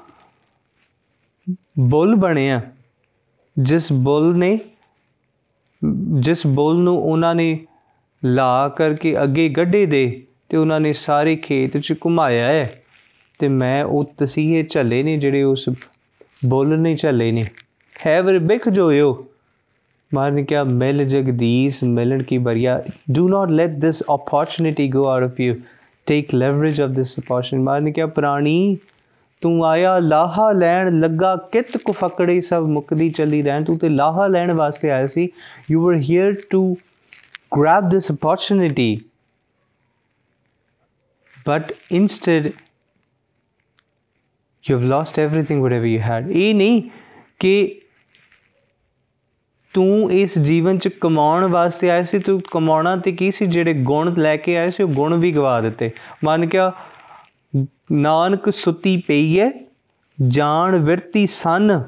ਬੁੱਲ 1.81 2.15
ਬਣਿਆ। 2.15 2.61
ਜਿਸ 3.59 3.93
ਬੁੱਲ 3.93 4.37
ਨੇ, 4.39 4.59
ਜਿਸ 6.21 6.47
ਬੁੱਲ 6.47 6.77
ਨੂੰ 6.77 7.03
ਉਹਨਾਂ 7.03 7.35
ਨੇ 7.35 7.67
ਲਾ 8.25 8.69
ਕਰਕੇ 8.69 9.23
ਅੱਗੇ 9.23 9.49
ਗੱਡੇ 9.49 9.87
ਦੇ 9.87 10.27
ਤੇ 10.49 10.57
ਉਹਨਾਂ 10.57 10.81
ਨੇ 10.81 10.93
ਸਾਰੇ 10.93 11.37
ਖੇਤ 11.37 11.79
'ਚ 11.79 11.95
ਘੁਮਾਇਆ 12.07 12.47
ਹੈ। 12.47 12.83
ਤੇ 13.39 13.49
ਮੈਂ 13.49 13.85
ਉਹ 13.85 14.13
ਤਸੀਹੇ 14.19 14.63
ਝੱਲੇ 14.63 15.03
ਨੇ 15.03 15.17
ਜਿਹੜੇ 15.17 15.43
ਉਸ 15.43 15.69
ਬੁੱਲ 16.47 16.79
ਨੇ 16.79 16.95
ਝੱਲੇ 16.95 17.33
ਨੇ। 17.33 17.45
ਹੈਵਰ 18.07 18.39
ਬਿਕ 18.39 18.69
ਜੋਇਓ 18.69 19.27
ਮਾਰਨ 20.15 20.45
ਕਿਆ 20.45 20.65
ਮਿਲ 20.65 21.05
ਜਗਦੀਸ਼, 21.05 21.85
ਮਿਲਣ 21.85 22.23
ਕੀ 22.23 22.39
ਬਰੀਆ। 22.39 22.83
Do 23.11 23.29
not 23.29 23.51
let 23.51 23.71
this 23.71 24.03
opportunity 24.11 24.89
go 24.89 25.09
out 25.09 25.23
of 25.23 25.41
you 25.41 25.55
take 26.07 26.35
leverage 26.35 26.81
of 26.83 26.91
this 26.91 27.19
opportunity 27.19 27.65
ਮਾਰਨ 27.65 27.93
ਕਿਆ 27.93 28.07
ਪ੍ਰਾਣੀ, 28.07 28.77
ਤੂੰ 29.41 29.67
ਆਇਆ, 29.67 29.99
ਲਾਹਾ 29.99 30.53
ਲੈਣ 30.53 31.01
ਲੱਗਾ, 31.01 31.37
ਕਿਤ 31.37 31.77
ਕੁ 31.77 31.93
ਫਕੜੇ 31.93 32.41
ਸਭ 32.41 32.63
ਮੁਕਦੀ 32.63 33.11
ਚੱਲੀ 33.11 33.43
ਰਹਿਣ। 33.43 33.65
ਤੂੰ 33.65 33.79
ਤੇ 33.79 33.89
ਲਾਹਾ 33.89 34.27
ਲੈਣ 34.27 34.53
ਵਾਸਤੇ 34.53 34.91
ਆਇਆ 34.91 35.07
ਸੀ। 35.07 35.29
You 35.71 35.87
were 35.87 35.95
here 35.95 36.35
to 36.51 36.77
grab 37.57 37.85
this 37.85 38.07
opportunity. 38.13 38.89
But 41.37 41.71
instead, 41.99 42.49
you've 44.65 44.85
lost 44.91 45.21
everything, 45.23 45.63
whatever 45.63 45.85
you 45.85 46.01
had 46.01 46.31
ਇਹ 46.31 46.55
ਨਹੀਂ 46.55 46.83
ਕਿ 47.39 47.81
ਤੂੰ 49.79 50.13
ਇਸ 50.13 50.39
ਜੀਵਨ 50.39 50.79
ਚ 50.79 50.89
ਕਮਾਉਣ 50.89 51.45
ਵਾਸਤੇ 51.45 51.91
ਆਇਆ 51.91 52.03
ਸੀ? 52.03 52.19
ਤੂੰ 52.19 52.43
ਕਮਾਉਣਾ 52.51 52.97
ਤੇ 52.97 53.13
ਕੀ 53.13 53.31
ਸੀ? 53.31 53.47
ਜਿਹੜੇ 53.47 53.75
ਗੁਣ 53.75 54.15
ਲੈ 54.15 54.37
ਕੇ 54.37 54.57
ਆਏ 54.57 54.71
ਸੀ, 54.71 54.83
ਉਹ 54.83 54.89
ਗੁਣ 54.89 55.15
ਵੀ 55.15 55.33
ਗਵਾ 55.33 55.61
ਦਿੱਤੇ। 55.61 55.91
ਮੰਨ 56.25 56.47
ਕਿਆ 56.47 56.73
ਨਾਨਕ 57.93 58.51
ਸੁੱਤੀ 58.55 58.97
ਪਈ 58.97 59.41
ਹੈ 59.41 59.53
ਜਾਣ 60.29 60.77
ਵਿਰਤੀ 60.77 61.27
ਸਨ। 61.27 61.83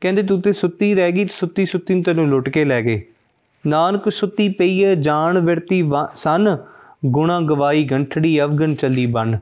ਕਹਿੰਦੇ, 0.00 0.22
ਤੂੰ 0.22 0.42
ਤੇ 0.42 0.52
ਸੁੱਤੀ 0.52 0.94
ਰਹਿ 0.94 1.12
ਗਈ, 1.12 1.26
ਸੁੱਤੀ 1.26 1.66
ਸੁੱਤੀ 1.66 1.94
ਨੂੰ 1.94 2.02
ਤੈਨੂੰ 2.02 2.28
ਲੁੱਟ 2.28 2.48
ਕੇ 2.48 2.64
ਲੈ 2.64 2.82
ਗਏ। 2.82 3.02
ਨਾਨਕ 3.66 4.12
ਸੁੱਤੀ 4.12 4.48
ਪਈ 4.48 4.84
ਹੈ 4.84 4.94
ਜਾਣ 4.94 5.38
ਵਿਰਤੀ 5.38 5.90
ਸਨ। 6.14 6.58
ਗੁਣਾ 7.06 7.40
ਗਵਾਈ 7.40 7.84
ਗੰਠੜੀ, 7.84 8.42
ਅਵਗਣ 8.42 8.74
ਚੱਲੀ 8.74 9.06
ਬਣ 9.06 9.36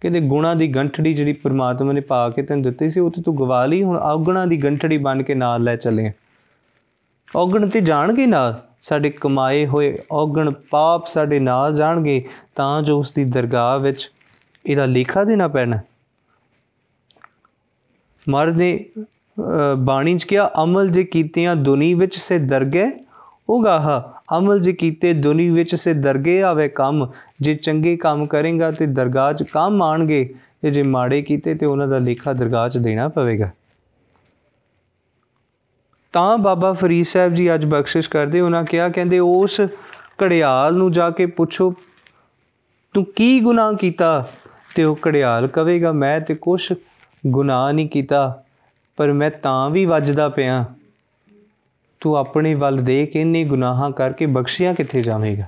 ਕਹਿੰਦੇ, 0.00 0.20
ਗੁਣਾ 0.20 0.54
ਦੀ 0.54 0.68
ਗੰਠੜੀ 0.68 1.12
ਜਿਹੜੀ 1.12 1.32
ਪ੍ਰਮਾਤਮਾ 1.32 1.92
ਨੇ 1.92 2.00
ਪਾ 2.00 2.30
ਕੇ 2.30 2.42
ਤੈਨੂੰ 2.42 2.62
ਦਿੱਤੀ 2.62 2.90
ਸੀ, 2.90 3.00
ਉਹ 3.00 3.10
ਤੇ 3.10 3.22
ਤੂੰ 3.22 3.38
ਗਵਾ 3.38 3.66
ਲਈ, 3.66 3.82
ਹੁਣ 3.82 3.98
ਅਵਗਣਾ 3.98 4.46
ਦੀ 4.46 4.56
ਗੰਠੜੀ 4.56 4.98
ਬਣ 4.98 5.22
ਕੇ 5.22 5.34
ਨਾਲ 5.34 5.62
ਲੈ 5.62 5.76
ਚੱਲੇ 5.76 6.12
ਔਗਣ 7.34 7.68
ਤੇ 7.68 7.80
ਜਾਣਗੇ 7.80 8.26
ਨਾਲ, 8.26 8.60
ਸਾਡੇ 8.82 9.10
ਕਮਾਏ 9.10 9.64
ਹੋਏ 9.66 9.96
ਔਗਣ 10.12 10.50
ਪਾਪ 10.70 11.06
ਸਾਡੇ 11.06 11.38
ਨਾਲ 11.38 11.74
ਜਾਣਗੇ, 11.74 12.24
ਤਾਂ 12.56 12.82
ਜੋ 12.82 12.98
ਉਸ 12.98 13.12
ਦੀ 13.12 13.24
ਦਰਗਾਹ 13.24 13.78
ਵਿੱਚ 13.78 14.10
ਇਹਦਾ 14.64 14.84
ਲੇਖਾ 14.86 15.24
ਦੇਣਾ 15.24 15.48
ਪੈਣਾ। 15.48 15.78
ਮਰਦ 18.26 18.56
ਨੇ 18.56 18.78
ਬਾਣੀ 19.78 20.16
ਚ 20.18 20.24
ਕਿਹਾ, 20.24 20.50
ਅਮਲ 20.62 20.88
ਜੇ 20.88 21.04
ਕੀਤੀਆਂ 21.04 21.54
ਦੁਨੀ 21.56 21.92
ਵਿੱਚ 21.94 22.18
ਸੇ 22.18 22.38
ਦਰਗੇ 22.38 22.90
ਉਗਾਹ 23.48 23.88
ਅਮਲ 24.36 24.60
ਜੇ 24.60 24.72
ਕੀਤੇ 24.72 25.12
ਦੁਨੀ 25.12 25.48
ਵਿੱਚ 25.50 25.74
ਸੇ 25.74 25.92
ਦਰਗੇ 25.94 26.42
ਆਵੇ 26.42 26.68
ਕੰਮ, 26.68 27.06
ਜੇ 27.40 27.54
ਚੰਗੇ 27.54 27.96
ਕੰਮ 27.96 28.24
ਕਰੇਗਾ 28.26 28.70
ਤੇ 28.70 28.86
ਦਰਗਾਹ 28.88 29.32
'ਚ 29.32 29.42
ਕੰਮ 29.52 29.82
ਆਣਗੇ, 29.82 30.28
ਤੇ 30.62 30.70
ਜੇ 30.70 30.82
ਮਾੜੇ 30.82 31.20
ਕੀਤੇ 31.22 31.54
ਤੇ 31.54 31.66
ਉਹਨਾਂ 31.66 31.88
ਦਾ 31.88 31.98
ਲੇਖਾ 31.98 32.32
ਦਰਗਾਹ 32.32 32.68
'ਚ 32.68 32.78
ਦੇਣਾ 32.78 33.08
ਪਵੇਗਾ। 33.08 33.50
ਤਾਂ 36.12 36.38
ਬਾਬਾ 36.38 36.72
ਫਰੀਦ 36.72 37.04
ਸਾਹਿਬ 37.04 37.34
ਜੀ 37.34 37.54
ਅੱਜ 37.54 37.66
ਬਖਸ਼ਿਸ਼ 37.66 38.10
ਕਰਦੇ, 38.10 38.40
ਉਹਨਾਂ 38.40 38.64
ਕਿਹਾ, 38.64 38.88
ਕਹਿੰਦੇ, 38.88 39.18
ਉਸ 39.18 39.60
ਘੜਿਆਲ 40.22 40.74
ਨੂੰ 40.74 40.92
ਜਾ 40.92 41.10
ਕੇ 41.10 41.26
ਪੁੱਛੋ, 41.26 41.74
ਤੂੰ 42.94 43.06
ਕੀ 43.16 43.40
ਗੁਨਾਹ 43.40 43.72
ਕੀਤਾ? 43.72 44.28
ਤੇ 44.74 44.84
ਉਹ 44.84 44.98
ਘੜਿਆਲ 45.08 45.46
ਕਵੇਗਾ, 45.46 45.92
ਮੈਂ 45.92 46.20
ਤੇ 46.20 46.34
ਕੁਛ 46.34 46.72
ਗੁਨਾਹ 47.26 47.72
ਨਹੀਂ 47.72 47.88
ਕੀਤਾ, 47.88 48.42
ਪਰ 48.96 49.12
ਮੈਂ 49.12 49.30
ਤਾਂ 49.30 49.70
ਵੀ 49.70 49.84
ਵੱਜਦਾ 49.84 50.28
ਪਿਆ। 50.28 50.64
ਤੂੰ 52.00 52.16
ਆਪਣੇ 52.16 52.54
ਵੱਲ 52.54 52.76
ਦੇਖ, 52.76 53.16
ਇੰਨੇ 53.16 53.44
ਗੁਨਾਹਾਂ 53.44 53.90
ਕਰਕੇ 53.90 54.26
ਬਖਸ਼ਿਆ 54.26 54.74
ਕਿੱਥੇ 54.74 55.02
ਜਾਵੇਂਗਾ? 55.02 55.44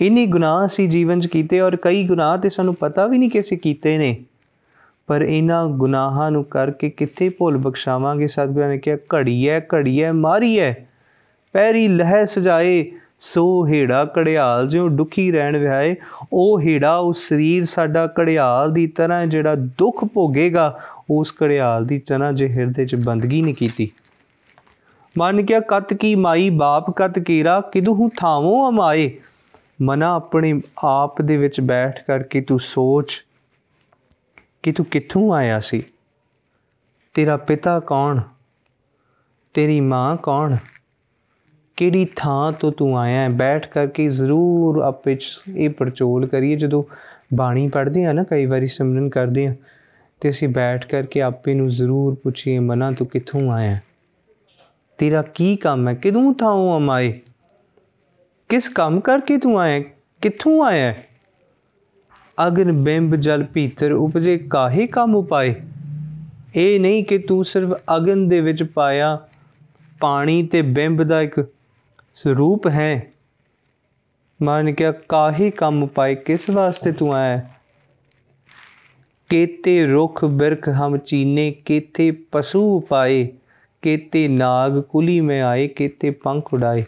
ਇੰਨੇ 0.00 0.26
ਗੁਨਾਹ 0.26 0.66
ਅਸੀਂ 0.66 0.88
ਜੀਵਨ 0.88 1.20
'ਚ 1.20 1.26
ਕੀਤੇ 1.26 1.60
ਔਰ 1.60 1.76
ਕਈ 1.76 2.06
ਗੁਨਾਹ 2.06 2.38
ਤੇ 2.38 2.50
ਸਾਨੂੰ 2.50 2.74
ਪਤਾ 2.74 3.06
ਵੀ 3.06 3.18
ਨਹੀਂ 3.18 3.30
ਕਿ 3.30 3.40
ਅਸੀਂ 3.40 3.58
ਕੀਤੇ 3.58 3.98
ਨੇ। 3.98 4.24
ਪਰ 5.08 5.22
ਇਹਨਾਂ 5.22 5.66
ਗੁਨਾਹਾਂ 5.68 6.30
ਨੂੰ 6.30 6.44
ਕਰਕੇ 6.44 6.90
ਕਿੱਥੇ 6.90 7.28
ਭੁੱਲ 7.28 7.56
ਬਖਸ਼ਾਵਾਂਗੇ? 7.56 8.26
ਸਤਿਗੁਰਾਂ 8.26 8.68
ਨੇ 8.68 8.78
ਕਿਹਾ 8.78 8.96
ਘੜੀ 9.14 9.48
ਹੈ 9.48 9.60
ਘੜੀ 9.74 10.02
ਹੈ 10.02 10.12
ਮਾਰੀ 10.12 10.58
ਹੈ 10.60 10.74
ਪੈਰੀ 11.54 11.86
ਲਹਿ 11.88 12.26
ਸਜਾਏ, 12.26 12.90
ਸੋ 13.20 13.66
ਹੀੜਾ 13.66 14.04
ਕੜਿਆਲ 14.04 14.68
ਜਿਉ 14.68 14.88
ਦੁਖੀ 14.88 15.30
ਰਹਿਣ 15.32 15.56
ਵਿਆਏ 15.56 15.94
ਉਹ 16.32 16.60
ਹੀੜਾ, 16.60 16.96
ਉਹ 16.96 17.12
ਸਰੀਰ 17.12 17.64
ਸਾਡਾ 17.64 18.06
ਕੜਿਆਲ 18.06 18.72
ਦੀ 18.72 18.86
ਤਰ੍ਹਾਂ 18.86 19.26
ਜਿਹੜਾ 19.26 19.54
ਦੁੱਖ 19.54 20.04
ਭੋਗੇਗਾ। 20.04 20.78
ਉਸ 21.10 21.32
ਕੜਿਆਲ 21.32 21.84
ਦੀ 21.84 21.98
ਤਰ੍ਹਾਂ 21.98 22.32
ਜੇ 22.32 22.48
ਹਿਰਦੇ 22.48 22.84
'ਚ 22.86 22.94
ਬੰਦਗੀ 22.94 23.40
ਨਹੀਂ 23.42 23.54
ਕੀਤੀ। 23.54 23.90
ਮਨ 25.18 25.42
ਕਿਆ 25.42 25.60
ਕਤ 25.60 25.94
ਕੀ 25.94 26.14
ਮਾਈ, 26.14 26.50
ਬਾਪ 26.50 26.90
ਕਤ 26.90 27.18
ਕੀਰਾ, 27.18 27.60
ਕਿਦੂ 27.60 28.08
ਥਾਵੋ 28.16 28.68
ਅਮਾਏ 28.68 29.10
ਮਨਾ 29.82 30.14
ਆਪਣੇ 30.14 30.60
ਆਪ 30.84 31.22
ਦੇ 31.22 31.36
ਵਿੱਚ 31.36 31.60
ਬੈਠ 31.60 32.02
ਕਰਕੇ 32.06 32.40
ਤੂੰ 32.40 32.58
ਸੋਚ 32.60 33.24
ਕਿ 34.62 34.72
ਤੂੰ 34.72 34.86
ਕਿੱਥੋਂ 34.86 35.34
ਆਇਆ 35.34 35.60
ਸੀ? 35.60 35.82
ਤੇਰਾ 37.14 37.36
ਪਿਤਾ 37.36 37.80
ਕੌਣ? 37.80 38.20
ਤੇਰੀ 39.54 39.80
ਮਾਂ 39.80 40.16
ਕੌਣ? 40.16 40.56
ਕਿਹੜੀ 41.76 42.06
ਥਾਂ 42.16 42.52
ਤੋਂ 42.52 42.72
ਤੂੰ 42.72 42.98
ਆਇਆ 42.98 43.20
ਹੈ? 43.20 43.28
ਬੈਠ 43.28 43.66
ਕਰਕੇ 43.68 44.08
ਜ਼ਰੂਰ 44.08 44.82
ਆਪੇ 44.82 45.18
ਇਹ 45.56 45.70
ਪਰਚੋਲ 45.70 46.26
ਕਰੀਏ। 46.26 46.56
ਜਦੋਂ 46.56 46.84
ਬਾਣੀ 47.34 47.68
ਪੜ੍ਹਦੇ 47.68 48.04
ਆ 48.04 48.12
ਨਾ, 48.12 48.22
ਕਈ 48.22 48.46
ਵਾਰੀ 48.46 48.66
ਸਿਮਰਨ 48.66 49.08
ਕਰਦੇ 49.08 49.46
ਆ 49.46 49.54
ਤੇ 50.20 50.30
ਅਸੀਂ 50.30 50.48
ਬੈਠ 50.48 50.86
ਕਰਕੇ 50.86 51.22
ਆਪੇ 51.22 51.54
ਨੂੰ 51.54 51.68
ਜ਼ਰੂਰ 51.70 52.14
ਪੁੱਛੀਏ, 52.14 52.58
ਮਨਾ 52.58 52.92
ਤੂੰ 52.92 53.06
ਕਿੱਥੋਂ 53.06 53.52
ਆਇਆ 53.52 53.78
ਤੇਰਾ 54.98 55.22
ਕੀ 55.22 55.56
ਕੰਮ 55.56 55.88
ਹੈ? 55.88 55.94
ਕਿਦੋਂ 55.94 56.34
ਥਾਂ 56.34 56.76
ਅਮਾਏ 56.76 57.20
ਕਿਸ 58.48 58.68
ਕੰਮ 58.68 59.00
ਕਰਕੇ 59.00 59.38
ਤੂੰ 59.38 59.60
ਆਇਆ 59.60 59.80
ਕਿੱਥੋਂ 60.22 60.64
ਆਇਆ 60.64 60.94
ਅਗਨ 62.46 62.72
ਬਿੰਬ 62.72 63.16
ਜਲ 63.16 63.44
ਭੀਤਰ 63.44 63.92
ਉਪਜੇ 63.92 64.38
ਕਾਹੇ 64.38 64.86
ਕੰਮ 64.86 65.16
ਉਪਾਏ? 65.16 65.54
ਇਹ 66.54 66.80
ਨਹੀਂ 66.80 67.04
ਕਿ 67.04 67.18
ਤੂੰ 67.18 67.44
ਸਿਰਫ 67.44 67.72
ਅਗਨ 67.96 68.28
ਦੇ 68.28 68.40
ਵਿੱਚ 68.40 68.62
ਪਾਇਆ, 68.62 69.18
ਪਾਣੀ 70.00 70.46
ਤੇ 70.46 70.62
ਬਿੰਬ 70.62 71.02
ਦਾ 71.02 71.22
ਇੱਕ 71.22 71.46
ਸਰੂਪ 72.16 72.66
ਹੈ। 72.66 73.06
ਮਾਨ 74.42 74.72
ਕਿਹਾ, 74.72 74.92
ਕਾਹੇ 74.92 75.50
ਕੰਮ 75.50 75.86
ਪਾਏ 75.86 76.14
ਕਿਸ 76.14 76.50
ਵਾਸਤੇ 76.50 76.92
ਤੂੰ 76.92 77.14
ਆਇਆ 77.14 77.48
ਕੇਤੇ 79.28 79.86
ਰੁਖ 79.86 80.24
ਬਿਰਖ 80.24 80.68
ਹਮ 80.68 80.96
ਚੀਨੇ, 80.98 81.50
ਕੇਤੇ 81.50 82.10
ਪਸ਼ੂ 82.10 82.80
ਪਾਏ 82.80 83.28
ਕੇਤੇ 83.82 84.28
ਨਾਗ 84.28 84.80
ਕੁਲੀ 84.80 85.20
ਮੈਂ 85.20 85.42
ਆਏ, 85.42 85.68
ਕੇਤੇ 85.68 86.10
ਪੰਖ 86.10 86.54
ਉਡਾਏ। 86.54 86.84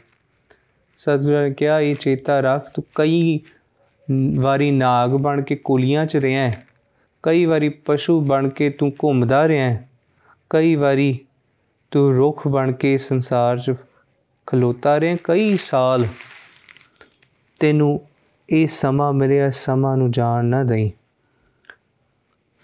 ਸਤਿਗੁਰਾਂ 0.98 1.42
ਨੇ 1.42 1.54
ਕਿਹਾ, 1.54 1.80
ਇਹ 1.80 1.94
ਚੇਤਾ 1.94 2.40
ਰੱਖ, 2.40 2.70
ਤੂੰ 2.70 2.84
ਕਈ 2.94 3.40
ਵਾਰੀ 4.36 4.70
ਨਾਗ 4.70 5.10
ਬਣ 5.10 5.42
ਕੇ 5.42 5.56
ਕੁਲੀਆਂ 5.56 6.06
'ਚ 6.06 6.16
ਰਿਹਾ 6.16 6.42
ਹੈ। 6.42 6.66
ਕਈ 7.22 7.44
ਵਾਰੀ 7.44 7.68
ਪਸ਼ੂ 7.68 8.20
ਬਣ 8.20 8.48
ਕੇ 8.48 8.70
ਤੂੰ 8.70 8.92
ਘੁੰਮਦਾ 9.04 9.48
ਰਿਹਾ 9.48 9.64
ਹੈ। 9.64 9.88
ਕਈ 10.50 10.74
ਵਾਰੀ 10.74 11.18
ਤੂੰ 11.90 12.14
ਰੁੱਖ 12.16 12.46
ਬਣ 12.48 12.72
ਕੇ 12.72 12.96
ਸੰਸਾਰ 12.98 13.58
'ਚ 13.58 13.74
ਖਲੋਤਾ 14.46 15.00
ਰਿਹਾ 15.00 15.16
ਕਈ 15.24 15.56
ਸਾਲ 15.56 16.06
ਤੈਨੂੰ 17.60 18.00
ਇਹ 18.50 18.66
ਸਮਾਂ 18.68 19.12
ਮਿਲਿਆ, 19.12 19.50
ਸਮਾਂ 19.50 19.96
ਨੂੰ 19.96 20.10
ਜਾਣ 20.10 20.44
ਨਾ 20.44 20.62
ਦੇਈ। 20.64 20.90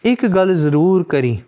ਇੱਕ 0.04 0.26
ਗੱਲ 0.26 0.54
ਜ਼ਰੂਰ 0.54 1.02
ਕਰੀ, 1.02 1.38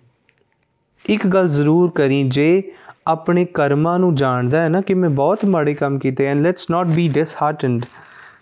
ਇੱਕ 1.04 1.26
ਗੱਲ 1.26 1.48
ਜ਼ਰੂਰ 1.48 1.90
ਕਰੀ, 1.90 2.22
ਜੇ 2.22 2.62
ਆਪਣੇ 3.06 3.44
ਕਰਮਾਂ 3.44 3.98
ਨੂੰ 3.98 4.14
ਜਾਣਦਾ 4.14 4.60
ਹੈ 4.60 4.68
ਨਾ 4.68 4.80
ਕਿ 4.80 4.94
ਮੈਂ 4.94 5.10
ਬਹੁਤ 5.10 5.44
ਮਾੜੇ 5.44 5.74
ਕੰਮ 5.74 5.98
ਕੀਤੇ 5.98 6.26
and 6.26 6.40
let's 6.40 6.70
not 6.70 6.86
be 6.86 7.08
disheartened 7.08 7.84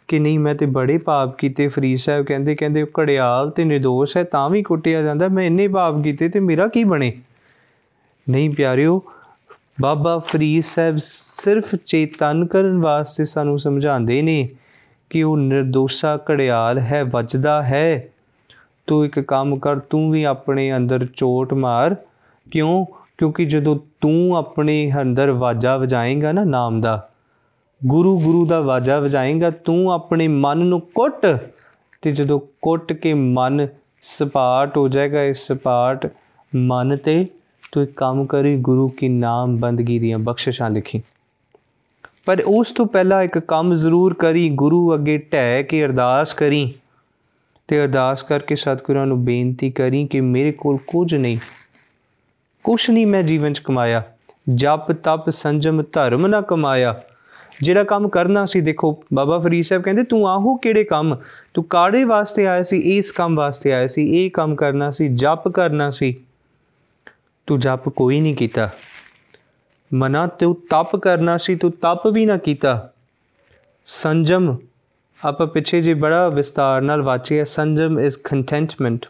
ਕਿ 0.08 0.18
ਨਹੀਂ, 0.18 0.38
ਮੈਂ 0.38 0.54
ਤੇ 0.54 0.66
ਬੜੇ 0.66 0.98
ਪਾਪ 0.98 1.36
ਕੀਤੇ 1.38 1.68
ਫਰੀਦ 1.68 1.98
ਸਾਹਿਬ। 1.98 2.24
ਕਹਿੰਦੇ 2.26 2.54
ਕਹਿੰਦੇ, 2.54 2.82
ਉਹ 2.82 3.00
ਘੜਿਆਲ 3.00 3.50
ਤੇ 3.50 3.64
ਨਿਰਦੋਸ਼ 3.64 4.16
ਹੈ, 4.16 4.24
ਤਾਂ 4.24 4.50
ਵੀ 4.50 4.62
ਕੁੱਟਿਆ 4.62 5.02
ਜਾਂਦਾ। 5.02 5.28
ਮੈਂ 5.28 5.44
ਇੰਨੇ 5.44 5.68
ਪਾਪ 5.68 6.02
ਕੀਤੇ 6.02 6.28
ਤੇ 6.28 6.40
ਮੇਰਾ 6.40 6.68
ਕੀ 6.68 6.84
ਬਣੇ? 6.84 7.12
ਨਹੀਂ 8.30 8.50
ਪਿਆਰਿਓ, 8.50 9.02
ਬਾਬਾ 9.80 10.18
ਫਰੀਦ 10.18 10.62
ਸਾਹਿਬ 10.62 10.96
ਸਿਰਫ 11.02 11.74
ਚੇਤਨ 11.74 12.46
ਕਰਨ 12.46 12.78
ਵਾਸਤੇ 12.78 13.24
ਸਾਨੂੰ 13.24 13.58
ਸਮਝਾਉਂਦੇ 13.58 14.22
ਨੇ 14.22 14.48
ਕਿ 15.10 15.22
ਉਹ 15.22 15.36
ਨਿਰਦੋਸ਼ਾ 15.36 16.16
ਘੜਿਆਲ 16.30 16.78
ਹੈ, 16.78 17.04
ਵੱਜਦਾ 17.04 17.62
ਹੈ। 17.62 18.08
ਤੂੰ 18.86 19.04
ਇੱਕ 19.04 19.20
ਕੰਮ 19.20 19.56
ਕਰ, 19.56 19.78
ਤੂੰ 19.78 20.10
ਵੀ 20.10 20.24
ਆਪਣੇ 20.24 20.76
ਅੰਦਰ 20.76 21.06
ਚੋਟ 21.16 21.54
ਮਾਰ। 21.54 21.96
ਕਿਉਂ? 22.50 22.86
ਕਿਉਂਕਿ 23.18 23.44
ਜਦੋਂ 23.44 23.78
ਤੂੰ 24.00 24.36
ਆਪਣੇ 24.36 24.92
ਅੰਦਰ 25.00 25.30
ਵਾਜਾ 25.30 25.76
ਵਜਾਏਗਾ 25.76 26.32
ਨਾ 26.32 26.44
ਨਾਮ 26.44 26.80
ਦਾ 26.80 27.08
ਗੁਰੂ 27.84 28.20
ਗੁਰੂ 28.20 28.46
ਦਾ 28.46 28.60
ਵਾਜਾ 28.60 28.98
ਵਜਾਏਗਾ, 29.00 29.50
ਤੂੰ 29.50 29.92
ਆਪਣੇ 29.92 30.28
ਮਨ 30.28 30.58
ਨੂੰ 30.58 30.80
ਕੁੱਟ 30.80 31.26
ਤੇ 32.02 32.12
ਜਦੋਂ 32.12 32.40
ਕੁੱਟ 32.62 32.92
ਕੇ 32.92 33.14
ਮਨ 33.14 33.68
ਸਪਾਟ 34.02 34.76
ਹੋ 34.76 34.88
ਜਾਏਗਾ 34.88 35.22
ਇਸ 35.22 35.46
ਸਪਾਟ 35.46 36.06
ਮਨ 36.56 36.96
ਤੇ, 36.96 37.26
ਤੂੰ 37.72 37.82
ਇੱਕ 37.82 37.92
ਕੰਮ 37.92 38.26
ਕਰੀ, 38.26 38.56
ਗੁਰੂ 38.56 38.88
ਕੀ 38.88 39.08
ਨਾਮ 39.08 39.56
ਬੰਦਗੀ 39.56 39.98
ਦੀਆਂ 39.98 40.18
ਬਖਸ਼ਿਸ਼ਾਂ 40.18 40.70
ਲਿਖੀ। 40.70 41.02
ਪਰ 42.24 42.42
ਉਸ 42.46 42.72
ਤੋਂ 42.72 42.86
ਪਹਿਲਾਂ 42.86 43.22
ਇੱਕ 43.22 43.38
ਕੰਮ 43.38 43.74
ਜ਼ਰੂਰ 43.74 44.14
ਕਰੀ, 44.14 44.50
ਗੁਰੂ 44.50 44.94
ਅੱਗੇ 44.94 45.18
ਢਹਿ 45.18 45.62
ਕੇ 45.62 45.84
ਅਰਦਾਸ 45.84 46.34
ਕਰੀ 46.34 46.74
ਤੇ 47.68 47.84
ਅਰਦਾਸ 47.84 48.22
ਕਰਕੇ 48.22 48.56
ਸਤਿਗੁਰਾਂ 48.56 49.06
ਨੂੰ 49.06 49.24
ਬੇਨਤੀ 49.24 49.70
ਕਰੀ 49.70 50.06
ਕਿ 50.06 50.20
ਮੇਰੇ 50.20 50.52
ਕੋਲ 50.52 50.78
ਕੁਝ 50.86 51.14
ਨਹੀਂ 51.14 51.38
ਕੁਛ 52.64 52.90
ਨਹੀਂ 52.90 53.06
ਮੈਂ 53.06 53.22
ਜੀਵਨ 53.22 53.52
ਚ 53.52 53.58
ਕਮਾਇਆ, 53.58 54.02
ਜਪ 54.54 54.92
ਤਪ 54.92 55.30
ਸੰਜਮ 55.30 55.82
ਧਰਮ 55.92 56.26
ਨਾ 56.26 56.40
ਕਮਾਇਆ 56.40 57.02
ਜਿਹੜਾ 57.62 57.84
ਕੰਮ 57.84 58.08
ਕਰਨਾ 58.08 58.44
ਸੀ, 58.44 58.60
ਦੇਖੋ, 58.60 59.04
ਬਾਬਾ 59.14 59.38
ਫਰੀਦ 59.38 59.64
ਸਾਹਿਬ 59.64 59.82
ਕਹਿੰਦੇ, 59.82 60.02
ਤੂੰ 60.02 60.28
ਆਹੋ 60.28 60.54
ਕਿਹੜੇ 60.54 60.84
ਕੰਮ? 60.84 61.18
ਤੂੰ 61.54 61.64
ਕਾੜੇ 61.64 62.04
ਵਾਸਤੇ 62.04 62.46
ਆਇਆ 62.46 62.62
ਸੀ? 62.62 62.78
ਇਸ 62.78 63.12
ਕੰਮ 63.12 63.36
ਵਾਸਤੇ 63.36 63.72
ਆਇਆ 63.72 63.86
ਸੀ, 63.86 64.08
ਇਹ 64.08 64.30
ਕੰਮ 64.30 64.54
ਕਰਨਾ 64.54 64.90
ਸੀ, 64.90 65.08
ਜਪ 65.08 65.48
ਕਰਨਾ 65.48 65.90
ਸੀ। 65.90 66.16
ਤੂੰ 67.46 67.58
ਜਪ 67.58 67.88
ਕੋਈ 67.88 68.20
ਨਹੀਂ 68.20 68.36
ਕੀਤਾ। 68.36 68.70
ਮਨਾ 69.94 70.26
ਤੂੰ 70.26 70.54
ਤਪ 70.54 70.96
ਕਰਨਾ 70.96 71.36
ਸੀ, 71.36 71.54
ਤੂੰ 71.54 71.72
ਤਪ 71.72 72.06
ਵੀ 72.06 72.26
ਨਾ 72.26 72.36
ਕੀਤਾ। 72.36 72.90
ਸੰਜਮ, 73.84 74.56
ਆਪਾਂ 75.24 75.46
ਪਿੱਛੇ 75.46 75.80
ਜੇ 75.80 75.94
ਬੜਾ 75.94 76.28
ਵਿਸਤਾਰ 76.28 76.80
ਨਾਲ 76.80 77.02
ਵਾਚਿਆ, 77.02 77.44
ਸੰਜਮ 77.44 78.00
ਇਜ਼ 78.00 78.18
ਕੰਟੈਂਟਮੈਂਟ 78.18 79.06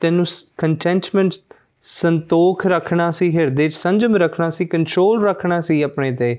ਤੈਨੂੰ 0.00 0.24
ਕੰਟੈਂਟਮੈਂਟ 0.58 1.32
ਸੰਤੋਖ 1.82 2.66
ਰੱਖਣਾ 2.66 3.10
ਸੀ, 3.10 3.36
ਹਿਰਦੇ 3.36 3.68
'ਚ 3.68 3.74
ਸੰਜਮ 3.74 4.16
ਰੱਖਣਾ 4.16 4.50
ਸੀ 4.50 4.64
ਕੰਟਰੋਲ 4.64 5.24
ਰੱਖਣਾ 5.24 5.60
ਸੀ 5.60 5.82
ਆਪਣੇ 5.82 6.12
ਤੇ। 6.12 6.38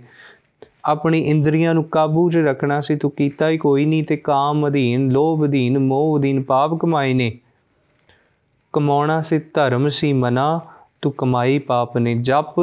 ਆਪਣੀ 0.86 1.21
ਇੰਦਰੀਆਂ 1.21 1.73
ਨੂੰ 1.73 1.83
ਕਾਬੂ 1.83 2.29
'ਚ 2.29 2.38
ਰੱਖਣਾ 2.38 2.81
ਸੀ, 2.81 2.95
ਤੂੰ 2.95 3.11
ਕੀਤਾ 3.11 3.49
ਹੀ 3.49 3.57
ਕੋਈ 3.57 3.86
ਨਹੀਂ 3.86 4.03
ਤੇ 4.03 4.17
ਕਾਮ 4.17 4.67
ਅਧੀਨ, 4.67 5.11
ਲੋਭ 5.11 5.45
ਅਧੀਨ, 5.45 5.79
ਮੋਹ 5.79 6.19
ਅਧੀਨ, 6.19 6.43
ਪਾਪ 6.43 6.73
ਕਮਾਏ 6.73 7.13
ਨੇ। 7.13 7.39
ਕਮਾਉਣਾ 8.73 9.21
ਸੀ 9.21 9.39
ਧਰਮ 9.39 9.89
ਸੀ 9.89 10.13
ਮਨਾ, 10.13 10.61
ਤੂੰ 11.01 11.11
ਕਮਾਈ 11.17 11.59
ਪਾਪ 11.59 11.97
ਨੇ। 11.97 12.15
ਜਪ, 12.15 12.59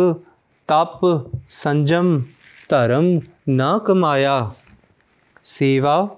ਤਪ, 0.69 1.21
ਸੰਜਮ, 1.49 2.23
ਧਰਮ 2.69 3.21
ਨਾ 3.49 3.79
ਕਮਾਇਆ। 3.79 4.51
ਸੇਵਾ, 5.45 6.09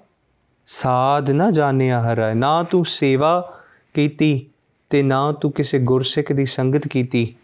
ਸਾਧ 0.65 1.31
ਨਾ 1.31 1.51
ਜਾਣਿਆ 1.51 2.01
ਹਰ। 2.01 2.35
ਨਾ 2.35 2.63
ਤੂੰ 2.63 2.85
ਸੇਵਾ 2.85 3.57
ਕੀਤੀ 3.93 4.45
ਤੇ 4.89 5.03
ਨਾ 5.03 5.31
ਤੂੰ 5.31 5.51
ਕਿਸੇ 5.51 5.79
ਗੁਰਸਿੱਖ 5.79 6.31
ਦੀ 6.31 6.45
ਸੰਗਤ 6.45 6.87
ਕੀਤੀ। 6.87 7.35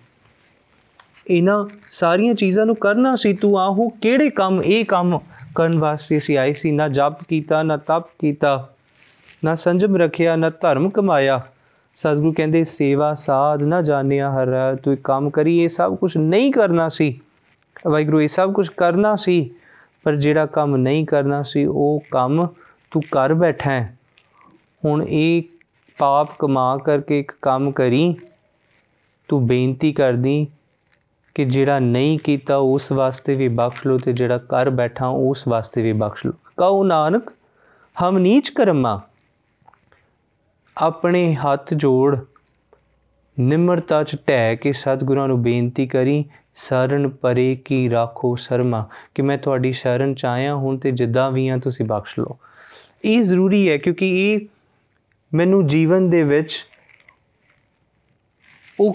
ਇਹਨਾਂ 1.27 1.65
ਸਾਰੀਆਂ 1.89 2.33
ਚੀਜ਼ਾਂ 2.33 2.65
ਨੂੰ 2.65 2.75
ਕਰਨਾ 2.75 3.15
ਸੀ, 3.15 3.33
ਤੂੰ 3.33 3.59
ਆਹੋ 3.59 3.89
ਕਿਹੜੇ 3.89 4.29
ਕੰਮ, 4.29 4.61
ਇਹ 4.63 4.85
ਕੰਮ 4.85 5.19
ਕਰਨ 5.55 5.79
ਵਾਸਤੇ 5.79 6.19
ਸੀ 6.19 6.35
ਆਈ 6.35 6.53
ਸੀ? 6.53 6.71
ਨਾ 6.71 6.87
ਜਪ 6.87 7.23
ਕੀਤਾ, 7.29 7.63
ਨਾ 7.63 7.77
ਤਪ 7.77 8.05
ਕੀਤਾ, 8.19 8.69
ਨਾ 9.45 9.55
ਸੰਜਮ 9.55 9.97
ਰੱਖਿਆ, 9.97 10.35
ਨਾ 10.35 10.49
ਧਰਮ 10.49 10.89
ਕਮਾਇਆ। 10.89 11.41
ਸਤਿਗੁਰੂ 11.93 12.33
ਕਹਿੰਦੇ, 12.33 12.63
ਸੇਵਾ 12.63 13.13
ਸਾਧ 13.13 13.63
ਨਾ 13.63 13.81
ਜਾਣਿਆ 13.81 14.31
ਹਰ 14.31 14.75
ਤੂੰ 14.83 14.97
ਕੰਮ 14.97 15.29
ਕਰੀ, 15.29 15.59
ਇਹ 15.59 15.69
ਸਭ 15.69 15.95
ਕੁਝ 15.95 16.17
ਨਹੀਂ 16.17 16.51
ਕਰਨਾ 16.51 16.89
ਸੀ। 16.89 17.21
ਵਾਹਿਗੁਰੂ, 17.87 18.21
ਇਹ 18.21 18.27
ਸਭ 18.27 18.53
ਕੁਝ 18.53 18.69
ਕਰਨਾ 18.69 19.15
ਸੀ, 19.15 19.51
ਪਰ 20.03 20.15
ਜਿਹੜਾ 20.15 20.45
ਕੰਮ 20.45 20.75
ਨਹੀਂ 20.75 21.05
ਕਰਨਾ 21.05 21.43
ਸੀ, 21.43 21.65
ਉਹ 21.65 22.03
ਕੰਮ 22.11 22.47
ਤੂੰ 22.91 23.01
ਕਰ 23.11 23.33
ਬੈਠਾ 23.33 23.71
ਹੈ। 23.71 23.97
ਹੁਣ 24.85 25.03
ਇਹ 25.03 25.43
ਪਾਪ 25.97 26.29
ਕਮਾ 26.39 26.77
ਕਰਕੇ 26.77 27.19
ਇੱਕ 27.19 27.31
ਕੰਮ 27.41 27.71
ਕਰੀ, 27.71 28.15
ਤੂੰ 29.27 29.47
ਬੇਨਤੀ 29.47 29.93
ਕਰਦੀ 29.93 30.47
ਕਿ 31.35 31.45
ਜਿਹੜਾ 31.45 31.79
ਨਹੀਂ 31.79 32.19
ਕੀਤਾ 32.23 32.55
ਉਸ 32.55 32.91
ਵਾਸਤੇ 32.91 33.33
ਵੀ 33.33 33.47
ਬਖਸ਼ 33.47 33.87
ਲੋ 33.87 33.97
ਤੇ 33.97 34.13
ਜਿਹੜਾ 34.13 34.37
ਕਰ 34.37 34.69
ਬੈਠਾ 34.69 35.07
ਉਸ 35.07 35.47
ਵਾਸਤੇ 35.47 35.81
ਵੀ 35.81 35.93
ਬਖਸ਼ 35.93 36.25
ਲੋ 36.25 36.31
ਕਹੋ 36.31 36.83
ਨਾਨਕ, 36.83 37.33
ਹਮ 38.03 38.17
ਨੀਚ 38.17 38.49
ਕਰਮਾ, 38.49 39.01
ਆਪਣੇ 40.77 41.35
ਹੱਥ 41.35 41.73
ਜੋੜ 41.73 42.17
ਨਿਮਰਤਾ 43.39 44.03
ਚ 44.03 44.15
ਟਹਿ 44.27 44.55
ਕੇ 44.55 44.73
ਸਤਿਗੁਰਾਂ 44.73 45.27
ਨੂੰ 45.27 45.41
ਬੇਨਤੀ 45.43 45.87
ਕਰੀ, 45.87 46.25
ਸ਼ਰਨ 46.55 47.09
ਪਰੇ 47.09 47.55
ਕੀ 47.65 47.89
ਰਾਖੋ 47.89 48.35
ਸ਼ਰਮਾ। 48.35 48.89
ਕਿ 49.15 49.21
ਮੈਂ 49.21 49.37
ਤੁਹਾਡੀ 49.37 49.71
ਸ਼ਰਨ 49.71 50.15
ਚ 50.15 50.25
ਆਇਆ 50.25 50.55
ਹੁਣ 50.55 50.77
ਤੇ 50.77 50.91
ਜਿੱਦਾਂ 50.91 51.31
ਵੀ 51.31 51.47
ਆ 51.47 51.57
ਤੁਸੀਂ 51.57 51.85
ਬਖਸ਼ 51.85 52.19
ਲਓ। 52.19 52.37
ਇਹ 53.05 53.23
ਜ਼ਰੂਰੀ 53.23 53.69
ਹੈ 53.69 53.77
ਕਿਉਂਕਿ 53.77 54.31
ਇਹ 54.31 54.39
ਮੈਨੂੰ 55.33 55.67
ਜੀਵਨ 55.67 56.09
ਦੇ 56.09 56.23
ਵਿੱਚ 56.23 56.67
ਉਹ 58.79 58.93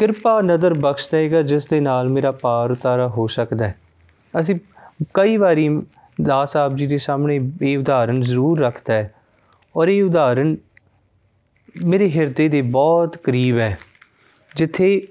ਕਿਰਪਾ 0.00 0.40
ਨਜ਼ਰ 0.40 0.74
ਬਖਸ਼ 0.74 1.08
ਦੇਗਾ 1.10 1.42
ਜਿਸ 1.42 1.66
ਦੇ 1.66 1.80
ਨਾਲ 1.80 2.08
ਮੇਰਾ 2.08 2.30
ਪਾਰ 2.32 2.70
ਉਤਾਰਾ 2.70 3.08
ਹੋ 3.08 3.26
ਸਕਦਾ 3.26 3.68
ਹੈ। 3.68 3.78
ਅਸੀਂ 4.40 4.54
ਕਈ 5.14 5.36
ਵਾਰੀ 5.36 5.68
ਦਾਸ 6.22 6.52
ਸਾਹਿਬ 6.52 6.76
ਜੀ 6.76 6.86
ਦੇ 6.86 6.98
ਸਾਹਮਣੇ 6.98 7.50
ਇਹ 7.62 7.78
ਉਦਾਹਰਣ 7.78 8.20
ਜ਼ਰੂਰ 8.20 8.60
ਰੱਖਦਾ 8.60 8.94
ਹੈ 8.94 9.14
ਔਰ 9.76 9.88
ਇਹ 9.88 10.02
ਉਦਾਹਰਣ 10.04 10.56
ਮੇਰੇ 11.84 12.10
ਹਿਰਦੇ 12.10 12.48
ਦੇ 12.48 12.62
ਬਹੁਤ 12.62 13.16
ਕਰੀਬ 13.16 13.58
ਹੈ। 13.58 13.78
ਜਿੱਥੇ 14.56 15.08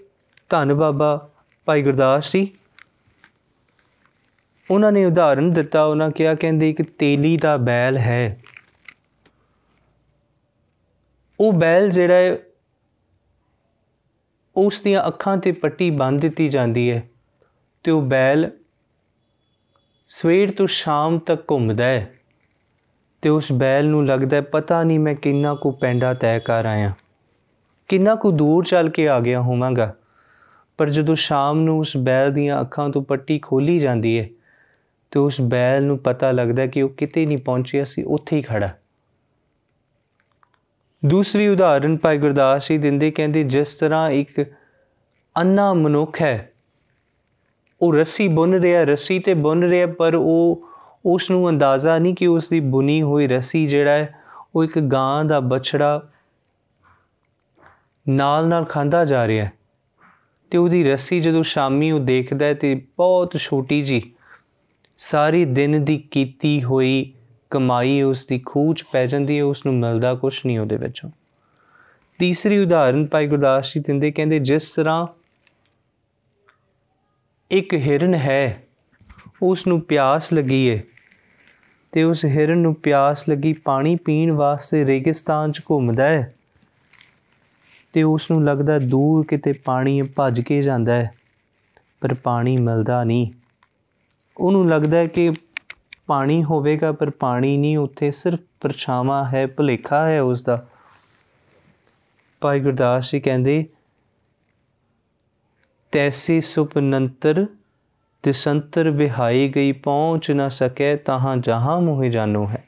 ਧੰਨ 0.49 0.73
ਬਾਬਾ 0.73 1.29
ਭਾਈ 1.65 1.83
ਗੁਰਦਾਸ 1.83 2.31
ਜੀ, 2.33 2.47
ਉਹਨਾਂ 4.71 4.91
ਨੇ 4.91 5.05
ਉਦਾਹਰਣ 5.05 5.51
ਦਿੱਤਾ, 5.51 5.83
ਉਹਨਾਂ 5.83 6.09
ਕਿਹਾ, 6.11 6.35
ਕਹਿੰਦੇ, 6.35 6.69
ਇੱਕ 6.69 6.81
ਤੇਲੀ 6.81 7.37
ਦਾ 7.37 7.57
ਬੈਲ 7.57 7.97
ਹੈ। 7.97 8.41
ਉਹ 11.39 11.53
ਬੈਲ 11.53 11.89
ਜਿਹੜਾ 11.89 12.15
ਹੈ 12.15 12.37
ਉਸ 14.55 14.81
ਦੀਆਂ 14.81 15.07
ਅੱਖਾਂ 15.07 15.37
ਤੇ 15.37 15.51
ਪੱਟੀ 15.51 15.89
ਬੰਨ 15.89 16.17
ਦਿੱਤੀ 16.17 16.49
ਜਾਂਦੀ 16.49 16.91
ਹੈ 16.91 17.09
ਤੇ 17.83 17.91
ਉਹ 17.91 18.01
ਬੈਲ 18.01 18.51
ਸਵੇਰ 20.07 20.51
ਤੋਂ 20.51 20.67
ਸ਼ਾਮ 20.67 21.19
ਤੱਕ 21.19 21.51
ਘੁੰਮਦਾ 21.51 21.83
ਹੈ 21.83 22.13
ਤੇ 23.21 23.29
ਉਸ 23.29 23.51
ਬੈਲ 23.51 23.85
ਨੂੰ 23.85 24.07
ਲੱਗਦਾ 24.07 24.37
ਹੈ, 24.37 24.41
ਪਤਾ 24.41 24.83
ਨਹੀਂ 24.83 24.99
ਮੈਂ 24.99 25.15
ਕਿੰਨਾ 25.15 25.55
ਕੁ 25.55 25.71
ਪੈਂਡਾ 25.71 26.13
ਤੈਅ 26.13 26.39
ਕਰ 26.39 26.65
ਆਇਆ। 26.65 26.93
ਕਿੰਨਾ 27.87 28.15
ਕੁ 28.15 28.31
ਦੂਰ 28.31 28.65
ਚੱਲ 28.65 28.89
ਕੇ 28.89 29.09
ਆ 29.09 29.19
ਗਿਆ 29.19 29.41
ਹੋਵਾਂਗਾ। 29.41 29.95
ਪਰ 30.77 30.89
ਜਦੋਂ 30.89 31.15
ਸ਼ਾਮ 31.15 31.59
ਨੂੰ 31.59 31.79
ਉਸ 31.79 31.97
ਬੈਲ 31.97 32.33
ਦੀਆਂ 32.33 32.61
ਅੱਖਾਂ 32.61 32.89
ਤੋਂ 32.89 33.01
ਪੱਟੀ 33.01 33.39
ਖੋਲੀ 33.39 33.79
ਜਾਂਦੀ 33.79 34.19
ਹੈ 34.19 34.29
ਤੇ 35.11 35.19
ਉਸ 35.19 35.41
ਬੈਲ 35.41 35.83
ਨੂੰ 35.83 35.97
ਪਤਾ 35.97 36.31
ਲੱਗਦਾ 36.31 36.65
ਕਿ 36.65 36.81
ਉਹ 36.81 36.89
ਕਿਤੇ 36.89 37.25
ਨਹੀਂ 37.25 37.37
ਪਹੁੰਚਿਆ 37.37 37.83
ਸੀ 37.83 38.03
ਉੱਥੇ 38.03 38.37
ਹੀ 38.37 38.41
ਖੜਾ 38.41 38.67
ਦੂਸਰੀ 41.05 41.47
ਉਦਾਹਰਨ 41.47 41.97
ਭਾਈ 41.97 42.17
ਗੁਰਦਾਸ 42.17 42.67
ਜੀ 42.67 42.77
ਦਿੰਦੇ 42.77 43.11
ਕਹਿੰਦੇ, 43.11 43.43
ਜਿਸ 43.43 43.75
ਤਰ੍ਹਾਂ 43.75 44.09
ਇੱਕ 44.09 44.45
ਅੰਨਾ 45.37 45.73
ਮਨੁੱਖ 45.73 46.21
ਹੈ, 46.21 46.51
ਉਹ 47.81 47.93
ਰੱਸੀ 47.93 48.27
ਬੁੰਨ 48.27 48.53
ਰਿਹਾ, 48.53 48.83
ਰੱਸੀ 48.83 49.19
ਤੇ 49.19 49.33
ਬੁੰਨ 49.33 49.63
ਰਿਹਾ, 49.63 49.87
ਪਰ 49.87 50.15
ਉਹ 50.15 50.69
ਉਸ 51.05 51.31
ਨੂੰ 51.31 51.49
ਅੰਦਾਜ਼ਾ 51.49 51.97
ਨਹੀਂ 51.97 52.15
ਕਿ 52.15 52.27
ਉਸ 52.27 52.49
ਦੀ 52.49 52.59
ਬੁਨੀ 52.59 53.01
ਹੋਈ 53.01 53.27
ਰੱਸੀ 53.27 53.67
ਜਿਹੜਾ 53.67 53.91
ਹੈ, 53.91 54.21
ਉਹ 54.55 54.63
ਇੱਕ 54.63 54.79
ਗਾਂ 54.79 55.25
ਦਾ 55.25 55.39
ਬਛੜਾ 55.39 56.09
ਨਾਲ 58.09 58.47
ਨਾਲ 58.47 58.65
ਖਾਂਦਾ 58.65 59.05
ਜਾ 59.05 59.27
ਰਿਹਾ 59.27 59.45
ਹੈ 59.45 59.51
ਤੇ 60.51 60.57
ਉਹਦੀ 60.57 60.83
ਰੱਸੀ 60.83 61.19
ਜਦੋਂ 61.19 61.43
ਸ਼ਾਮੀ 61.43 61.91
ਉਹ 61.91 61.99
ਦੇਖਦਾ 61.99 62.53
ਤੇ 62.53 62.81
ਬਹੁਤ 62.97 63.37
ਛੋਟੀ 63.37 63.81
ਜੀ 63.81 64.01
ਸਾਰੀ 64.97 65.45
ਦਿਨ 65.45 65.85
ਦੀ 65.85 65.97
ਕੀਤੀ 66.11 66.63
ਹੋਈ 66.63 67.13
ਕਮਾਈ 67.49 68.01
ਉਸ 68.01 68.25
ਦੀ 68.25 68.39
ਖੂਚ 68.45 68.83
ਪੈ 68.91 69.05
ਜਾਂਦੀ 69.05 69.37
ਹੈ 69.37 69.43
ਉਸ 69.43 69.65
ਨੂੰ 69.65 69.75
ਮਿਲਦਾ 69.75 70.13
ਕੁਝ 70.15 70.39
ਨਹੀਂ 70.45 70.59
ਉਹਦੇ 70.59 70.77
ਵਿੱਚੋਂ। 70.77 71.09
ਤੀਸਰੀ 72.19 72.57
ਉਦਾਹਰਨ 72.57 73.05
ਭਾਈ 73.05 73.27
ਗੁਰਦਾਸ 73.27 73.73
ਜੀ 73.73 73.79
ਦਿੰਦੇ, 73.79 74.11
ਕਹਿੰਦੇ, 74.11 74.39
ਜਿਸ 74.39 74.71
ਤਰ੍ਹਾਂ 74.71 75.07
ਇੱਕ 77.51 77.73
ਹਿਰਨ 77.73 78.15
ਹੈ 78.15 78.63
ਉਸ 79.43 79.67
ਨੂੰ 79.67 79.81
ਪਿਆਸ 79.81 80.33
ਲੱਗੀ 80.33 80.65
ਏ, 80.65 80.81
ਤੇ 81.91 82.03
ਉਸ 82.03 82.25
ਹਿਰਨ 82.25 82.57
ਨੂੰ 82.57 82.75
ਪਿਆਸ 82.75 83.29
ਲੱਗੀ, 83.29 83.53
ਪਾਣੀ 83.53 83.95
ਪੀਣ 83.95 84.31
ਵਾਸਤੇ 84.31 84.85
ਰੇਗਿਸਤਾਨ 84.85 85.51
'ਚ 85.51 85.61
ਘੁੰਮਦਾ 85.71 86.07
ਹੈ, 86.07 86.33
ਤੇ 87.93 88.03
ਉਸ 88.03 88.31
ਨੂੰ 88.31 88.43
ਲੱਗਦਾ 88.43 88.79
ਦੂਰ 88.79 89.25
ਕਿਤੇ 89.25 89.53
ਪਾਣੀ 89.53 90.01
ਭੱਜ 90.01 90.41
ਕੇ 90.41 90.61
ਜਾਂਦਾ 90.61 90.95
ਹੈ, 90.95 91.11
ਪਰ 92.01 92.13
ਪਾਣੀ 92.13 92.57
ਮਿਲਦਾ 92.57 93.03
ਨਹੀਂ। 93.03 93.31
ਉਹਨੂੰ 94.37 94.69
ਲੱਗਦਾ 94.69 95.05
ਕਿ 95.05 95.31
ਪਾਣੀ 96.09 96.43
ਹੋਵੇਗਾ, 96.43 96.91
ਪਰ 96.91 97.09
ਪਾਣੀ 97.09 97.57
ਨਹੀਂ, 97.57 97.77
ਉੱਥੇ 97.77 98.11
ਸਿਰਫ 98.11 98.39
ਪਰਛਾਵਾਂ 98.61 99.25
ਹੈ, 99.25 99.47
ਭੁਲੇਖਾ 99.47 100.07
ਹੈ 100.07 100.21
ਉਸ 100.21 100.43
ਦਾ 100.43 100.67
ਭਾਈ 102.41 102.59
ਗੁਰਦਾਸ 102.59 103.11
ਜੀ 103.11 103.19
ਕਹਿੰਦੇ, 103.19 103.65
ਤੈਸੀ 105.91 106.41
ਸੁਪਨੰਤਰ 106.41 107.45
ਤਿਸੰਤਰ 108.23 108.91
ਬਿਹਾਈ 108.91 109.49
ਗਈ 109.55 109.71
ਪਹੁੰਚ 109.71 110.31
ਨਾ 110.31 110.49
ਸਕੇ, 110.49 110.95
ਤਹਾਂ 110.95 111.37
ਜਹਾਂ 111.37 111.81
ਮੋਹਿ 111.81 112.09
ਜਾਨੋ 112.09 112.47
ਹੈ। 112.47 112.63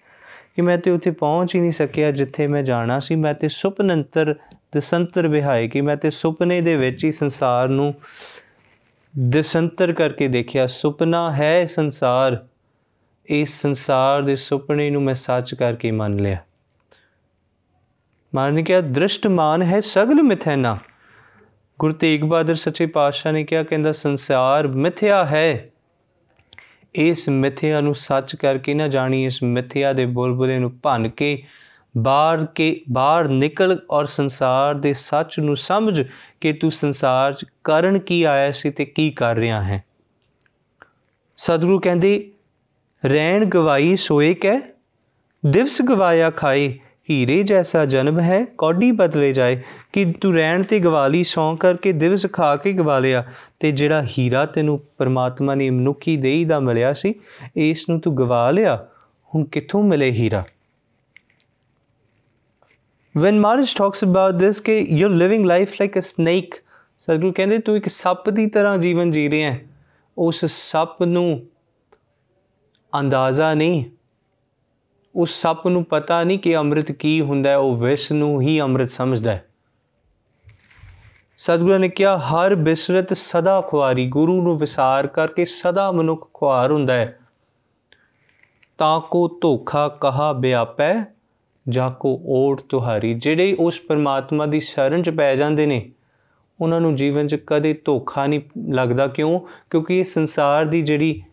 ਕਿ 0.56 0.62
ਮੈਂ 0.62 0.78
ਤੇ 0.78 0.92
ਉੱਥੇ 0.92 1.12
ਪਹੁੰਚ 1.12 1.56
ਹੀ 1.56 1.60
ਨਹੀਂ 1.60 1.72
ਸਕਿਆ 1.72 2.12
ਜਿੱਥੇ 2.12 2.48
ਮੈਂ 2.48 2.64
ਜਾਣਾ 2.64 3.00
ਸੀ। 3.00 3.16
ਮੈਂ 3.16 3.34
ਤੇ 3.34 3.48
ਸੁਪਨੰਤਰ 3.48 4.36
ਦਿਸੰਤਰ 4.74 5.28
ਬਿਹਾਈ 5.28 5.68
ਕਿ 5.68 5.82
ਮੈਂ 5.82 5.98
ਤੇ 5.98 6.10
ਸੁਪਨੇ 6.10 6.62
ਦੇ 6.62 6.76
ਵਿੱਚ 6.76 7.06
ਹੀ 7.06 7.12
ਸੰਸਾਰ 7.12 7.68
ਨੂੰ 7.68 7.94
ਦਿਸੰਤਰ 9.20 9.94
ਕਰਕੇ 9.94 10.28
ਦੇਖਿਆ। 10.28 10.68
ਸੁਪਨਾ 10.68 11.32
ਹੈ 11.34 11.66
ਸੰਸਾਰ 11.66 12.46
ਇਸ 13.26 13.62
ਸੰਸਾਰ 13.62 14.22
ਦੇ 14.22 14.36
ਸੁਪਨੇ 14.36 14.90
ਨੂੰ 14.90 15.04
ਮੈਂ 15.04 15.14
ਸੱਚ 15.14 15.56
ਕਰਕੇ 15.56 15.92
ਮੰਨ 15.92 16.16
ਲਿਆ। 16.16 16.38
ਮਾਰਨ 18.36 18.64
ਕਿਹਾ, 18.64 18.82
ਦ੍ਰਿਸ਼ਟਮਾਨ 18.82 19.62
ਹੈ 19.62 19.80
ਸਗਲ 19.80 20.24
ਮਿਥੈਨਾ। 20.24 20.78
ਗੁਰੂ 21.80 21.94
ਤੇਗ 21.94 22.22
ਬਹਾਦਰ 22.22 22.56
ਸੱਚੇ 22.56 22.86
ਪਾਤਸ਼ਾਹ 22.86 23.32
ਨੇ 23.32 23.44
ਕਿਹਾ, 23.44 23.64
ਕਹਿੰਦਾ, 23.64 23.92
ਸੰਸਾਰ 23.92 24.68
ਮਿਥਿਆ 24.68 25.26
ਹੈ। 25.26 25.70
ਇਸ 26.96 27.30
ਮਿਥਿਆ 27.30 27.82
ਨੂੰ 27.82 27.96
ਸੱਚ 27.96 28.36
ਕਰਕੇ 28.36 28.74
ਨਾ 28.74 28.88
ਜਾਣੀ, 28.88 29.26
ਇਸ 29.26 29.44
ਮਿਥਿਆ 29.44 29.94
ਦੇ 29.94 30.06
ਬੁਲਬੁਲੇ 30.06 30.60
ਨੂੰ 30.60 30.80
ਭੰਨ 30.84 31.10
ਕੇ, 31.10 31.44
ਬਾਹਰ 31.98 32.46
ਕੇ, 32.46 32.82
ਬਾਹਰ 32.92 33.28
ਨਿਕਲ 33.28 33.80
ਔਰ 33.92 34.06
ਸੰਸਾਰ 34.06 34.76
ਦੇ 34.76 34.94
ਸੱਚ 34.94 35.40
ਨੂੰ 35.40 35.56
ਸਮਝ 35.56 36.02
ਕਿ 36.42 36.54
ਤੂੰ 36.54 36.72
ਸੰਸਾਰ 36.72 37.34
'ਚ 37.34 37.46
ਕਰਨ 37.64 38.00
ਕੀ 38.00 38.24
ਆਇਆ 38.24 38.52
ਸੀ 38.52 38.70
ਤੇ 38.70 38.86
ਕੀ 38.86 39.12
ਕਰ 39.12 39.36
ਰਿਹਾ 39.36 39.64
ਹੈ? 39.64 39.84
ਸਤਿਗੁਰੂ 41.38 41.80
ਕਹਿੰਦੇ 41.80 42.32
ਰਹਿਣ 43.06 43.46
ਗਵਾਈ 43.46 43.96
ਸੋਏ 43.96 44.34
ਕੈ, 44.34 44.60
ਦਿਵਸ 45.46 45.82
ਗਵਾਇਆ 45.82 46.30
ਖਾਏ, 46.30 46.80
ਹੀਰੇ 47.10 47.44
ਜੈਸਾ 47.44 47.86
ਜਨਮ 47.86 48.20
ਹੈ, 48.20 48.46
ਕੌਡੀ 48.58 48.92
ਬਦਲੇ 48.92 49.34
ਜਾਏ, 49.34 49.64
ਕਿ 49.94 50.06
ਤੂੰ 50.06 50.36
ਰਹਿਣ 50.36 50.64
ਤੇ 50.64 50.80
ਗਵਾਲੀ 50.80 51.24
ਸੌਂ 51.24 51.58
ਕਰਕੇ 51.58 51.92
ਦਿਵਸ 51.92 52.28
ਖਾ 52.34 52.56
ਕੇ 52.56 52.74
ਗਵਾ 52.74 53.00
ਲਿਆ, 53.00 53.24
ਤੇ 53.60 53.72
ਜਿਹੜਾ 53.72 54.04
ਹੀਰਾ 54.04 54.46
ਤੈਨੂੰ 54.46 54.82
ਪਰਮਾਤਮਾ 54.98 55.56
ਨੇ 55.56 55.70
ਮਨੁੱਖੀ 55.70 56.18
ਦੇਹੀ 56.18 56.46
ਦਾ 56.46 56.60
ਮਿਲਿਆ 56.60 56.94
ਸੀ, 56.94 57.16
ਇਸ 57.56 57.90
ਨੂੰ 57.90 58.00
ਤੂੰ 58.00 58.18
ਗਵਾ 58.18 58.52
ਲਿਆ, 58.52 58.88
ਹੁਣ 59.36 59.46
ਕਿੱਥੋਂ 59.46 59.84
ਮਿਲੇ 59.84 60.12
ਹੀਰਾ? 60.12 60.44
When 63.18 63.34
Maharaj 63.34 63.66
talks 63.66 64.10
about 64.10 64.44
this, 64.44 64.62
ਕਿ 64.64 64.88
you're 64.92 65.16
living 65.16 65.44
life 65.44 65.72
like 65.84 66.00
a 66.00 66.04
snake, 66.08 66.64
ਸਤਿਗੁਰੂ 67.00 67.34
ਕਹਿੰਦੇ 67.34 67.58
ਤੂੰ 67.58 67.78
ਇੱਕ 67.78 67.88
ਸੱਪ 67.88 68.30
ਦੀ 68.30 68.48
ਤਰ੍ਹਾਂ 68.48 68.78
ਜੀਵਨ 68.78 69.12
ਜੀ 69.12 69.30
ਰਿਹਾ 69.30 69.52
ਹੈ, 69.52 69.62
ਉਸ 70.18 70.46
ਸੱਪ 70.46 71.04
ਨੂੰ 71.04 71.42
ਅੰਦਾਜ਼ਾ 73.00 73.54
ਨਹੀਂ। 73.54 73.84
ਉਸ 75.16 75.42
ਸੱਪ 75.42 75.68
ਨੂੰ 75.68 75.84
ਪਤਾ 75.84 76.24
ਨਹੀਂ 76.24 76.40
ਕਿ 76.40 76.58
ਅੰਮ੍ਰਿਤ 76.58 76.92
ਕੀ 76.92 77.22
ਹੁੰਦਾ 77.22 77.50
ਹੈ, 77.50 77.58
ਉਹ 77.58 77.76
ਵਿਸ਼ 77.76 78.12
ਨੂੰ 78.12 78.42
ਹੀ 78.42 78.62
ਅੰਮ੍ਰਿਤ 78.62 78.90
ਸਮਝਦਾ 78.90 79.32
ਹੈ। 79.32 79.48
ਸਤਿਗੁਰੂ 81.38 81.78
ਨੇ 81.78 81.90
ਕਿਹਾ, 81.90 82.18
ਹਰ 82.18 82.56
ਬਿਸਰਤ 82.56 83.14
ਸਦਾ 83.14 83.62
ਖੁਆਰੀ, 83.62 84.08
ਗੁਰੂ 84.08 84.42
ਨੂੰ 84.42 84.58
ਵਿਸਾਰ 84.58 85.08
ਕਰਕੇ 85.08 85.46
ਸਦਾ 85.46 85.92
ਮਨੁੱਖ 85.92 86.30
ਖੁਆਰ 86.34 86.72
ਹੁੰਦਾ 86.72 86.94
ਹੈ। 86.94 87.20
ਤਾਂ 88.78 89.00
ਕੋ 89.00 89.40
ਧੋਖਾ 89.42 89.88
ਕਹਾ 89.88 90.34
ਬਿਆਪੈ, 90.34 91.04
ਜਾ 91.70 91.90
ਕੋ 91.90 92.22
ਓਟ 92.26 92.62
ਤੁਹਾਰੀ, 92.70 93.14
ਜਿਹੜੇ 93.14 93.58
ਉਸ 93.60 93.80
ਪਰਮਾਤਮਾ 93.80 94.46
ਦੀ 94.46 94.60
ਸ਼ਰਨ 94.60 95.04
ਚ 95.04 95.10
ਪੈ 95.10 95.36
ਜਾਂਦੇ 95.36 95.66
ਨੇ, 95.66 95.92
ਉਹਨਾਂ 96.62 96.82
ਨੂੰ 96.82 96.96
ਜੀਵਨ 96.96 97.28
'ਚ 97.28 97.36
ਕਦੇ 97.48 97.82
ਧੋਖਾ 97.86 98.28
ਨਹੀਂ 98.28 98.42
ਲੱਗਦਾ। 98.70 99.08
ਕਿਉਂ? 99.08 99.40
ਕਿਉਂਕਿ 99.70 100.00
ਇਹ 100.00 100.04
ਸੰਸਾਰ 100.04 100.66
ਦੀ 100.66 100.82
ਜਿਹੜੀ 100.82 101.24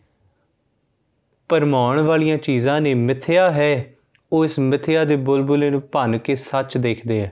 ਪਰਮਾਉਣ 1.49 2.01
ਵਾਲੀਆਂ 2.01 2.37
ਚੀਜ਼ਾਂ 2.37 2.81
ਨੇ 2.81 2.93
ਮਿੱਥਿਆ 2.93 3.51
ਹੈ, 3.51 3.93
ਉਹ 4.33 4.45
ਇਸ 4.45 4.59
ਮਿੱਥਿਆ 4.59 5.05
ਦੇ 5.05 5.15
ਬੁਲਬੁਲੇ 5.15 5.69
ਨੂੰ 5.69 5.81
ਭੰਨ 5.91 6.17
ਕੇ 6.17 6.35
ਸੱਚ 6.35 6.77
ਦੇਖਦੇ 6.77 7.21
ਆ। 7.21 7.29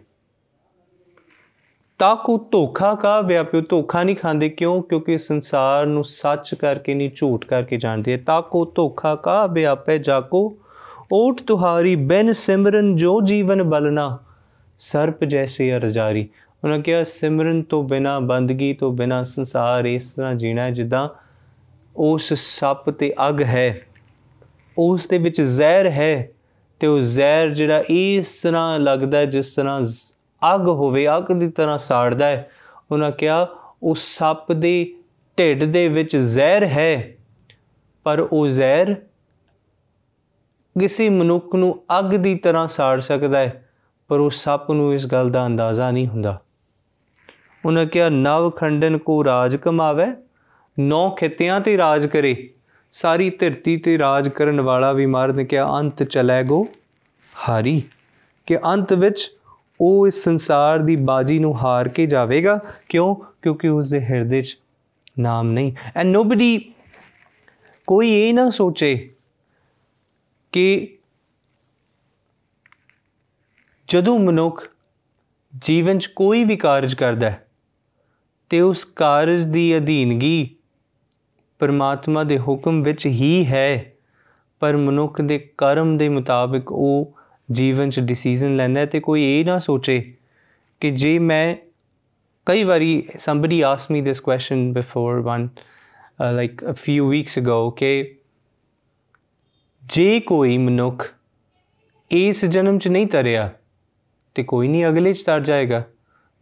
ਤਾਂ 2.00 2.16
ਕੋ 2.16 2.48
ਧੋਖਾ 2.52 2.96
ਕਾ 2.96 3.22
ਵਿਆਪਿਓ, 3.22 3.62
ਧੋਖਾ 3.62 4.04
ਨਹੀਂ 4.04 4.16
ਖਾਂਦੇ 4.16 4.50
ਕਿਉਂ? 4.50 4.82
ਕਿਉਂਕਿ 4.82 5.18
ਸੰਸਾਰ 5.18 5.86
ਨੂੰ 5.86 6.04
ਸੱਚ 6.04 6.56
ਕਰਕੇ 6.56 6.94
ਨਹੀਂ, 6.94 7.10
ਝੂਠ 7.16 7.46
ਕਰਕੇ 7.46 7.78
ਜਾਣਦੇ 7.78 8.14
ਆ। 8.14 8.18
ਤਾਂ 8.26 8.42
ਕੋ 8.42 8.72
ਧੋਖਾ 8.76 9.16
ਕਾ 9.16 9.46
ਵਿਆਪੇ 9.46 9.98
ਜਾਕੋ, 9.98 10.58
ਓਟ 11.14 11.42
ਤੁਹਾਰੀ 11.42 11.96
ਬੈਨ 11.96 12.32
ਸਿਮਰਨ 12.32 12.96
ਜੋ 12.96 13.22
ਜੀਵਨ 13.22 13.64
ਬਲਨਾ, 13.64 14.18
ਸਰਪ 14.78 15.24
ਜੈਸੇ 15.24 15.78
ਅਰਜਾਰੀ। 15.78 16.30
ਉਹਨਾਂ 16.64 16.80
ਕਿਹਾ, 16.80 17.04
ਸਿਮਰਨ 17.04 17.62
ਤੋਂ 17.62 17.84
ਬਿਨਾ, 17.84 18.20
ਬੰਦਗੀ 18.20 18.74
ਤੋਂ 18.74 18.92
ਬਿਨਾ 18.92 19.24
ਸੰਸਾਰ 19.24 19.86
ਇਸ 19.86 20.12
ਤਰ੍ਹਾਂ 20.12 20.36
ਜੀਣਾ 20.36 20.70
ਜਿੱਦਾਂ 20.70 21.10
ਉਸ 21.96 22.34
ਸੱਪ 22.34 22.90
ਤੇ 22.90 23.14
ਅਗ 23.30 23.42
ਹੈ। 23.42 23.82
ਉਸ 24.78 25.08
ਦੇ 25.08 25.18
ਵਿੱਚ 25.18 25.42
ਜ਼ਹਿਰ 25.42 25.90
ਹੈ 25.92 26.30
ਤੇ 26.80 26.88
ਉਹ 26.88 27.00
ਜ਼ਹਿਰ 27.00 27.50
ਜਿਹੜਾ 27.50 27.84
ਇਸ 27.90 28.42
ਤਰ੍ਹਾਂ 28.42 28.80
ਲੱਗਦਾ 28.80 29.26
ਜਿਸ 29.26 29.56
ਤਰ੍ਹਾਂ 29.56 29.82
ਅੱਗ 30.42 30.68
ਹੋਵੇ, 30.68 31.08
ਅੱਗ 31.18 31.32
ਦੀ 31.32 31.50
ਤਰ੍ਹਾਂ 31.50 31.78
ਸਾੜਦਾ 31.78 32.26
ਹੈ। 32.26 32.50
ਉਹਨਾਂ 32.92 33.12
ਕਿਹਾ 33.12 33.48
ਉਸ 33.84 34.02
ਸੱਪ 34.18 34.52
ਦੇ 34.52 34.94
ਢਿੱਡ 35.38 35.64
ਦੇ 35.64 35.88
ਵਿੱਚ 35.88 36.18
ਜ਼ਹਿਰ 36.18 36.66
ਹੈ, 36.68 37.16
ਪਰ 38.06 38.20
ਉਹ 38.20 38.48
ਜ਼ਹਿਰ 38.48 38.96
ਕਿਸੇ 40.76 41.10
ਮਨੁੱਖ 41.10 41.56
ਨੂੰ 41.56 41.84
ਅੱਗ 42.00 42.06
ਦੀ 42.06 42.36
ਤਰ੍ਹਾਂ 42.36 42.68
ਸਾੜ 42.68 43.00
ਸਕਦਾ 43.00 43.40
ਹੈ, 43.40 43.64
ਪਰ 44.08 44.20
ਉਸ 44.20 44.44
ਸੱਪ 44.44 44.72
ਨੂੰ 44.72 44.94
ਇਸ 44.94 45.06
ਗੱਲ 45.06 45.30
ਦਾ 45.30 45.46
ਅੰਦਾਜ਼ਾ 45.46 45.92
ਨਹੀਂ 45.92 46.08
ਹੁੰਦਾ। 46.08 46.42
ਉਹਨਾਂ 47.66 47.86
ਕਿਹਾ, 47.86 48.10
ਨਵ 48.10 48.50
ਖੰਡਨ 48.50 48.98
ਕੋ 48.98 49.24
ਰਾਜ 49.26 49.56
ਕਮਾਵੇ, 49.56 50.06
ਨੌ 50.80 51.10
ਖਿੱਤਿਆਂ 51.10 51.62
ਤੇ 51.62 51.78
ਰਾਜ 51.78 52.08
ਕਰੇ। 52.08 52.50
ਸਾਰੀ 52.98 53.30
ਧਰਤੀ 53.30 53.78
ਤੇ 53.78 53.98
ਰਾਜ 53.98 54.30
ਕਰਨ 54.30 54.62
ਵਾਲਾ 54.62 54.92
ਵੀ 54.94 55.06
ਮਾਰ 55.06 55.34
ਨੇ 55.34 55.46
ਕਿਹਾ 55.46 55.80
ਅੰਤ 55.80 56.04
ਚਲੇਗੋ 56.04 56.68
ਹਾਰੀ, 57.50 57.84
ਕਿ 58.46 58.58
ਅੰਤ 58.58 58.94
ਵਿੱਚ 58.94 59.36
ਉਹ 59.82 60.08
ਇਸ 60.08 60.24
ਸੰਸਾਰ 60.24 60.80
ਦੀ 60.80 60.96
ਬਾਜੀ 60.96 61.40
ਨੂੰ 61.40 61.66
ਹਾਰ 61.66 61.88
ਕੇ 61.88 62.06
ਜਾਵੇਗਾ? 62.06 62.60
ਕਿਉਂ? 62.90 63.16
ਕਿਉਂਕਿ 63.16 63.68
ਉਸ 63.68 63.90
ਦੇ 63.90 64.00
ਹਿਰਦੇ 64.00 64.42
'ਚ 64.42 64.58
ਨਾਮ 65.20 65.52
ਨਹੀਂ। 65.52 65.74
ਐਂਡ 65.96 66.08
ਨੋਬਡੀ 66.08 66.72
ਕੋਈ 67.88 68.12
ਇਹ 68.12 68.34
ਨਾ 68.34 68.50
ਸੋਚੇ 68.50 69.14
ਕਿ 70.52 70.98
ਜਦੋਂ 73.88 74.20
ਮਨੁੱਖ 74.20 74.68
ਜੀਵਨ 75.62 76.00
'ਚ 76.00 76.06
ਕੋਈ 76.06 76.44
ਵੀ 76.44 76.58
ਕਾਰਜ 76.58 76.96
ਕਰਦਾ 76.96 77.30
ਹੈ, 77.30 77.48
ਤੇ 78.50 78.62
ਉਸ 78.62 78.86
ਕਾਰਜ 78.86 79.44
ਦੀ 79.44 79.78
ਅਧੀਨਗੀ 79.78 80.57
ਪਰਮਾਤਮਾ 81.60 82.24
ਦੇ 82.24 82.40
ਹੁਕਮ 82.40 82.84
ਵਿੱਚ 82.84 83.06
ਹੀ 83.06 83.46
ਹੈ 83.46 83.94
ਪਰ 84.60 84.78
ਮਨੁੱਖ 84.78 85.22
ਦੇ 85.22 85.50
ਕਰਮ 85.58 85.98
ਦੇ 85.98 86.10
ਮੁਤਾਬਿਕ 86.10 86.72
ਉਹ 86.72 87.14
ਜੀਵਨ 87.52 87.90
'ਚ 87.90 88.00
ਡਿਸੀਜਨ 88.00 88.56
ਲੈਂਦਾ 88.56 88.86
ਤੇ 88.86 89.00
ਕੋਈ 89.00 89.40
ਇਹ 89.40 89.46
ਨਾ 89.46 89.60
ਸੋਚੇ 89.60 90.14
ਕਿ 90.80 90.92
ਜੇ 90.92 91.20
ਮੈਂ 91.20 91.56
ਕਈ 92.46 92.64
ਵਾਰੀ 92.64 93.08
somebody 93.16 93.56
asked 93.56 93.96
me 93.96 94.06
this 94.06 94.20
question 94.20 94.74
before 94.82 95.26
one 95.26 95.46
uh, 95.46 96.42
like 96.42 96.70
a 96.70 96.74
few 96.74 97.06
weeks 97.10 97.44
ago 97.44 97.70
ਕਿ 97.70 98.16
ਜੇ 99.84 100.20
ਕੋਈ 100.20 100.58
ਮਨੁੱਖ 100.58 101.14
ਇਸ 102.12 102.46
ਜਨਮ 102.46 102.80
'ਚ 102.80 102.88
ਨਹੀਂ 102.88 103.08
ਤਰਿਆ 103.08 103.54
ਤੇ 104.36 104.44
ਕੋਈ 104.44 104.68
ਨਹੀਂ 104.68 104.86
ਅਗਲੇ 104.86 105.14
'ਚ 105.14 105.22
ਤਰ 105.22 105.40
ਜਾਏਗਾ। 105.40 105.84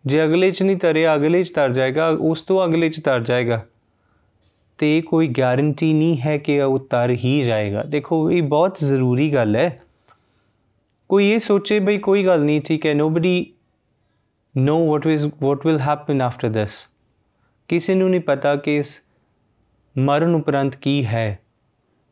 ਜੇ 0.05 0.25
ਅਗਲੇ 0.25 0.51
'ਚ 0.51 0.63
ਨਹੀਂ 0.63 0.77
ਤਰਿਆ 0.77 1.15
ਅਗਲੇ 1.15 1.43
'ਚ 1.43 1.49
ਤਰ 1.49 1.71
ਜਾਏਗਾ 1.71 2.17
ਉਸ 2.19 2.41
ਤੋਂ 2.41 2.65
ਅਗਲੇ 2.65 2.89
'ਚ 2.89 2.99
ਤਰ 2.99 3.23
ਜਾਏਗਾ। 3.23 3.65
ਤੇ 4.77 5.01
ਕੋਈ 5.01 5.27
ਗਾਰੰਟੀ 5.27 5.93
ਨਹੀਂ 5.93 6.21
ਹੈ 6.21 6.37
ਕਿ 6.37 6.61
ਉਹ 6.61 6.79
ਤਰ 6.79 7.09
ਹੀ 7.09 7.43
ਜਾਏਗਾ। 7.43 7.83
ਦੇਖੋ, 7.83 8.31
ਇਹ 8.31 8.43
ਬਹੁਤ 8.43 8.77
ਜ਼ਰੂਰੀ 8.79 9.33
ਗੱਲ 9.33 9.55
ਹੈ। 9.55 9.81
ਕੋਈ 11.09 11.31
ਇਹ 11.31 11.39
ਸੋਚੇ, 11.39 11.79
ਬਈ 11.79 11.97
ਕੋਈ 11.97 12.25
ਗੱਲ 12.25 12.41
ਨਹੀਂ, 12.41 12.61
ਠੀਕ 12.61 12.85
ਹੈ 12.85 12.93
nobody 12.93 13.53
know 14.57 14.87
what 14.87 15.07
is 15.07 15.31
what 15.41 15.65
will 15.65 15.79
happen 15.79 16.21
after 16.21 16.49
this 16.49 16.89
ਕਿਸੇ 17.67 17.95
ਨੂੰ 17.95 18.09
ਨਹੀਂ 18.09 18.21
ਪਤਾ 18.21 18.55
ਕਿ 18.55 18.75
ਇਸ 18.77 19.01
ਮਰਨ 19.97 20.35
ਉਪਰੰਤ 20.35 20.75
ਕੀ 20.75 21.05
ਹੈ। 21.05 21.39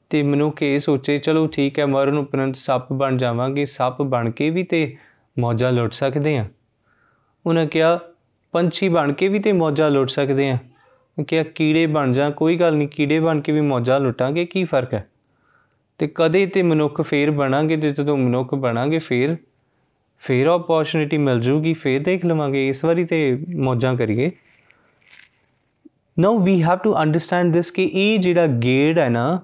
ਤੇ 0.09 0.23
ਮਨੁੱਖ 0.23 0.63
ਇਹ 0.63 0.79
ਸੋਚੇ, 0.79 1.17
ਚਲੋ, 1.17 1.47
ਠੀਕ 1.47 1.79
ਹੈ, 1.79 1.85
ਮਰਨ 1.85 2.17
ਉਪਰੰਤ 2.17 2.55
ਸੱਪ 2.55 2.93
ਬਣ 2.93 3.17
ਜਾਵਾਂਗੇ। 3.17 3.65
ਸੱਪ 3.65 4.01
ਬਣ 4.01 4.29
ਕੇ 4.29 4.49
ਵੀ 4.49 4.63
ਤੇ 4.63 4.95
ਮੌਜਾਂ 5.39 5.71
ਲੁੱਟ 5.71 5.93
ਸਕਦੇ 5.93 6.37
ਆ 6.37 6.45
ਉਹਨਾਂ 7.45 7.65
ਕਿਹਾ, 7.65 7.99
ਪੰਛੀ 8.51 8.89
ਬਣ 8.89 9.13
ਕੇ 9.13 9.27
ਵੀ 9.27 9.39
ਤੇ 9.39 9.51
ਮੌਜਾਂ 9.51 9.89
ਲੁੱਟ 9.91 10.09
ਸਕਦੇ 10.09 10.49
ਆ 10.49 10.57
ਕਿ 11.27 11.43
ਕੀੜੇ 11.43 11.85
ਬਣ 11.85 12.11
ਜਾ 12.11 12.29
ਕੋਈ 12.29 12.57
ਗੱਲ 12.57 12.75
ਨਹੀਂ, 12.75 12.87
ਕੀੜੇ 12.87 13.19
ਬਣ 13.19 13.41
ਕੇ 13.41 13.51
ਵੀ 13.51 13.61
ਮੌਜਾਂ 13.61 13.99
ਲੁੱਟਾਂਗੇ, 13.99 14.45
ਕੀ 14.45 14.63
ਫ਼ਰਕ 14.63 14.93
ਹੈ? 14.93 15.09
ਤੇ 15.97 16.11
ਕਦੇ 16.15 16.45
ਤੇ 16.45 16.63
ਮਨੁੱਖ 16.63 17.01
ਫੇਰ 17.01 17.31
ਬਣਾਂਗੇ 17.31 17.77
ਤੇ 17.77 17.89
ਜਦੋਂ 17.89 18.17
ਮਨੁੱਖ 18.17 18.55
ਬਣਾਂਗੇ 18.55 18.99
ਫੇਰ 18.99 19.37
ਫੇਰ 20.19 20.47
ਓਪਰਚੁਨਿਟੀ 20.47 21.17
ਮਿਲ 21.17 21.39
ਜੂਗੀ, 21.39 21.73
ਫੇਰ 21.73 22.03
ਦੇਖ 22.03 22.25
ਲਵਾਂਗੇ, 22.25 22.67
ਇਸ 22.67 22.85
ਵਾਰੀ 22.85 23.05
ਤੇ 23.05 23.45
ਮੌਜਾਂ 23.55 23.95
ਕਰੀਏ। 23.95 24.31
Now 26.19 26.39
we 26.39 26.63
have 26.63 26.77
to 26.77 26.95
understand 27.01 27.53
this 27.53 27.71
ਕਿ 27.71 27.91
ਇਹ 27.93 28.19
ਜਿਹੜਾ 28.19 28.47
ਗੇੜ 28.47 28.99
ਹੈ 28.99 29.09
ਨਾ, 29.09 29.41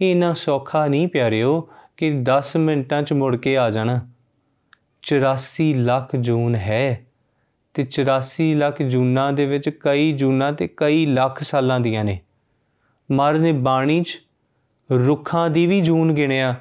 ਇਹ 0.00 0.16
ਨਾ 0.16 0.32
ਸੌਖਾ 0.32 0.86
ਨਹੀਂ 0.86 1.08
ਪਿਆਰਿਓ 1.08 1.68
ਕਿ 1.96 2.10
10 2.10 2.56
ਮਿੰਟਾਂ 2.56 3.02
ਚ 3.02 3.12
ਮੁੜ 3.12 3.36
ਕੇ 3.36 3.58
ਆ 3.58 3.70
ਜਾਣਾ। 3.70 4.00
84 5.02 5.74
ਲੱਖ 5.74 6.16
ਜੂਨ 6.16 6.54
ਹੈ। 6.54 7.05
ਤੇ 7.76 7.82
84 7.82 8.54
ਲੱਖ 8.54 8.82
ਜੂਨਾਂ 8.82 9.32
ਦੇ 9.32 9.46
ਵਿੱਚ 9.46 9.68
ਕਈ 9.68 10.12
ਜੂਨਾਂ 10.12 10.52
ਤੇ 10.52 10.68
ਕਈ 10.76 11.06
ਲੱਖ 11.06 11.42
ਸਾਲਾਂ 11.42 11.80
ਦੀਆਂ 11.80 12.04
ਨੇ। 12.04 12.20
ਮਾਰ 13.12 13.34
ਨੇ 13.34 13.52
ਬਾਣੀ 13.52 14.02
'ਚ 14.02 14.20
ਰੁੱਖਾਂ 14.92 15.50
ਦੀ 15.50 15.66
ਵੀ 15.66 15.80
ਜੂਨ 15.80 16.12
ਗਿਣਿਆ 16.12 16.54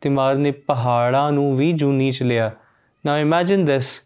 ਤੇ 0.00 0.08
ਮਾਰ 0.08 0.34
ਨੇ 0.34 0.50
ਪਹਾੜਾਂ 0.50 1.32
ਨੂੰ 1.32 1.56
ਵੀ 1.56 1.72
ਜੂਨੀ 1.72 2.12
'ਚ 2.12 2.22
ਲਿਆ। 2.22 2.50
ਨਾਓ 3.06 3.16
ਇਮੇਜਿਨ 3.16 3.64
ਦਿਸ 3.64 4.02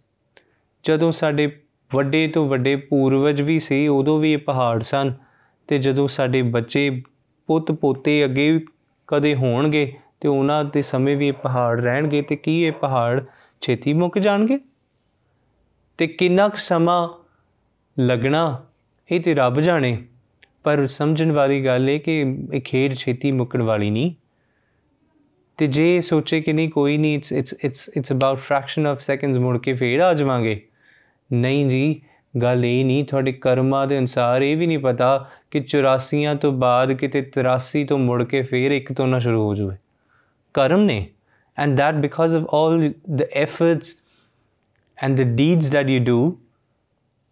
ਜਦੋਂ 0.85 1.13
ਸਾਡੇ 1.13 1.61
ਵੱਡੇ 1.95 2.29
ਤੋਂ 2.29 2.49
ਵੱਡੇ 2.49 2.77
ਪੂਰਵਜ 2.77 3.43
ਵੀ 3.43 3.59
ਸੀ, 3.59 3.89
ਉਦੋਂ 3.89 4.19
ਵੀ 4.19 4.33
ਇਹ 4.33 4.39
ਪਹਾੜ 4.39 4.83
ਸਨ 4.83 5.15
ਤੇ 5.69 5.79
ਜਦੋਂ 5.79 6.09
ਸਾਡੇ 6.09 6.43
ਬੱਚੇ 6.43 7.03
ਪੁੱਤ 7.47 7.73
ਪੋਤੇ 7.73 8.25
ਅੱਗੇ 8.25 8.61
ਕਦੇ 9.07 9.35
ਹੋਣਗੇ 9.35 9.93
ਤੇ 10.21 10.29
ਉਹਨਾਂ 10.29 10.65
ਦੇ 10.65 10.83
ਸਮੇਂ 10.83 11.17
ਵੀ 11.17 11.29
ਇਹ 11.29 11.33
ਪਹਾੜ 11.33 11.81
ਰਹਿਣਗੇ 11.81 12.23
ਤੇ 12.23 12.37
ਕੀ 12.37 12.63
ਇਹ 12.63 12.73
ਪਹਾੜ 12.73 13.25
ਛੇਤੀ 13.61 13.93
ਮੁੱਕ 13.93 14.19
ਜਾਣਗੇ? 14.19 14.59
ਤੇ 15.99 16.07
ਕਿੰਨਾ 16.07 16.49
ਕੁ 16.49 16.57
ਸਮਾਂ 16.57 17.09
ਲੱਗਣਾ, 17.99 18.67
ਇਹ 19.13 19.21
ਤੇ 19.21 19.35
ਰੱਬ 19.35 19.61
ਜਾਣੇ। 19.61 20.03
ਪਰ 20.65 20.87
ਸਮਝਣ 20.87 21.33
ਵਾਲੀ 21.33 21.65
ਗੱਲ 21.65 21.91
ਇਹ 21.91 22.01
ਕਿ 22.01 22.25
ਇਹ 22.55 22.61
ਖੇਡ 22.61 22.95
ਛੇਤੀ 22.95 23.33
ਮੁੱਕਣ 23.33 23.63
ਵਾਲੀ 23.63 23.91
ਨਹੀਂ। 23.91 24.15
ਤੇ 25.57 25.67
ਜੇ 25.67 26.01
ਸੋਚੇ 26.01 26.41
ਕਿ 26.41 26.53
ਨਹੀਂ, 26.53 26.69
ਕੋਈ 26.69 26.97
ਨਹੀਂ 26.97 27.15
it's 27.15 27.33
it's 27.33 27.55
it's 27.65 27.91
it's 27.97 28.13
about 28.13 28.39
fraction 28.39 28.87
of 28.87 29.01
seconds 29.01 29.39
ਮੁੜ 29.39 29.59
ਕੇ 29.59 29.73
ਫੇਰ 29.73 30.01
ਆ 30.01 30.15
ਜਾਵਾਂਗੇ। 30.15 30.67
ਨਹੀਂ 31.33 31.67
ਜੀ, 31.67 32.01
ਗੱਲ 32.43 32.65
ਇਹ 32.65 32.85
ਨਹੀਂ, 32.85 33.05
ਤੁਹਾਡੇ 33.05 33.33
ਕਰਮਾਂ 33.33 33.87
ਦੇ 33.87 33.99
ਅਨਸਾਰ 33.99 34.43
ਇਹ 34.43 34.57
ਵੀ 34.57 34.67
ਨਹੀਂ 34.67 34.79
ਪਤਾ 34.79 35.31
ਕਿ 35.51 35.61
84 35.61 36.37
ਤੋਂ 36.37 36.53
ਬਾਅਦ 36.53 36.93
ਕਿਤੇ 36.93 37.23
83 37.23 37.85
ਤੋਂ 37.85 37.99
ਮੁੜ 37.99 38.25
ਕੇ 38.25 38.43
ਫੇਰ 38.43 38.71
ਇੱਕ 38.71 38.93
ਤੋਂ 38.93 39.07
ਨਾ 39.07 39.19
ਸ਼ੁਰੂ 39.19 39.43
ਹੋ 39.43 39.55
ਜਾਵੇ। 39.55 39.77
ਕਰਮ 40.55 40.81
ਨੇ। 40.81 41.11
And 41.65 41.75
that 41.75 42.07
because 42.07 42.41
of 42.41 42.45
all 42.45 42.87
the 42.91 43.27
efforts 43.45 43.87
and 44.98 45.18
the 45.18 45.26
deeds 45.40 45.70
that 45.70 45.90
you 45.90 46.00
do 46.00 46.20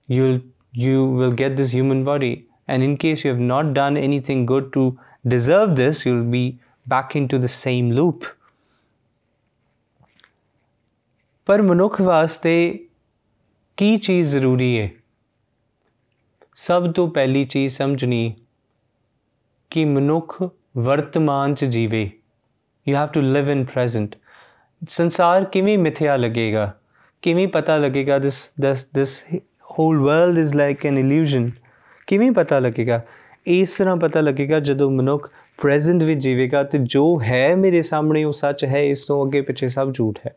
you'll 0.09 0.39
you 0.73 1.05
will 1.19 1.31
get 1.31 1.55
this 1.57 1.71
human 1.71 2.03
body 2.03 2.33
and 2.67 2.83
in 2.83 2.97
case 2.97 3.23
you 3.23 3.31
have 3.31 3.45
not 3.53 3.73
done 3.73 3.97
anything 3.97 4.45
good 4.45 4.73
to 4.73 4.83
deserve 5.27 5.75
this 5.75 6.05
you'll 6.05 6.29
be 6.31 6.45
back 6.85 7.15
into 7.15 7.41
the 7.45 7.53
same 7.55 7.91
loop 7.91 8.35
ਪਰ 11.47 11.61
ਮਨੁੱਖ 11.61 12.01
ਵਾਸਤੇ 12.01 12.53
ਕੀ 13.77 13.97
ਚੀਜ਼ 13.97 14.29
ਜ਼ਰੂਰੀ 14.29 14.79
ਹੈ 14.79 14.89
ਸਭ 16.55 16.91
ਤੋਂ 16.91 17.07
ਪਹਿਲੀ 17.07 17.43
ਚੀਜ਼ 17.45 17.75
ਸਮਝਣੀ 17.75 18.33
ਕਿ 19.71 19.85
ਮਨੁੱਖ 19.85 20.35
ਵਰਤਮਾਨ 20.77 21.55
ਚ 21.55 21.65
ਜੀਵੇ 21.65 22.11
you 22.87 22.95
have 22.95 23.07
to 23.07 23.21
live 23.21 23.49
in 23.49 23.65
present 23.65 24.15
ਸੰਸਾਰ 24.89 25.45
ਕਿਵੇਂ 25.45 25.77
ਮਿਥਿਆ 25.77 26.15
ਲੱਗੇਗਾ 26.17 26.71
ਕਿਵੇਂ 27.24 27.48
ਪਤਾ 27.48 27.76
ਲੱਗੇਗਾ 27.76 28.18
this 28.18 28.50
this 28.60 28.86
this 28.94 29.24
whole 29.70 29.98
world 29.98 30.38
is 30.38 30.54
like 30.54 30.86
an 30.86 30.98
illusion 30.98 31.50
ਕਿਵੇਂ 32.06 32.32
ਪਤਾ 32.32 32.58
ਲੱਗੇਗਾ? 32.58 33.02
ਇਸ 33.46 33.78
ਤਰ੍ਹਾਂ 33.78 33.96
ਪਤਾ 33.96 34.20
ਲੱਗੇਗਾ 34.20 34.60
ਜਦੋਂ 34.60 34.90
ਮਨੁੱਖ 34.90 35.30
ਪ੍ਰੈਜ਼ੈਂਟ 35.62 36.02
ਵਿੱਚ 36.02 36.20
ਜੀਵੇਗਾ 36.20 36.62
ਤੇ 36.62 36.78
ਜੋ 36.78 37.20
ਹੈ 37.22 37.56
ਮੇਰੇ 37.56 37.82
ਸਾਹਮਣੇ 37.82 38.24
ਉਹ 38.24 38.32
ਸੱਚ 38.32 38.64
ਹੈ, 38.64 38.82
ਇਸ 38.82 39.02
ਤੋਂ 39.02 39.26
ਅੱਗੇ 39.26 39.40
ਪਿੱਛੇ 39.40 39.68
ਸਭ 39.68 39.94
ਝੂਠ 39.94 40.18
ਹੈ। 40.26 40.34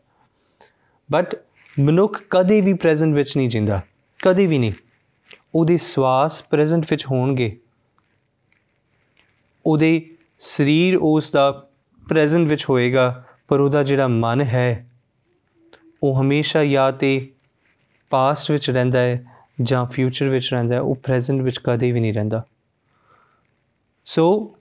ਬਟ 1.12 1.36
ਮਨੁੱਖ 1.80 2.22
ਕਦੇ 2.30 2.60
ਵੀ 2.60 2.72
ਪ੍ਰੈਜ਼ੈਂਟ 2.72 3.14
ਵਿੱਚ 3.14 3.36
ਨਹੀਂ 3.36 3.48
ਜਿੰਦਾ, 3.48 3.80
ਕਦੇ 4.24 4.46
ਵੀ 4.46 4.58
ਨਹੀਂ। 4.58 4.72
ਉਹਦੇ 5.54 5.76
ਸਵਾਸ 5.76 6.42
ਪ੍ਰੈਜ਼ੈਂਟ 6.42 6.86
ਵਿੱਚ 6.90 7.06
ਹੋਣਗੇ। 7.06 7.56
ਉਹਦੇ 9.66 10.10
ਸਰੀਰ 10.38 10.96
ਉਸ 10.96 11.30
ਦਾ 11.30 11.68
ਪ੍ਰੈਜ਼ੈਂਟ 12.08 12.48
ਵਿੱਚ 12.48 12.66
ਹੋਏਗਾ, 12.70 13.24
ਪਰ 13.48 13.60
ਉਹਦਾ 13.60 13.82
ਜਿਹੜਾ 13.82 14.08
ਮਨ 14.08 14.40
ਹੈ 14.40 14.87
ਉਹ 16.02 16.20
ਹਮੇਸ਼ਾ 16.20 16.64
ਜਾਂ 16.64 16.92
ਤੇ 16.92 17.32
ਪਾਸਟ 18.10 18.50
ਵਿੱਚ 18.50 18.70
ਰਹਿੰਦਾ 18.70 18.98
ਹੈ 18.98 19.24
ਜਾਂ 19.62 19.86
ਫਿਊਚਰ 19.86 20.28
ਵਿੱਚ 20.28 20.54
ਰਹਿੰਦਾ 20.54 20.74
ਹੈ, 20.74 20.80
ਉਹ 20.80 20.94
ਪ੍ਰੈਜ਼ੈਂਟ 20.94 21.40
ਵਿੱਚ 21.40 21.60
ਕਦੇ 21.64 21.92
ਵੀ 21.92 22.00
ਨਹੀਂ 22.00 22.14
ਰਹਿੰਦਾ। 22.14 22.42
ਸੋ 24.04 24.54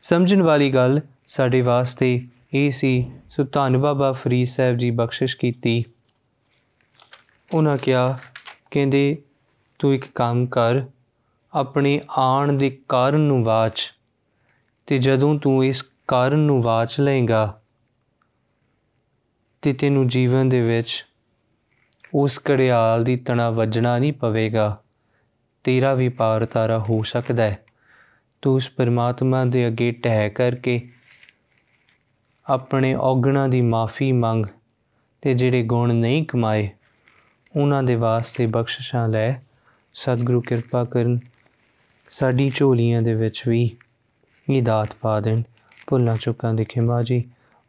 ਸਮਝਣ 0.00 0.42
ਵਾਲੀ 0.42 0.70
ਗੱਲ 0.70 1.00
ਸਾਡੇ 1.26 1.60
ਵਾਸਤੇ 1.60 2.26
ਇਹ 2.54 2.70
ਸੀ, 2.70 3.12
ਸੋ 3.30 3.44
ਧੰਨ 3.44 3.78
ਬਾਬਾ 3.78 4.12
ਫਰੀਦ 4.12 4.46
ਸਾਹਿਬ 4.46 4.76
ਜੀ 4.76 4.90
ਬਖਸ਼ਿਸ਼ 4.90 5.36
ਕੀਤੀ। 5.36 5.84
ਉਹਨਾਂ 7.54 7.76
ਕਿਹਾ, 7.76 8.18
ਕਹਿੰਦੇ, 8.70 9.22
ਤੂੰ 9.78 9.94
ਇੱਕ 9.94 10.04
ਕੰਮ 10.14 10.46
ਕਰ, 10.46 10.82
ਆਪਣੇ 11.52 12.00
ਆਣ 12.10 12.52
ਦੇ 12.52 12.80
ਕਾਰਨ 12.88 13.20
ਨੂੰ 13.20 13.44
ਵਾਚ 13.44 13.94
ਤੇ 14.86 14.98
ਜਦੋਂ 14.98 15.38
ਤੂੰ 15.38 15.64
ਇਸ 15.64 15.82
ਕਾਰਨ 16.08 16.38
ਨੂੰ 16.38 16.62
ਵਾਚ 16.62 17.00
ਲਏਗਾ 17.00 17.61
ਤੇ 19.62 19.72
ਤੈਨੂੰ 19.72 20.08
ਜੀਵਨ 20.08 20.48
ਦੇ 20.48 20.60
ਵਿੱਚ 20.60 21.06
ਉਸ 22.14 22.38
ਕੜਿਆਲ 22.38 23.04
ਦੀ 23.04 23.16
ਤਣਾ 23.16 23.50
ਵੱਜਣਾ 23.50 23.98
ਨਹੀਂ 23.98 24.12
ਪਵੇਗਾ। 24.12 24.82
ਤੇਰਾ 25.64 25.94
ਵੀ 25.94 26.08
ਪਾਰ 26.08 26.46
ਤਾਰਾ 26.46 26.78
ਹੋ 26.78 27.02
ਸਕਦਾ 27.02 27.42
ਹੈ। 27.42 27.58
ਤੂੰ 28.42 28.54
ਉਸ 28.54 28.68
ਪਰਮਾਤਮਾ 28.68 29.44
ਦੇ 29.44 29.66
ਅੱਗੇ 29.66 29.90
ਟਹਿ 29.92 30.30
ਕਰਕੇ 30.30 30.88
ਆਪਣੇ 32.46 32.94
ਔਗਣਾ 32.94 33.48
ਦੀ 33.48 33.60
ਮਾਫੀ 33.60 34.12
ਮੰਗ 34.12 34.46
ਤੇ 35.22 35.34
ਜਿਹੜੇ 35.34 35.62
ਗੁਣ 35.62 35.94
ਨਹੀਂ 35.94 36.24
ਕਮਾਏ, 36.24 36.70
ਉਹਨਾਂ 37.56 37.82
ਦੇ 37.82 37.94
ਵਾਸਤੇ 37.94 38.46
ਬਖਸ਼ਿਸ਼ਾਂ 38.46 39.08
ਲੈ। 39.08 39.32
ਸਤਿਗੁਰੂ 39.94 40.40
ਕਿਰਪਾ 40.40 40.84
ਕਰਨ 40.84 41.20
ਸਾਡੀ 42.08 42.52
ਝੋਲੀਆਂ 42.54 43.02
ਦੇ 43.02 43.14
ਵਿੱਚ 43.14 43.42
ਵੀ 43.48 43.76
ਇਹ 44.50 44.62
ਦਾਤ 44.62 44.88
ਪਾ 45.00 45.20
ਦੇਣ। 45.20 45.42
ਭੁੱਲਾਂ 45.86 46.16
ਚੁੱਕਾਂ 46.16 46.54
ਦੀ 46.54 46.64
ਖਿਮਾ 46.64 47.02
ਜੀ। 47.02 47.24